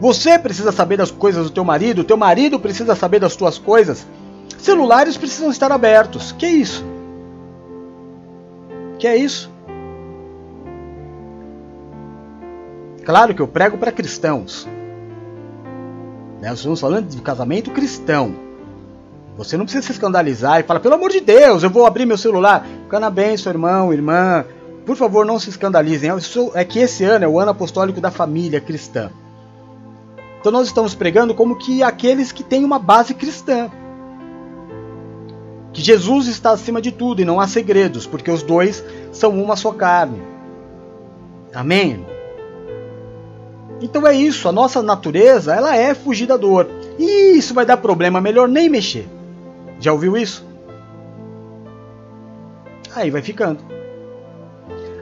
Você 0.00 0.38
precisa 0.38 0.70
saber 0.70 0.96
das 0.96 1.10
coisas 1.10 1.44
do 1.44 1.50
teu 1.50 1.64
marido, 1.64 2.02
o 2.02 2.04
teu 2.04 2.16
marido 2.16 2.60
precisa 2.60 2.94
saber 2.94 3.18
das 3.18 3.34
tuas 3.34 3.58
coisas. 3.58 4.06
Celulares 4.56 5.16
precisam 5.16 5.50
estar 5.50 5.72
abertos. 5.72 6.30
Que 6.32 6.46
é 6.46 6.52
isso? 6.52 6.84
Que 8.98 9.06
é 9.06 9.16
isso? 9.16 9.50
Claro 13.04 13.34
que 13.34 13.42
eu 13.42 13.48
prego 13.48 13.78
para 13.78 13.90
cristãos. 13.90 14.68
Né? 16.40 16.48
Nós 16.50 16.58
estamos 16.58 16.80
falando 16.80 17.08
de 17.08 17.20
casamento 17.20 17.70
cristão. 17.70 18.34
Você 19.36 19.56
não 19.56 19.64
precisa 19.64 19.86
se 19.86 19.92
escandalizar 19.92 20.58
e 20.58 20.64
falar, 20.64 20.80
pelo 20.80 20.94
amor 20.94 21.10
de 21.10 21.20
Deus, 21.20 21.62
eu 21.62 21.70
vou 21.70 21.86
abrir 21.86 22.06
meu 22.06 22.18
celular. 22.18 22.66
Parabéns, 22.90 23.40
seu 23.40 23.52
irmão, 23.52 23.92
irmã. 23.92 24.44
Por 24.84 24.96
favor, 24.96 25.24
não 25.24 25.38
se 25.38 25.50
escandalizem. 25.50 26.10
É 26.54 26.64
que 26.64 26.80
esse 26.80 27.04
ano 27.04 27.24
é 27.24 27.28
o 27.28 27.38
ano 27.38 27.52
apostólico 27.52 28.00
da 28.00 28.10
família 28.10 28.60
cristã. 28.60 29.10
Então 30.40 30.50
nós 30.50 30.66
estamos 30.66 30.94
pregando 30.94 31.34
como 31.34 31.56
que 31.56 31.82
aqueles 31.82 32.32
que 32.32 32.42
têm 32.42 32.64
uma 32.64 32.78
base 32.78 33.14
cristã. 33.14 33.70
Que 35.72 35.82
Jesus 35.82 36.26
está 36.26 36.50
acima 36.50 36.80
de 36.80 36.90
tudo 36.90 37.20
e 37.22 37.24
não 37.24 37.38
há 37.38 37.46
segredos, 37.46 38.06
porque 38.06 38.30
os 38.30 38.42
dois 38.42 38.84
são 39.12 39.40
uma 39.40 39.54
só 39.54 39.72
carne. 39.72 40.20
Amém? 41.54 42.04
Então 43.80 44.06
é 44.06 44.14
isso, 44.14 44.48
a 44.48 44.52
nossa 44.52 44.82
natureza, 44.82 45.54
ela 45.54 45.76
é 45.76 45.94
fugir 45.94 46.26
da 46.26 46.36
dor. 46.36 46.68
E 46.98 47.36
isso 47.36 47.54
vai 47.54 47.64
dar 47.64 47.76
problema, 47.76 48.20
melhor 48.20 48.48
nem 48.48 48.68
mexer. 48.68 49.08
Já 49.78 49.92
ouviu 49.92 50.16
isso? 50.16 50.44
Aí 52.94 53.10
vai 53.10 53.22
ficando. 53.22 53.60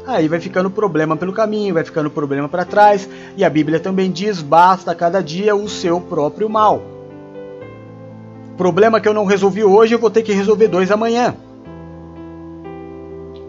Aí 0.06 0.28
vai 0.28 0.38
ficando 0.38 0.70
problema 0.70 1.16
pelo 1.16 1.32
caminho, 1.32 1.74
vai 1.74 1.84
ficando 1.84 2.10
problema 2.10 2.48
para 2.48 2.64
trás, 2.64 3.08
e 3.36 3.44
a 3.44 3.50
Bíblia 3.50 3.80
também 3.80 4.10
diz: 4.10 4.40
basta 4.42 4.94
cada 4.94 5.22
dia 5.22 5.56
o 5.56 5.68
seu 5.68 6.00
próprio 6.00 6.48
mal. 6.48 6.82
Problema 8.56 9.00
que 9.00 9.08
eu 9.08 9.14
não 9.14 9.24
resolvi 9.24 9.64
hoje, 9.64 9.94
eu 9.94 9.98
vou 9.98 10.10
ter 10.10 10.22
que 10.22 10.32
resolver 10.32 10.68
dois 10.68 10.90
amanhã. 10.90 11.34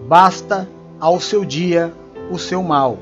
Basta 0.08 0.68
ao 1.00 1.20
seu 1.20 1.44
dia 1.44 1.94
o 2.32 2.40
seu 2.40 2.64
mal 2.64 2.98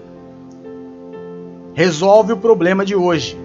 resolve 1.75 2.33
o 2.33 2.37
problema 2.37 2.83
de 2.83 2.95
hoje 2.95 3.37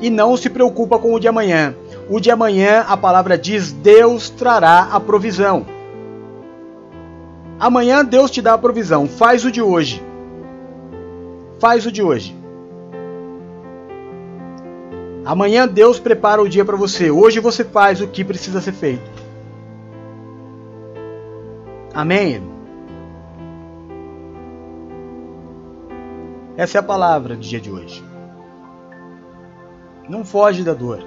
e 0.00 0.10
não 0.10 0.36
se 0.36 0.50
preocupa 0.50 0.98
com 0.98 1.14
o 1.14 1.20
de 1.20 1.28
amanhã. 1.28 1.74
O 2.10 2.20
de 2.20 2.30
amanhã, 2.30 2.84
a 2.86 2.96
palavra 2.96 3.38
diz: 3.38 3.72
Deus 3.72 4.28
trará 4.28 4.88
a 4.92 5.00
provisão. 5.00 5.64
Amanhã 7.58 8.04
Deus 8.04 8.30
te 8.30 8.42
dá 8.42 8.54
a 8.54 8.58
provisão. 8.58 9.06
Faz 9.06 9.44
o 9.44 9.50
de 9.50 9.62
hoje. 9.62 10.02
Faz 11.58 11.86
o 11.86 11.92
de 11.92 12.02
hoje. 12.02 12.36
Amanhã 15.24 15.66
Deus 15.66 15.98
prepara 15.98 16.42
o 16.42 16.48
dia 16.48 16.64
para 16.64 16.76
você. 16.76 17.10
Hoje 17.10 17.40
você 17.40 17.64
faz 17.64 18.02
o 18.02 18.08
que 18.08 18.22
precisa 18.22 18.60
ser 18.60 18.72
feito. 18.72 19.10
Amém? 21.94 22.53
Essa 26.56 26.78
é 26.78 26.80
a 26.80 26.82
palavra 26.82 27.34
do 27.34 27.40
dia 27.40 27.60
de 27.60 27.70
hoje. 27.70 28.04
Não 30.08 30.24
foge 30.24 30.62
da 30.62 30.72
dor. 30.72 31.02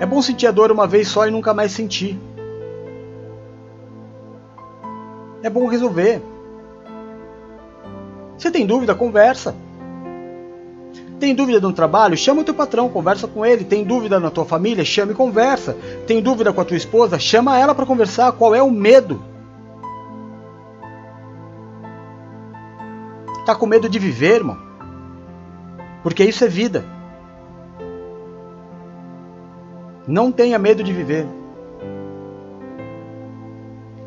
É 0.00 0.06
bom 0.06 0.20
sentir 0.20 0.48
a 0.48 0.50
dor 0.50 0.72
uma 0.72 0.86
vez 0.86 1.06
só 1.06 1.28
e 1.28 1.30
nunca 1.30 1.54
mais 1.54 1.70
sentir. 1.70 2.18
É 5.42 5.48
bom 5.48 5.66
resolver. 5.66 6.20
Você 8.36 8.50
tem 8.50 8.66
dúvida? 8.66 8.94
Conversa. 8.94 9.54
Tem 11.20 11.32
dúvida 11.32 11.60
no 11.60 11.72
trabalho? 11.72 12.16
Chama 12.16 12.40
o 12.40 12.44
teu 12.44 12.54
patrão, 12.54 12.88
conversa 12.88 13.28
com 13.28 13.46
ele. 13.46 13.64
Tem 13.64 13.84
dúvida 13.84 14.18
na 14.18 14.30
tua 14.30 14.44
família? 14.44 14.84
Chama 14.84 15.12
e 15.12 15.14
conversa. 15.14 15.76
Tem 16.08 16.20
dúvida 16.20 16.52
com 16.52 16.60
a 16.60 16.64
tua 16.64 16.76
esposa? 16.76 17.20
Chama 17.20 17.56
ela 17.56 17.72
para 17.72 17.86
conversar. 17.86 18.32
Qual 18.32 18.52
é 18.52 18.62
o 18.62 18.70
medo? 18.70 19.22
Tá 23.44 23.54
com 23.54 23.66
medo 23.66 23.88
de 23.88 23.98
viver, 23.98 24.36
irmão? 24.36 24.58
Porque 26.02 26.24
isso 26.24 26.44
é 26.44 26.48
vida. 26.48 26.84
Não 30.06 30.32
tenha 30.32 30.58
medo 30.58 30.82
de 30.82 30.92
viver. 30.92 31.26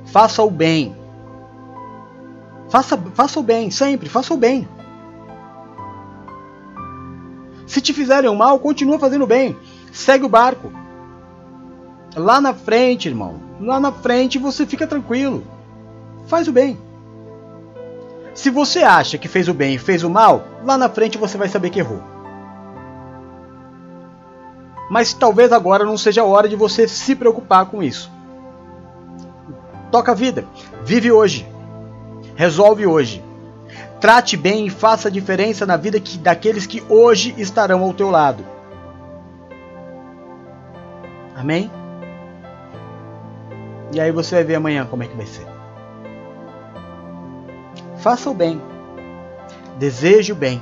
Faça 0.06 0.44
o 0.44 0.50
bem. 0.50 0.96
Faça, 2.70 2.98
faça 3.14 3.40
o 3.40 3.44
bem, 3.44 3.72
sempre, 3.72 4.10
faça 4.10 4.34
o 4.34 4.38
bem. 4.38 4.68
Se 7.66 7.82
te 7.82 7.94
fizerem 7.94 8.30
o 8.30 8.36
mal, 8.36 8.60
continua 8.60 9.00
fazendo 9.00 9.24
o 9.24 9.28
bem. 9.28 9.56
Segue 9.92 10.26
o 10.26 10.30
barco. 10.30 10.72
Lá 12.16 12.40
na 12.40 12.54
frente, 12.54 13.08
irmão. 13.08 13.42
Lá 13.60 13.80
na 13.80 13.92
frente 13.92 14.38
você 14.38 14.66
fica 14.66 14.86
tranquilo. 14.86 15.44
Faz 16.28 16.48
o 16.48 16.52
bem. 16.52 16.78
Se 18.36 18.50
você 18.50 18.84
acha 18.84 19.18
que 19.18 19.30
fez 19.30 19.48
o 19.48 19.54
bem 19.54 19.76
e 19.76 19.80
fez 19.80 20.04
o 20.04 20.10
mal, 20.10 20.44
lá 20.66 20.78
na 20.78 20.90
frente 20.90 21.18
você 21.18 21.38
vai 21.38 21.48
saber 21.48 21.70
que 21.70 21.80
errou. 21.80 22.04
Mas 24.92 25.14
talvez 25.14 25.54
agora 25.54 25.86
não 25.86 25.98
seja 25.98 26.22
a 26.22 26.26
hora 26.26 26.50
de 26.50 26.56
você 26.56 26.86
se 26.86 27.16
preocupar 27.16 27.66
com 27.68 27.82
isso. 27.82 28.12
Toca 29.90 30.12
a 30.12 30.16
vida, 30.16 30.46
vive 30.84 31.14
hoje, 31.14 31.48
resolve 32.36 32.86
hoje. 32.86 33.24
Trate 34.02 34.36
bem 34.36 34.68
e 34.68 34.70
faça 34.70 35.08
a 35.08 35.12
diferença 35.12 35.66
na 35.66 35.78
vida 35.78 35.98
que, 35.98 36.18
daqueles 36.18 36.68
que 36.68 36.84
hoje 36.90 37.34
estarão 37.38 37.82
ao 37.84 37.94
teu 37.94 38.12
lado. 38.12 38.46
Amém? 41.34 41.72
E 43.94 44.00
aí 44.00 44.12
você 44.12 44.36
vai 44.36 44.44
ver 44.44 44.56
amanhã 44.56 44.86
como 44.86 45.04
é 45.04 45.08
que 45.08 45.16
vai 45.16 45.26
ser. 45.26 45.55
Faça 48.06 48.30
o 48.30 48.36
bem. 48.36 48.62
Deseje 49.80 50.32
o 50.32 50.36
bem. 50.36 50.62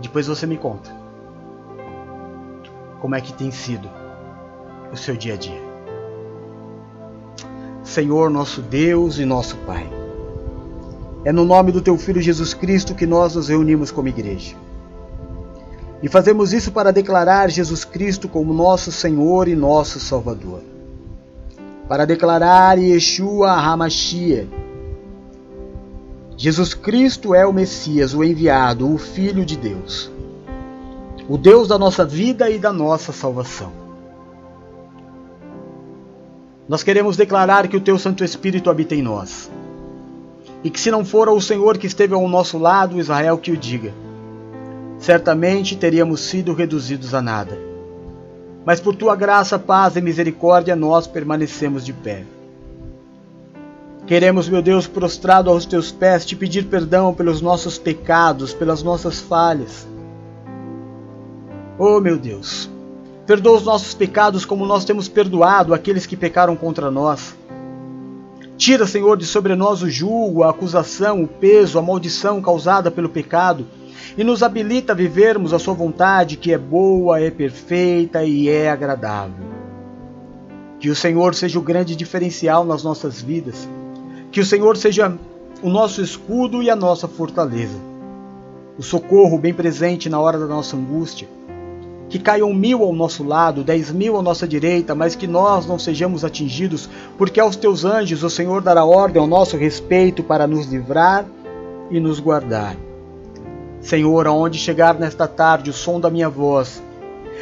Depois 0.00 0.26
você 0.26 0.46
me 0.46 0.56
conta. 0.56 0.90
Como 3.02 3.14
é 3.14 3.20
que 3.20 3.34
tem 3.34 3.50
sido 3.50 3.86
o 4.90 4.96
seu 4.96 5.14
dia 5.14 5.34
a 5.34 5.36
dia. 5.36 5.60
Senhor, 7.84 8.30
nosso 8.30 8.62
Deus 8.62 9.18
e 9.18 9.26
nosso 9.26 9.58
Pai. 9.66 9.86
É 11.22 11.30
no 11.30 11.44
nome 11.44 11.70
do 11.70 11.82
teu 11.82 11.98
filho 11.98 12.22
Jesus 12.22 12.54
Cristo 12.54 12.94
que 12.94 13.04
nós 13.04 13.34
nos 13.34 13.48
reunimos 13.48 13.90
como 13.90 14.08
igreja. 14.08 14.56
E 16.02 16.08
fazemos 16.08 16.54
isso 16.54 16.72
para 16.72 16.90
declarar 16.90 17.50
Jesus 17.50 17.84
Cristo 17.84 18.26
como 18.26 18.54
nosso 18.54 18.90
Senhor 18.90 19.48
e 19.48 19.54
nosso 19.54 20.00
Salvador. 20.00 20.62
Para 21.86 22.06
declarar 22.06 22.78
Yeshua 22.78 23.50
HaMashiach 23.52 24.69
Jesus 26.42 26.72
Cristo 26.72 27.34
é 27.34 27.46
o 27.46 27.52
Messias, 27.52 28.14
o 28.14 28.24
enviado, 28.24 28.90
o 28.90 28.96
Filho 28.96 29.44
de 29.44 29.58
Deus, 29.58 30.10
o 31.28 31.36
Deus 31.36 31.68
da 31.68 31.78
nossa 31.78 32.02
vida 32.02 32.48
e 32.48 32.58
da 32.58 32.72
nossa 32.72 33.12
salvação. 33.12 33.70
Nós 36.66 36.82
queremos 36.82 37.14
declarar 37.14 37.68
que 37.68 37.76
o 37.76 37.80
Teu 37.80 37.98
Santo 37.98 38.24
Espírito 38.24 38.70
habita 38.70 38.94
em 38.94 39.02
nós. 39.02 39.50
E 40.64 40.70
que 40.70 40.80
se 40.80 40.90
não 40.90 41.04
for 41.04 41.28
o 41.28 41.42
Senhor 41.42 41.76
que 41.76 41.86
esteve 41.86 42.14
ao 42.14 42.26
nosso 42.26 42.56
lado, 42.56 42.98
Israel 42.98 43.36
que 43.36 43.52
o 43.52 43.56
diga. 43.56 43.92
Certamente 44.98 45.76
teríamos 45.76 46.20
sido 46.22 46.54
reduzidos 46.54 47.12
a 47.12 47.20
nada. 47.20 47.58
Mas 48.64 48.80
por 48.80 48.96
tua 48.96 49.14
graça, 49.14 49.58
paz 49.58 49.94
e 49.94 50.00
misericórdia, 50.00 50.74
nós 50.74 51.06
permanecemos 51.06 51.84
de 51.84 51.92
pé. 51.92 52.24
Queremos, 54.10 54.48
meu 54.48 54.60
Deus, 54.60 54.88
prostrado 54.88 55.48
aos 55.50 55.64
teus 55.64 55.92
pés, 55.92 56.26
te 56.26 56.34
pedir 56.34 56.64
perdão 56.64 57.14
pelos 57.14 57.40
nossos 57.40 57.78
pecados, 57.78 58.52
pelas 58.52 58.82
nossas 58.82 59.20
falhas. 59.20 59.86
Oh, 61.78 62.00
meu 62.00 62.18
Deus, 62.18 62.68
Perdoa 63.24 63.58
os 63.58 63.62
nossos 63.62 63.94
pecados 63.94 64.44
como 64.44 64.66
nós 64.66 64.84
temos 64.84 65.06
perdoado 65.06 65.72
aqueles 65.72 66.06
que 66.06 66.16
pecaram 66.16 66.56
contra 66.56 66.90
nós. 66.90 67.36
Tira, 68.56 68.84
Senhor, 68.84 69.16
de 69.16 69.26
sobre 69.26 69.54
nós 69.54 69.80
o 69.80 69.88
julgo, 69.88 70.42
a 70.42 70.50
acusação, 70.50 71.22
o 71.22 71.28
peso, 71.28 71.78
a 71.78 71.82
maldição 71.82 72.42
causada 72.42 72.90
pelo 72.90 73.10
pecado 73.10 73.64
e 74.18 74.24
nos 74.24 74.42
habilita 74.42 74.92
a 74.92 74.96
vivermos 74.96 75.54
a 75.54 75.58
Sua 75.60 75.74
vontade, 75.74 76.36
que 76.36 76.52
é 76.52 76.58
boa, 76.58 77.20
é 77.20 77.30
perfeita 77.30 78.24
e 78.24 78.48
é 78.48 78.68
agradável. 78.68 79.46
Que 80.80 80.90
o 80.90 80.96
Senhor 80.96 81.32
seja 81.36 81.60
o 81.60 81.62
grande 81.62 81.94
diferencial 81.94 82.64
nas 82.64 82.82
nossas 82.82 83.22
vidas. 83.22 83.68
Que 84.30 84.40
o 84.40 84.44
Senhor 84.44 84.76
seja 84.76 85.12
o 85.60 85.68
nosso 85.68 86.00
escudo 86.00 86.62
e 86.62 86.70
a 86.70 86.76
nossa 86.76 87.08
fortaleza. 87.08 87.76
O 88.78 88.82
socorro 88.82 89.36
bem 89.38 89.52
presente 89.52 90.08
na 90.08 90.20
hora 90.20 90.38
da 90.38 90.46
nossa 90.46 90.76
angústia. 90.76 91.28
Que 92.08 92.18
caiam 92.18 92.54
mil 92.54 92.82
ao 92.82 92.92
nosso 92.92 93.24
lado, 93.24 93.64
dez 93.64 93.90
mil 93.90 94.16
à 94.16 94.22
nossa 94.22 94.46
direita, 94.46 94.94
mas 94.94 95.16
que 95.16 95.26
nós 95.26 95.66
não 95.66 95.78
sejamos 95.78 96.24
atingidos, 96.24 96.88
porque 97.18 97.40
aos 97.40 97.56
teus 97.56 97.84
anjos 97.84 98.22
o 98.22 98.30
Senhor 98.30 98.62
dará 98.62 98.84
ordem 98.84 99.20
ao 99.20 99.28
nosso 99.28 99.56
respeito 99.56 100.22
para 100.22 100.46
nos 100.46 100.66
livrar 100.66 101.26
e 101.90 101.98
nos 101.98 102.20
guardar. 102.20 102.76
Senhor, 103.80 104.26
aonde 104.26 104.58
chegar 104.58 104.94
nesta 104.94 105.26
tarde 105.26 105.70
o 105.70 105.72
som 105.74 105.98
da 105.98 106.10
minha 106.10 106.28
voz, 106.28 106.82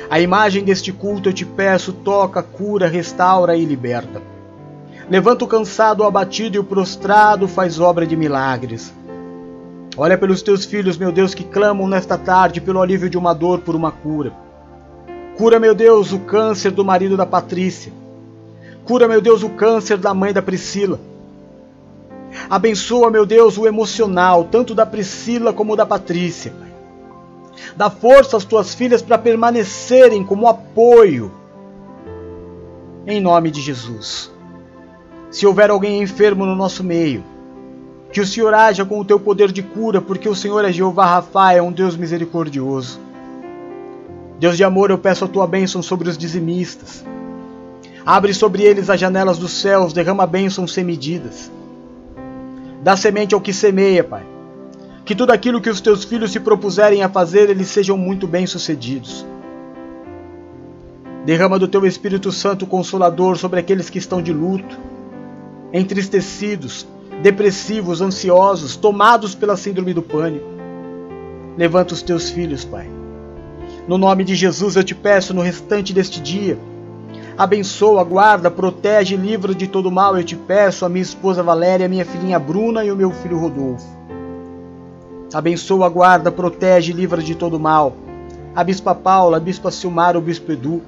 a 0.09 0.21
imagem 0.21 0.65
deste 0.65 0.93
culto 0.93 1.29
eu 1.29 1.33
te 1.35 1.45
peço, 1.45 1.93
toca, 1.93 2.43
cura, 2.43 2.89
restaura 2.89 3.57
e 3.57 3.65
liberta. 3.65 4.38
Levanta 5.11 5.45
o 5.45 5.49
cansado, 5.49 6.03
o 6.03 6.07
abatido 6.07 6.57
e 6.57 6.59
o 6.59 6.65
prostrado, 6.65 7.49
faz 7.49 7.81
obra 7.81 8.07
de 8.07 8.15
milagres. 8.15 8.93
Olha 9.97 10.19
pelos 10.19 10.43
teus 10.43 10.65
filhos, 10.67 10.99
meu 10.99 11.11
Deus, 11.11 11.35
que 11.35 11.43
clamam 11.43 11.89
nesta 11.89 12.19
tarde 12.19 12.61
pelo 12.61 12.81
alívio 12.81 13.09
de 13.09 13.17
uma 13.17 13.33
dor, 13.33 13.61
por 13.61 13.75
uma 13.75 13.91
cura. 13.91 14.33
Cura, 15.37 15.59
meu 15.59 15.75
Deus, 15.75 16.13
o 16.13 16.19
câncer 16.19 16.71
do 16.71 16.85
marido 16.85 17.17
da 17.17 17.25
Patrícia. 17.25 17.93
Cura, 18.85 19.09
meu 19.09 19.21
Deus, 19.21 19.43
o 19.43 19.49
câncer 19.51 19.97
da 19.97 20.13
mãe 20.13 20.33
da 20.33 20.43
Priscila. 20.43 21.01
Abençoa, 22.51 23.11
meu 23.11 23.25
Deus, 23.25 23.57
o 23.57 23.67
emocional, 23.67 24.45
tanto 24.45 24.75
da 24.75 24.85
Priscila 24.85 25.53
como 25.53 25.75
da 25.75 25.87
Patrícia. 25.87 26.53
Dá 27.75 27.89
força 27.89 28.37
às 28.37 28.45
tuas 28.45 28.75
filhas 28.75 29.01
para 29.01 29.17
permanecerem 29.17 30.23
como 30.23 30.47
apoio. 30.47 31.33
Em 33.07 33.21
nome 33.21 33.51
de 33.51 33.61
Jesus. 33.61 34.31
Se 35.31 35.47
houver 35.47 35.71
alguém 35.71 36.03
enfermo 36.03 36.47
no 36.47 36.57
nosso 36.57 36.83
meio, 36.83 37.23
que 38.11 38.21
o 38.21 38.27
Senhor 38.27 38.55
haja 38.55 38.85
com 38.85 38.99
o 38.99 39.05
teu 39.05 39.21
poder 39.21 39.53
de 39.53 39.63
cura, 39.63 40.01
porque 40.01 40.29
o 40.29 40.35
Senhor 40.35 40.65
é 40.65 40.73
Jeová 40.73 41.05
Rafa, 41.05 41.53
é 41.53 41.61
um 41.61 41.71
Deus 41.71 41.97
misericordioso. 41.97 42.99
Deus 44.39 44.57
de 44.57 44.65
amor, 44.65 44.91
eu 44.91 44.97
peço 44.97 45.25
a 45.25 45.29
tua 45.29 45.47
bênção 45.47 45.83
sobre 45.83 46.09
os 46.09 46.17
dizimistas. 46.17 47.05
Abre 48.07 48.33
sobre 48.33 48.63
eles 48.63 48.89
as 48.89 48.99
janelas 48.99 49.37
dos 49.37 49.53
céus, 49.53 49.93
derrama 49.93 50.27
bênçãos 50.27 50.73
sem 50.73 50.83
medidas. 50.83 51.51
Dá 52.83 52.97
semente 52.97 53.35
ao 53.35 53.41
que 53.41 53.53
semeia, 53.53 54.03
Pai. 54.03 54.23
Que 55.05 55.15
tudo 55.15 55.33
aquilo 55.33 55.61
que 55.61 55.69
os 55.69 55.81
teus 55.81 56.05
filhos 56.05 56.33
se 56.33 56.41
propuserem 56.41 57.03
a 57.03 57.09
fazer, 57.09 57.51
eles 57.51 57.69
sejam 57.69 57.99
muito 57.99 58.27
bem-sucedidos. 58.27 59.27
Derrama 61.27 61.59
do 61.59 61.69
teu 61.69 61.85
Espírito 61.85 62.33
Santo 62.33 62.67
consolador 62.67 63.37
sobre 63.37 63.61
aqueles 63.61 63.91
que 63.91 63.99
estão 63.99 64.23
de 64.23 64.33
luto, 64.33 64.79
entristecidos, 65.73 66.87
depressivos, 67.23 68.01
ansiosos, 68.01 68.77
tomados 68.77 69.35
pela 69.35 69.57
síndrome 69.57 69.95
do 69.95 70.03
pânico. 70.03 70.47
Levanta 71.57 71.95
os 71.95 72.03
teus 72.03 72.31
filhos, 72.31 72.65
Pai. 72.65 72.89
No 73.87 73.99
nome 73.99 74.25
de 74.25 74.35
Jesus 74.35 74.77
eu 74.77 74.85
te 74.85 74.95
peço 74.95 75.35
no 75.35 75.43
restante 75.43 75.93
deste 75.93 76.21
dia 76.21 76.59
Abençoa, 77.39 78.03
guarda, 78.03 78.51
protege 78.51 79.15
e 79.15 79.17
livra 79.17 79.55
de 79.55 79.69
todo 79.69 79.93
mal, 79.93 80.17
eu 80.17 80.25
te 80.25 80.35
peço, 80.35 80.85
a 80.85 80.89
minha 80.89 81.03
esposa 81.03 81.41
Valéria, 81.41 81.87
a 81.87 81.89
minha 81.89 82.05
filhinha 82.05 82.37
Bruna 82.37 82.85
e 82.85 82.91
o 82.91 82.97
meu 82.97 83.13
filho 83.13 83.39
Rodolfo. 83.39 83.87
Abençoa, 85.33 85.89
guarda, 85.89 86.33
protege 86.33 86.91
e 86.91 86.95
livra 86.97 87.23
de 87.23 87.37
todo 87.37 87.61
mal. 87.61 87.95
A 88.57 88.65
Bispa 88.65 88.93
Paula, 88.93 89.37
a 89.37 89.41
Bispa 89.41 89.71
Silmar, 89.71 90.17
o 90.17 90.21
Bispo 90.21 90.51
Edu, 90.51 90.83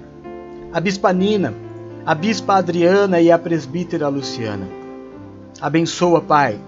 a 0.72 0.80
Bispa 0.80 1.12
Nina, 1.12 1.54
a 2.04 2.14
Bispa 2.14 2.54
Adriana 2.54 3.20
e 3.20 3.30
a 3.30 3.38
Presbítera 3.38 4.08
Luciana. 4.08 4.66
Abençoa, 5.60 6.20
Pai. 6.20 6.58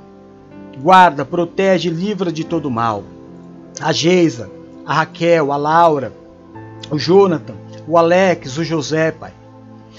Guarda, 0.81 1.25
protege 1.25 1.89
e 1.89 1.93
livra 1.93 2.31
de 2.31 2.45
todo 2.45 2.71
mal. 2.71 3.03
A 3.81 3.93
Geisa, 3.93 4.51
a 4.85 4.95
Raquel, 4.95 5.51
a 5.51 5.57
Laura, 5.57 6.13
o 6.91 6.99
Jonathan, 6.99 7.55
o 7.89 7.97
Alex, 7.97 8.59
o 8.59 8.65
José, 8.65 9.11
Pai. 9.11 9.33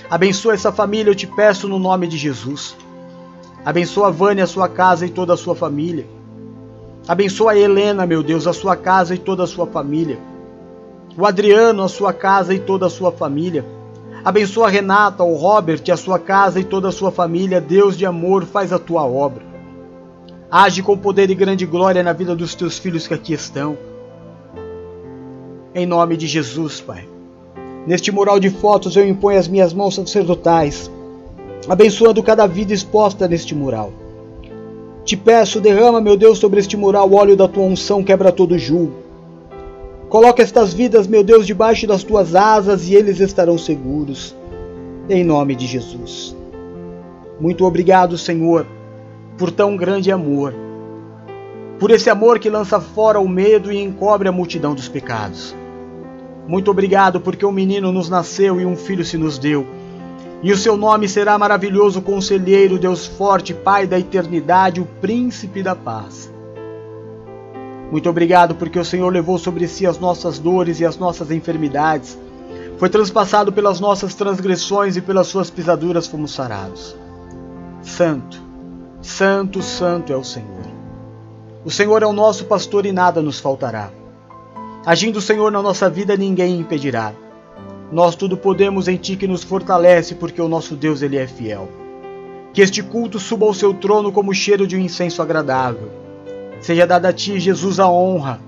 Abençoa 0.09 0.53
essa 0.53 0.71
família, 0.71 1.09
eu 1.09 1.15
te 1.15 1.25
peço 1.25 1.67
no 1.67 1.79
nome 1.79 2.07
de 2.07 2.17
Jesus. 2.17 2.75
Abençoa 3.65 4.07
a 4.07 4.11
Vânia, 4.11 4.43
a 4.43 4.47
sua 4.47 4.69
casa 4.69 5.05
e 5.05 5.09
toda 5.09 5.33
a 5.33 5.37
sua 5.37 5.55
família. 5.55 6.05
Abençoa 7.07 7.53
a 7.53 7.57
Helena, 7.57 8.05
meu 8.05 8.21
Deus, 8.21 8.45
a 8.45 8.53
sua 8.53 8.75
casa 8.75 9.15
e 9.15 9.17
toda 9.17 9.43
a 9.43 9.47
sua 9.47 9.65
família. 9.65 10.19
O 11.17 11.25
Adriano, 11.25 11.83
a 11.83 11.89
sua 11.89 12.13
casa 12.13 12.53
e 12.53 12.59
toda 12.59 12.85
a 12.85 12.89
sua 12.89 13.11
família. 13.11 13.65
Abençoa 14.25 14.69
Renata, 14.69 15.21
o 15.21 15.35
Robert, 15.35 15.81
a 15.91 15.97
sua 15.97 16.17
casa 16.17 16.57
e 16.57 16.63
toda 16.63 16.87
a 16.87 16.91
sua 16.93 17.11
família. 17.11 17.59
Deus 17.59 17.97
de 17.97 18.05
amor, 18.05 18.45
faz 18.45 18.71
a 18.71 18.79
tua 18.79 19.05
obra. 19.05 19.43
Age 20.49 20.81
com 20.81 20.97
poder 20.97 21.29
e 21.29 21.35
grande 21.35 21.65
glória 21.65 22.01
na 22.01 22.13
vida 22.13 22.33
dos 22.33 22.55
teus 22.55 22.77
filhos 22.77 23.05
que 23.05 23.13
aqui 23.13 23.33
estão. 23.33 23.77
Em 25.75 25.85
nome 25.85 26.15
de 26.15 26.25
Jesus, 26.25 26.79
Pai. 26.79 27.05
Neste 27.85 28.13
mural 28.13 28.39
de 28.39 28.49
fotos 28.49 28.95
eu 28.95 29.05
imponho 29.05 29.37
as 29.37 29.47
minhas 29.49 29.73
mãos 29.73 29.95
sacerdotais, 29.95 30.89
abençoando 31.67 32.23
cada 32.23 32.47
vida 32.47 32.73
exposta 32.73 33.27
neste 33.27 33.53
mural. 33.53 33.91
Te 35.03 35.17
peço, 35.17 35.59
derrama, 35.59 35.99
meu 35.99 36.15
Deus, 36.15 36.39
sobre 36.39 36.61
este 36.61 36.77
mural 36.77 37.09
o 37.09 37.15
óleo 37.15 37.35
da 37.35 37.47
tua 37.47 37.63
unção, 37.63 38.01
quebra 38.01 38.31
todo 38.31 38.57
julgo. 38.57 39.02
Coloca 40.13 40.43
estas 40.43 40.75
vidas, 40.75 41.07
meu 41.07 41.23
Deus, 41.23 41.47
debaixo 41.47 41.87
das 41.87 42.03
tuas 42.03 42.35
asas 42.35 42.87
e 42.87 42.93
eles 42.93 43.19
estarão 43.19 43.57
seguros. 43.57 44.35
Em 45.09 45.23
nome 45.23 45.55
de 45.55 45.65
Jesus. 45.65 46.35
Muito 47.39 47.65
obrigado, 47.65 48.15
Senhor, 48.15 48.67
por 49.39 49.49
tão 49.49 49.75
grande 49.75 50.11
amor. 50.11 50.53
Por 51.79 51.89
esse 51.89 52.11
amor 52.11 52.37
que 52.37 52.47
lança 52.47 52.79
fora 52.79 53.19
o 53.19 53.27
medo 53.27 53.71
e 53.71 53.81
encobre 53.81 54.29
a 54.29 54.31
multidão 54.31 54.75
dos 54.75 54.87
pecados. 54.87 55.55
Muito 56.47 56.69
obrigado, 56.69 57.19
porque 57.19 57.43
um 57.43 57.51
menino 57.51 57.91
nos 57.91 58.07
nasceu 58.07 58.61
e 58.61 58.65
um 58.67 58.75
filho 58.75 59.03
se 59.03 59.17
nos 59.17 59.39
deu. 59.39 59.65
E 60.43 60.51
o 60.51 60.57
seu 60.57 60.77
nome 60.77 61.09
será 61.09 61.39
maravilhoso 61.39 62.03
conselheiro, 62.03 62.77
Deus 62.77 63.07
forte, 63.07 63.51
Pai 63.51 63.87
da 63.87 63.97
eternidade, 63.97 64.79
o 64.79 64.85
príncipe 64.85 65.63
da 65.63 65.75
paz. 65.75 66.31
Muito 67.93 68.09
obrigado, 68.09 68.55
porque 68.55 68.79
o 68.79 68.83
Senhor 68.83 69.13
levou 69.13 69.37
sobre 69.37 69.67
si 69.67 69.85
as 69.85 69.99
nossas 69.99 70.39
dores 70.39 70.79
e 70.79 70.85
as 70.85 70.97
nossas 70.97 71.29
enfermidades. 71.29 72.17
Foi 72.79 72.89
transpassado 72.89 73.53
pelas 73.53 73.79
nossas 73.79 74.15
transgressões 74.15 74.97
e 74.97 75.01
pelas 75.01 75.27
suas 75.27 75.51
pisaduras 75.51 76.07
fomos 76.07 76.33
sarados. 76.33 76.95
Santo, 77.83 78.41
santo, 78.99 79.61
santo 79.61 80.11
é 80.11 80.17
o 80.17 80.23
Senhor. 80.23 80.63
O 81.63 81.69
Senhor 81.69 82.01
é 82.01 82.07
o 82.07 82.13
nosso 82.13 82.45
pastor 82.45 82.87
e 82.87 82.91
nada 82.91 83.21
nos 83.21 83.39
faltará. 83.39 83.91
Agindo 84.83 85.17
o 85.17 85.21
Senhor 85.21 85.51
na 85.51 85.61
nossa 85.61 85.87
vida, 85.87 86.17
ninguém 86.17 86.59
impedirá. 86.59 87.13
Nós 87.91 88.15
tudo 88.15 88.35
podemos 88.35 88.87
em 88.87 88.97
Ti 88.97 89.15
que 89.15 89.27
nos 89.27 89.43
fortalece, 89.43 90.15
porque 90.15 90.41
o 90.41 90.47
nosso 90.47 90.75
Deus 90.75 91.03
ele 91.03 91.17
é 91.17 91.27
fiel. 91.27 91.69
Que 92.53 92.63
este 92.63 92.81
culto 92.81 93.19
suba 93.19 93.45
ao 93.45 93.53
seu 93.53 93.71
trono 93.71 94.11
como 94.11 94.31
o 94.31 94.33
cheiro 94.33 94.65
de 94.65 94.75
um 94.75 94.79
incenso 94.79 95.21
agradável. 95.21 96.02
Seja 96.63 96.87
dada 96.87 97.09
a 97.09 97.13
Ti, 97.13 97.41
Jesus, 97.41 97.77
a 97.77 97.89
honra, 97.89 98.39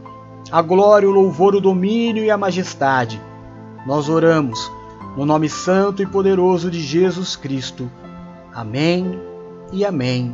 a 0.49 0.61
glória, 0.61 1.07
o 1.07 1.11
louvor, 1.11 1.53
o 1.53 1.59
domínio 1.59 2.24
e 2.24 2.32
a 2.32 2.38
majestade. 2.38 3.22
Nós 3.86 4.07
oramos 4.07 4.72
no 5.18 5.26
nome 5.26 5.49
santo 5.49 6.01
e 6.01 6.05
poderoso 6.05 6.72
de 6.72 6.80
Jesus 6.80 7.36
Cristo. 7.36 7.91
Amém 8.53 9.20
e 9.74 9.84
amém. 9.84 10.34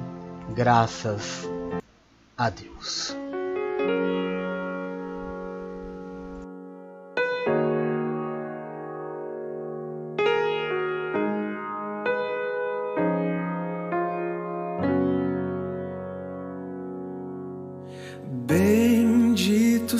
Graças 0.54 1.50
a 2.38 2.52
Deus. 2.52 3.18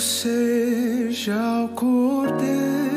Seja 0.00 1.64
o 1.64 1.68
Cordeiro 1.70 2.92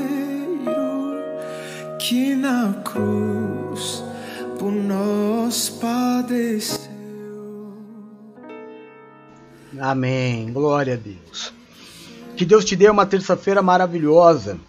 que 2.08 2.36
na 2.36 2.74
cruz 2.84 4.04
por 4.60 4.72
nós 4.72 5.70
padeceu. 5.70 6.86
Amém. 9.80 10.52
Glória 10.54 10.94
a 10.94 10.98
Deus. 10.98 11.52
Que 12.38 12.46
Deus 12.46 12.64
te 12.64 12.76
dê 12.76 12.90
uma 12.90 13.06
terça-feira 13.06 13.62
maravilhosa. 13.62 14.60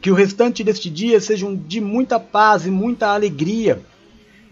Que 0.00 0.10
o 0.10 0.14
restante 0.14 0.62
deste 0.62 0.88
dia 0.88 1.20
seja 1.20 1.44
um 1.46 1.56
de 1.56 1.80
muita 1.80 2.20
paz 2.20 2.66
e 2.66 2.70
muita 2.70 3.08
alegria. 3.08 3.82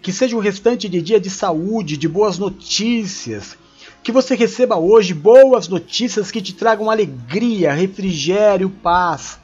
Que 0.00 0.12
seja 0.12 0.36
um 0.36 0.40
restante 0.40 0.88
de 0.88 1.00
dia 1.00 1.20
de 1.20 1.30
saúde, 1.30 1.96
de 1.96 2.08
boas 2.08 2.38
notícias. 2.38 3.56
Que 4.02 4.10
você 4.10 4.34
receba 4.34 4.76
hoje 4.76 5.14
boas 5.14 5.68
notícias 5.68 6.30
que 6.30 6.42
te 6.42 6.52
tragam 6.52 6.90
alegria, 6.90 7.72
refrigério, 7.72 8.68
paz. 8.68 9.38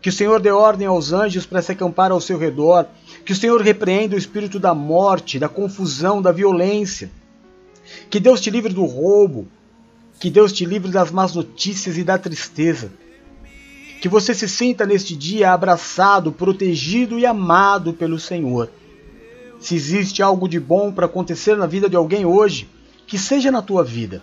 Que 0.00 0.08
o 0.08 0.12
Senhor 0.12 0.40
dê 0.40 0.50
ordem 0.50 0.86
aos 0.86 1.12
anjos 1.12 1.44
para 1.44 1.60
se 1.60 1.72
acampar 1.72 2.10
ao 2.10 2.20
seu 2.20 2.38
redor. 2.38 2.86
Que 3.26 3.32
o 3.32 3.36
Senhor 3.36 3.60
repreenda 3.60 4.14
o 4.14 4.18
espírito 4.18 4.58
da 4.58 4.74
morte, 4.74 5.38
da 5.38 5.48
confusão, 5.48 6.22
da 6.22 6.32
violência. 6.32 7.10
Que 8.08 8.18
Deus 8.18 8.40
te 8.40 8.48
livre 8.48 8.72
do 8.72 8.86
roubo. 8.86 9.46
Que 10.18 10.30
Deus 10.30 10.50
te 10.50 10.64
livre 10.64 10.90
das 10.90 11.10
más 11.10 11.34
notícias 11.34 11.98
e 11.98 12.04
da 12.04 12.16
tristeza. 12.16 12.90
Que 14.00 14.08
você 14.08 14.34
se 14.34 14.48
sinta 14.48 14.86
neste 14.86 15.14
dia 15.14 15.52
abraçado, 15.52 16.32
protegido 16.32 17.18
e 17.18 17.26
amado 17.26 17.92
pelo 17.92 18.18
Senhor. 18.18 18.70
Se 19.60 19.74
existe 19.74 20.22
algo 20.22 20.48
de 20.48 20.58
bom 20.58 20.90
para 20.90 21.04
acontecer 21.06 21.56
na 21.56 21.66
vida 21.66 21.88
de 21.88 21.96
alguém 21.96 22.24
hoje, 22.24 22.68
que 23.08 23.18
seja 23.18 23.50
na 23.50 23.62
tua 23.62 23.82
vida. 23.82 24.22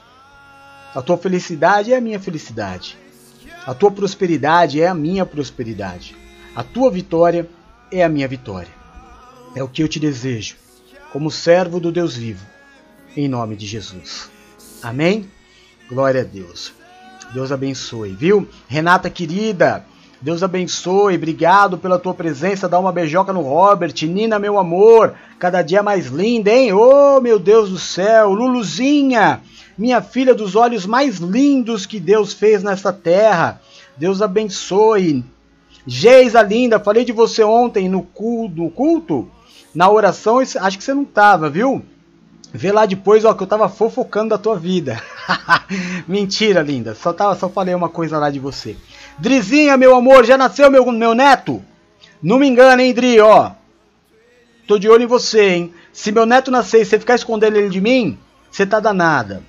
A 0.94 1.02
tua 1.02 1.18
felicidade 1.18 1.92
é 1.92 1.98
a 1.98 2.02
minha 2.02 2.20
felicidade. 2.20 2.96
A 3.66 3.74
tua 3.74 3.90
prosperidade 3.90 4.80
é 4.80 4.88
a 4.88 4.94
minha 4.94 5.26
prosperidade. 5.26 6.16
A 6.56 6.64
tua 6.64 6.92
vitória 6.92 7.50
é 7.92 8.04
a 8.04 8.08
minha 8.08 8.28
vitória. 8.28 8.70
É 9.56 9.64
o 9.64 9.68
que 9.68 9.82
eu 9.82 9.88
te 9.88 10.00
desejo, 10.00 10.56
como 11.12 11.32
servo 11.32 11.80
do 11.80 11.92
Deus 11.92 12.16
vivo, 12.16 12.46
em 13.18 13.28
nome 13.28 13.56
de 13.56 13.66
Jesus. 13.66 14.30
Amém? 14.84 15.30
Glória 15.90 16.22
a 16.22 16.24
Deus. 16.24 16.72
Deus 17.34 17.52
abençoe, 17.52 18.14
viu? 18.14 18.48
Renata 18.68 19.10
querida, 19.10 19.84
Deus 20.26 20.42
abençoe, 20.42 21.18
obrigado 21.18 21.78
pela 21.78 22.00
tua 22.00 22.12
presença. 22.12 22.68
Dá 22.68 22.80
uma 22.80 22.92
beijoca 22.92 23.32
no 23.32 23.42
Robert. 23.42 23.94
Nina, 24.08 24.40
meu 24.40 24.58
amor, 24.58 25.14
cada 25.38 25.62
dia 25.62 25.84
mais 25.84 26.08
linda, 26.08 26.50
hein? 26.50 26.74
Oh, 26.74 27.22
meu 27.22 27.38
Deus 27.38 27.70
do 27.70 27.78
céu. 27.78 28.32
Luluzinha, 28.32 29.44
minha 29.78 30.02
filha 30.02 30.34
dos 30.34 30.56
olhos 30.56 30.84
mais 30.88 31.18
lindos 31.18 31.86
que 31.86 32.00
Deus 32.00 32.34
fez 32.34 32.64
nesta 32.64 32.92
terra. 32.92 33.62
Deus 33.96 34.20
abençoe. 34.20 35.24
Geisa 35.86 36.42
linda, 36.42 36.80
falei 36.80 37.06
de 37.06 37.12
você 37.12 37.44
ontem 37.44 37.88
no 37.88 38.02
culto, 38.02 38.56
no 38.56 38.72
culto, 38.72 39.30
na 39.76 39.88
oração, 39.92 40.40
acho 40.40 40.78
que 40.80 40.84
você 40.84 40.96
não 40.96 41.04
estava, 41.04 41.52
viu? 41.52 41.86
Vê 42.52 42.72
lá 42.72 42.88
depois, 42.88 43.26
ó, 43.26 43.34
que 43.36 43.44
eu 43.44 43.48
tava 43.48 43.70
fofocando 43.70 44.30
da 44.30 44.40
tua 44.40 44.58
vida. 44.58 45.00
Mentira, 46.08 46.64
linda. 46.64 46.96
Só, 46.96 47.14
tava, 47.14 47.36
só 47.36 47.48
falei 47.48 47.76
uma 47.76 47.90
coisa 47.90 48.18
lá 48.18 48.32
de 48.32 48.40
você. 48.40 48.76
Drizinha, 49.18 49.78
meu 49.78 49.96
amor, 49.96 50.26
já 50.26 50.38
nasceu 50.38 50.70
meu, 50.70 50.86
meu 50.92 51.16
neto? 51.16 51.64
Não 52.22 52.38
me 52.38 52.48
engana, 52.48 52.84
hein, 52.84 52.94
Dri, 52.94 53.20
ó. 53.20 53.52
Tô 54.68 54.78
de 54.78 54.90
olho 54.90 55.04
em 55.04 55.08
você, 55.08 55.50
hein? 55.50 55.74
Se 55.94 56.12
meu 56.12 56.26
neto 56.26 56.52
nascer 56.52 56.82
e 56.82 56.86
você 56.86 57.00
ficar 57.00 57.16
escondendo 57.16 57.56
ele 57.56 57.70
de 57.70 57.80
mim, 57.80 58.18
você 58.52 58.66
tá 58.66 58.80
danada. 58.80 59.44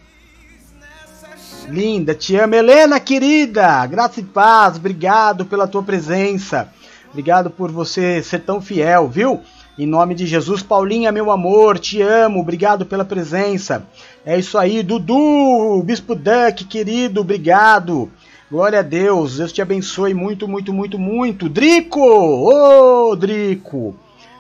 Linda, 1.69 2.15
te 2.15 2.37
amo. 2.37 2.55
Helena, 2.55 3.01
querida, 3.01 3.85
graça 3.87 4.21
e 4.21 4.23
paz, 4.23 4.77
obrigado 4.77 5.45
pela 5.45 5.67
tua 5.67 5.83
presença. 5.83 6.71
Obrigado 7.11 7.51
por 7.51 7.73
você 7.73 8.23
ser 8.23 8.41
tão 8.41 8.61
fiel, 8.61 9.09
viu? 9.09 9.41
Em 9.79 9.87
nome 9.87 10.15
de 10.15 10.27
Jesus, 10.27 10.63
Paulinha, 10.63 11.11
meu 11.11 11.31
amor, 11.31 11.79
te 11.79 12.01
amo, 12.01 12.41
obrigado 12.41 12.87
pela 12.87 13.05
presença. 13.05 13.87
É 14.25 14.39
isso 14.39 14.57
aí, 14.57 14.83
Dudu, 14.83 15.83
Bispo 15.85 16.15
Duck, 16.15 16.65
querido, 16.65 17.21
obrigado. 17.21 18.11
Glória 18.49 18.79
a 18.79 18.83
Deus, 18.83 19.39
Deus 19.39 19.53
te 19.53 19.61
abençoe 19.61 20.15
muito, 20.15 20.47
muito, 20.47 20.73
muito, 20.73 20.97
muito. 20.97 21.49
Drico, 21.49 21.99
ô 21.99 23.11
oh, 23.11 23.17
Drico, 23.17 23.97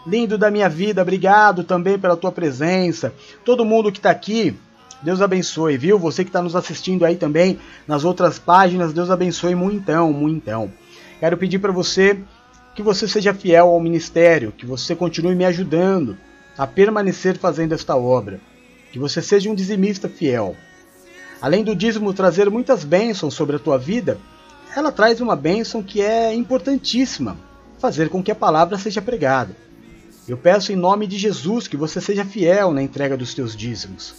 lindo 0.07 0.39
da 0.39 0.49
minha 0.49 0.69
vida, 0.69 1.03
obrigado 1.03 1.65
também 1.65 1.99
pela 1.99 2.17
tua 2.17 2.31
presença. 2.31 3.13
Todo 3.45 3.65
mundo 3.65 3.91
que 3.91 3.99
está 3.99 4.11
aqui, 4.11 4.57
Deus 5.03 5.21
abençoe, 5.21 5.77
viu? 5.77 5.99
Você 5.99 6.23
que 6.23 6.29
está 6.29 6.41
nos 6.41 6.55
assistindo 6.55 7.05
aí 7.05 7.17
também 7.17 7.59
nas 7.85 8.05
outras 8.05 8.39
páginas, 8.39 8.93
Deus 8.93 9.11
abençoe 9.11 9.57
muitão, 9.57 10.13
muitão. 10.13 10.71
Quero 11.19 11.37
pedir 11.37 11.59
para 11.59 11.73
você 11.73 12.17
que 12.77 12.85
você 12.85 13.09
seja 13.09 13.35
fiel 13.35 13.67
ao 13.67 13.81
ministério, 13.81 14.53
que 14.53 14.65
você 14.65 14.95
continue 14.95 15.35
me 15.35 15.45
ajudando 15.45 16.17
a 16.57 16.65
permanecer 16.65 17.37
fazendo 17.39 17.73
esta 17.73 17.97
obra, 17.97 18.39
que 18.93 19.01
você 19.01 19.21
seja 19.21 19.51
um 19.51 19.55
dizimista 19.55 20.09
fiel. 20.09 20.55
Além 21.41 21.63
do 21.63 21.77
dízimo 21.77 22.13
trazer 22.15 22.51
muitas 22.51 22.85
bênçãos 22.85 23.35
sobre 23.35 23.57
a 23.57 23.59
tua 23.59 23.79
vida, 23.79 24.19
ela 24.75 24.91
traz 24.91 25.21
uma 25.21 25.37
bênção 25.37 25.83
que 25.83 26.01
é 26.01 26.35
importantíssima, 26.35 27.37
fazer 27.79 28.09
com 28.09 28.23
que 28.23 28.31
a 28.31 28.35
palavra 28.35 28.79
seja 28.79 29.03
pregada. 29.03 29.57
Eu 30.27 30.37
peço 30.37 30.73
em 30.73 30.77
nome 30.77 31.07
de 31.07 31.17
Jesus 31.17 31.69
que 31.69 31.77
você 31.77 32.01
seja 32.01 32.25
fiel 32.25 32.73
na 32.73 32.83
entrega 32.83 33.17
dos 33.17 33.33
teus 33.33 33.55
dízimos. 33.55 34.15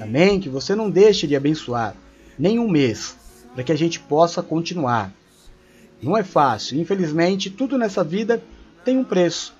Amém? 0.00 0.40
Que 0.40 0.48
você 0.48 0.74
não 0.74 0.90
deixe 0.90 1.26
de 1.26 1.36
abençoar 1.36 1.94
nem 2.38 2.58
um 2.58 2.68
mês, 2.68 3.16
para 3.54 3.62
que 3.62 3.72
a 3.72 3.76
gente 3.76 4.00
possa 4.00 4.42
continuar. 4.42 5.12
Não 6.02 6.16
é 6.16 6.24
fácil, 6.24 6.80
infelizmente, 6.80 7.50
tudo 7.50 7.78
nessa 7.78 8.02
vida 8.02 8.42
tem 8.84 8.98
um 8.98 9.04
preço, 9.04 9.54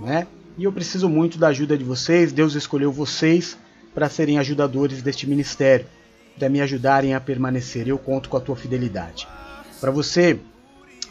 né? 0.00 0.26
E 0.56 0.64
eu 0.64 0.72
preciso 0.72 1.08
muito 1.08 1.36
da 1.38 1.48
ajuda 1.48 1.76
de 1.76 1.82
vocês. 1.82 2.32
Deus 2.32 2.54
escolheu 2.54 2.92
vocês 2.92 3.58
para 3.92 4.08
serem 4.08 4.38
ajudadores 4.38 5.02
deste 5.02 5.26
ministério, 5.26 5.86
para 6.38 6.48
me 6.48 6.60
ajudarem 6.60 7.14
a 7.14 7.20
permanecer. 7.20 7.88
Eu 7.88 7.98
conto 7.98 8.28
com 8.28 8.36
a 8.36 8.40
tua 8.40 8.56
fidelidade. 8.56 9.26
Para 9.80 9.90
você 9.90 10.38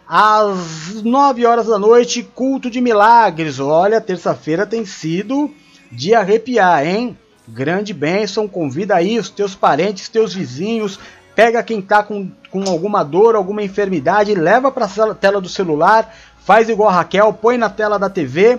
Às 0.09 1.03
9 1.03 1.45
horas 1.45 1.67
da 1.67 1.79
noite, 1.79 2.23
culto 2.23 2.71
de 2.71 2.81
milagres. 2.81 3.61
Olha, 3.61 4.01
terça-feira 4.01 4.67
tem 4.67 4.87
sido 4.87 5.53
de 5.93 6.15
arrepiar, 6.15 6.87
hein? 6.87 7.15
Grande 7.47 7.93
bênção, 7.93 8.49
convida 8.49 8.97
aí 8.97 9.19
os 9.19 9.29
teus 9.29 9.55
parentes, 9.55 10.09
teus 10.09 10.33
vizinhos, 10.33 10.99
pega 11.35 11.63
quem 11.63 11.81
está 11.81 12.03
com, 12.03 12.31
com 12.51 12.63
alguma 12.65 13.03
dor, 13.03 13.37
alguma 13.37 13.63
enfermidade, 13.63 14.35
leva 14.35 14.71
para 14.71 14.87
a 14.87 15.15
tela 15.15 15.43
do 15.43 15.49
celular, 15.49 16.15
faz 16.43 16.71
igual 16.71 16.89
a 16.89 16.93
Raquel, 16.93 17.31
põe 17.35 17.59
na 17.59 17.69
tela 17.69 17.99
da 17.99 18.09
TV, 18.09 18.59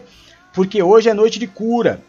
porque 0.54 0.84
hoje 0.84 1.10
é 1.10 1.16
noite 1.16 1.40
de 1.40 1.48
cura. 1.48 2.00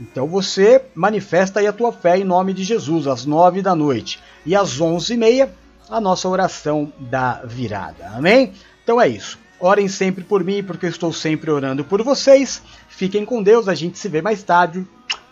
Então 0.00 0.26
você 0.26 0.82
manifesta 0.92 1.60
aí 1.60 1.68
a 1.68 1.72
tua 1.72 1.92
fé 1.92 2.18
em 2.18 2.24
nome 2.24 2.52
de 2.52 2.64
Jesus, 2.64 3.06
às 3.06 3.24
nove 3.24 3.62
da 3.62 3.76
noite. 3.76 4.18
E 4.44 4.56
às 4.56 4.80
onze 4.80 5.14
e 5.14 5.16
meia, 5.16 5.52
a 5.88 6.00
nossa 6.00 6.28
oração 6.28 6.92
da 6.98 7.42
virada. 7.44 8.10
Amém? 8.14 8.52
Então 8.88 8.98
é 8.98 9.06
isso. 9.06 9.38
Orem 9.60 9.86
sempre 9.86 10.24
por 10.24 10.42
mim, 10.42 10.64
porque 10.64 10.86
eu 10.86 10.88
estou 10.88 11.12
sempre 11.12 11.50
orando 11.50 11.84
por 11.84 12.02
vocês. 12.02 12.62
Fiquem 12.88 13.22
com 13.22 13.42
Deus, 13.42 13.68
a 13.68 13.74
gente 13.74 13.98
se 13.98 14.08
vê 14.08 14.22
mais 14.22 14.42
tarde. 14.42 14.86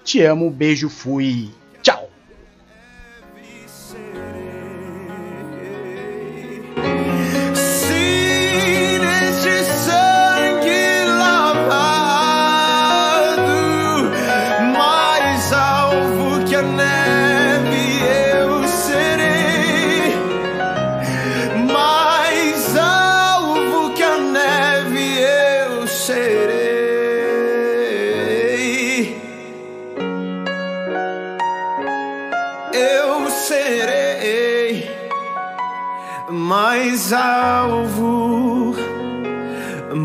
Te 0.04 0.20
amo, 0.20 0.50
beijo, 0.50 0.90
fui. 0.90 1.48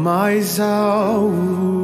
Mais 0.01 0.59
alvo. 0.59 1.80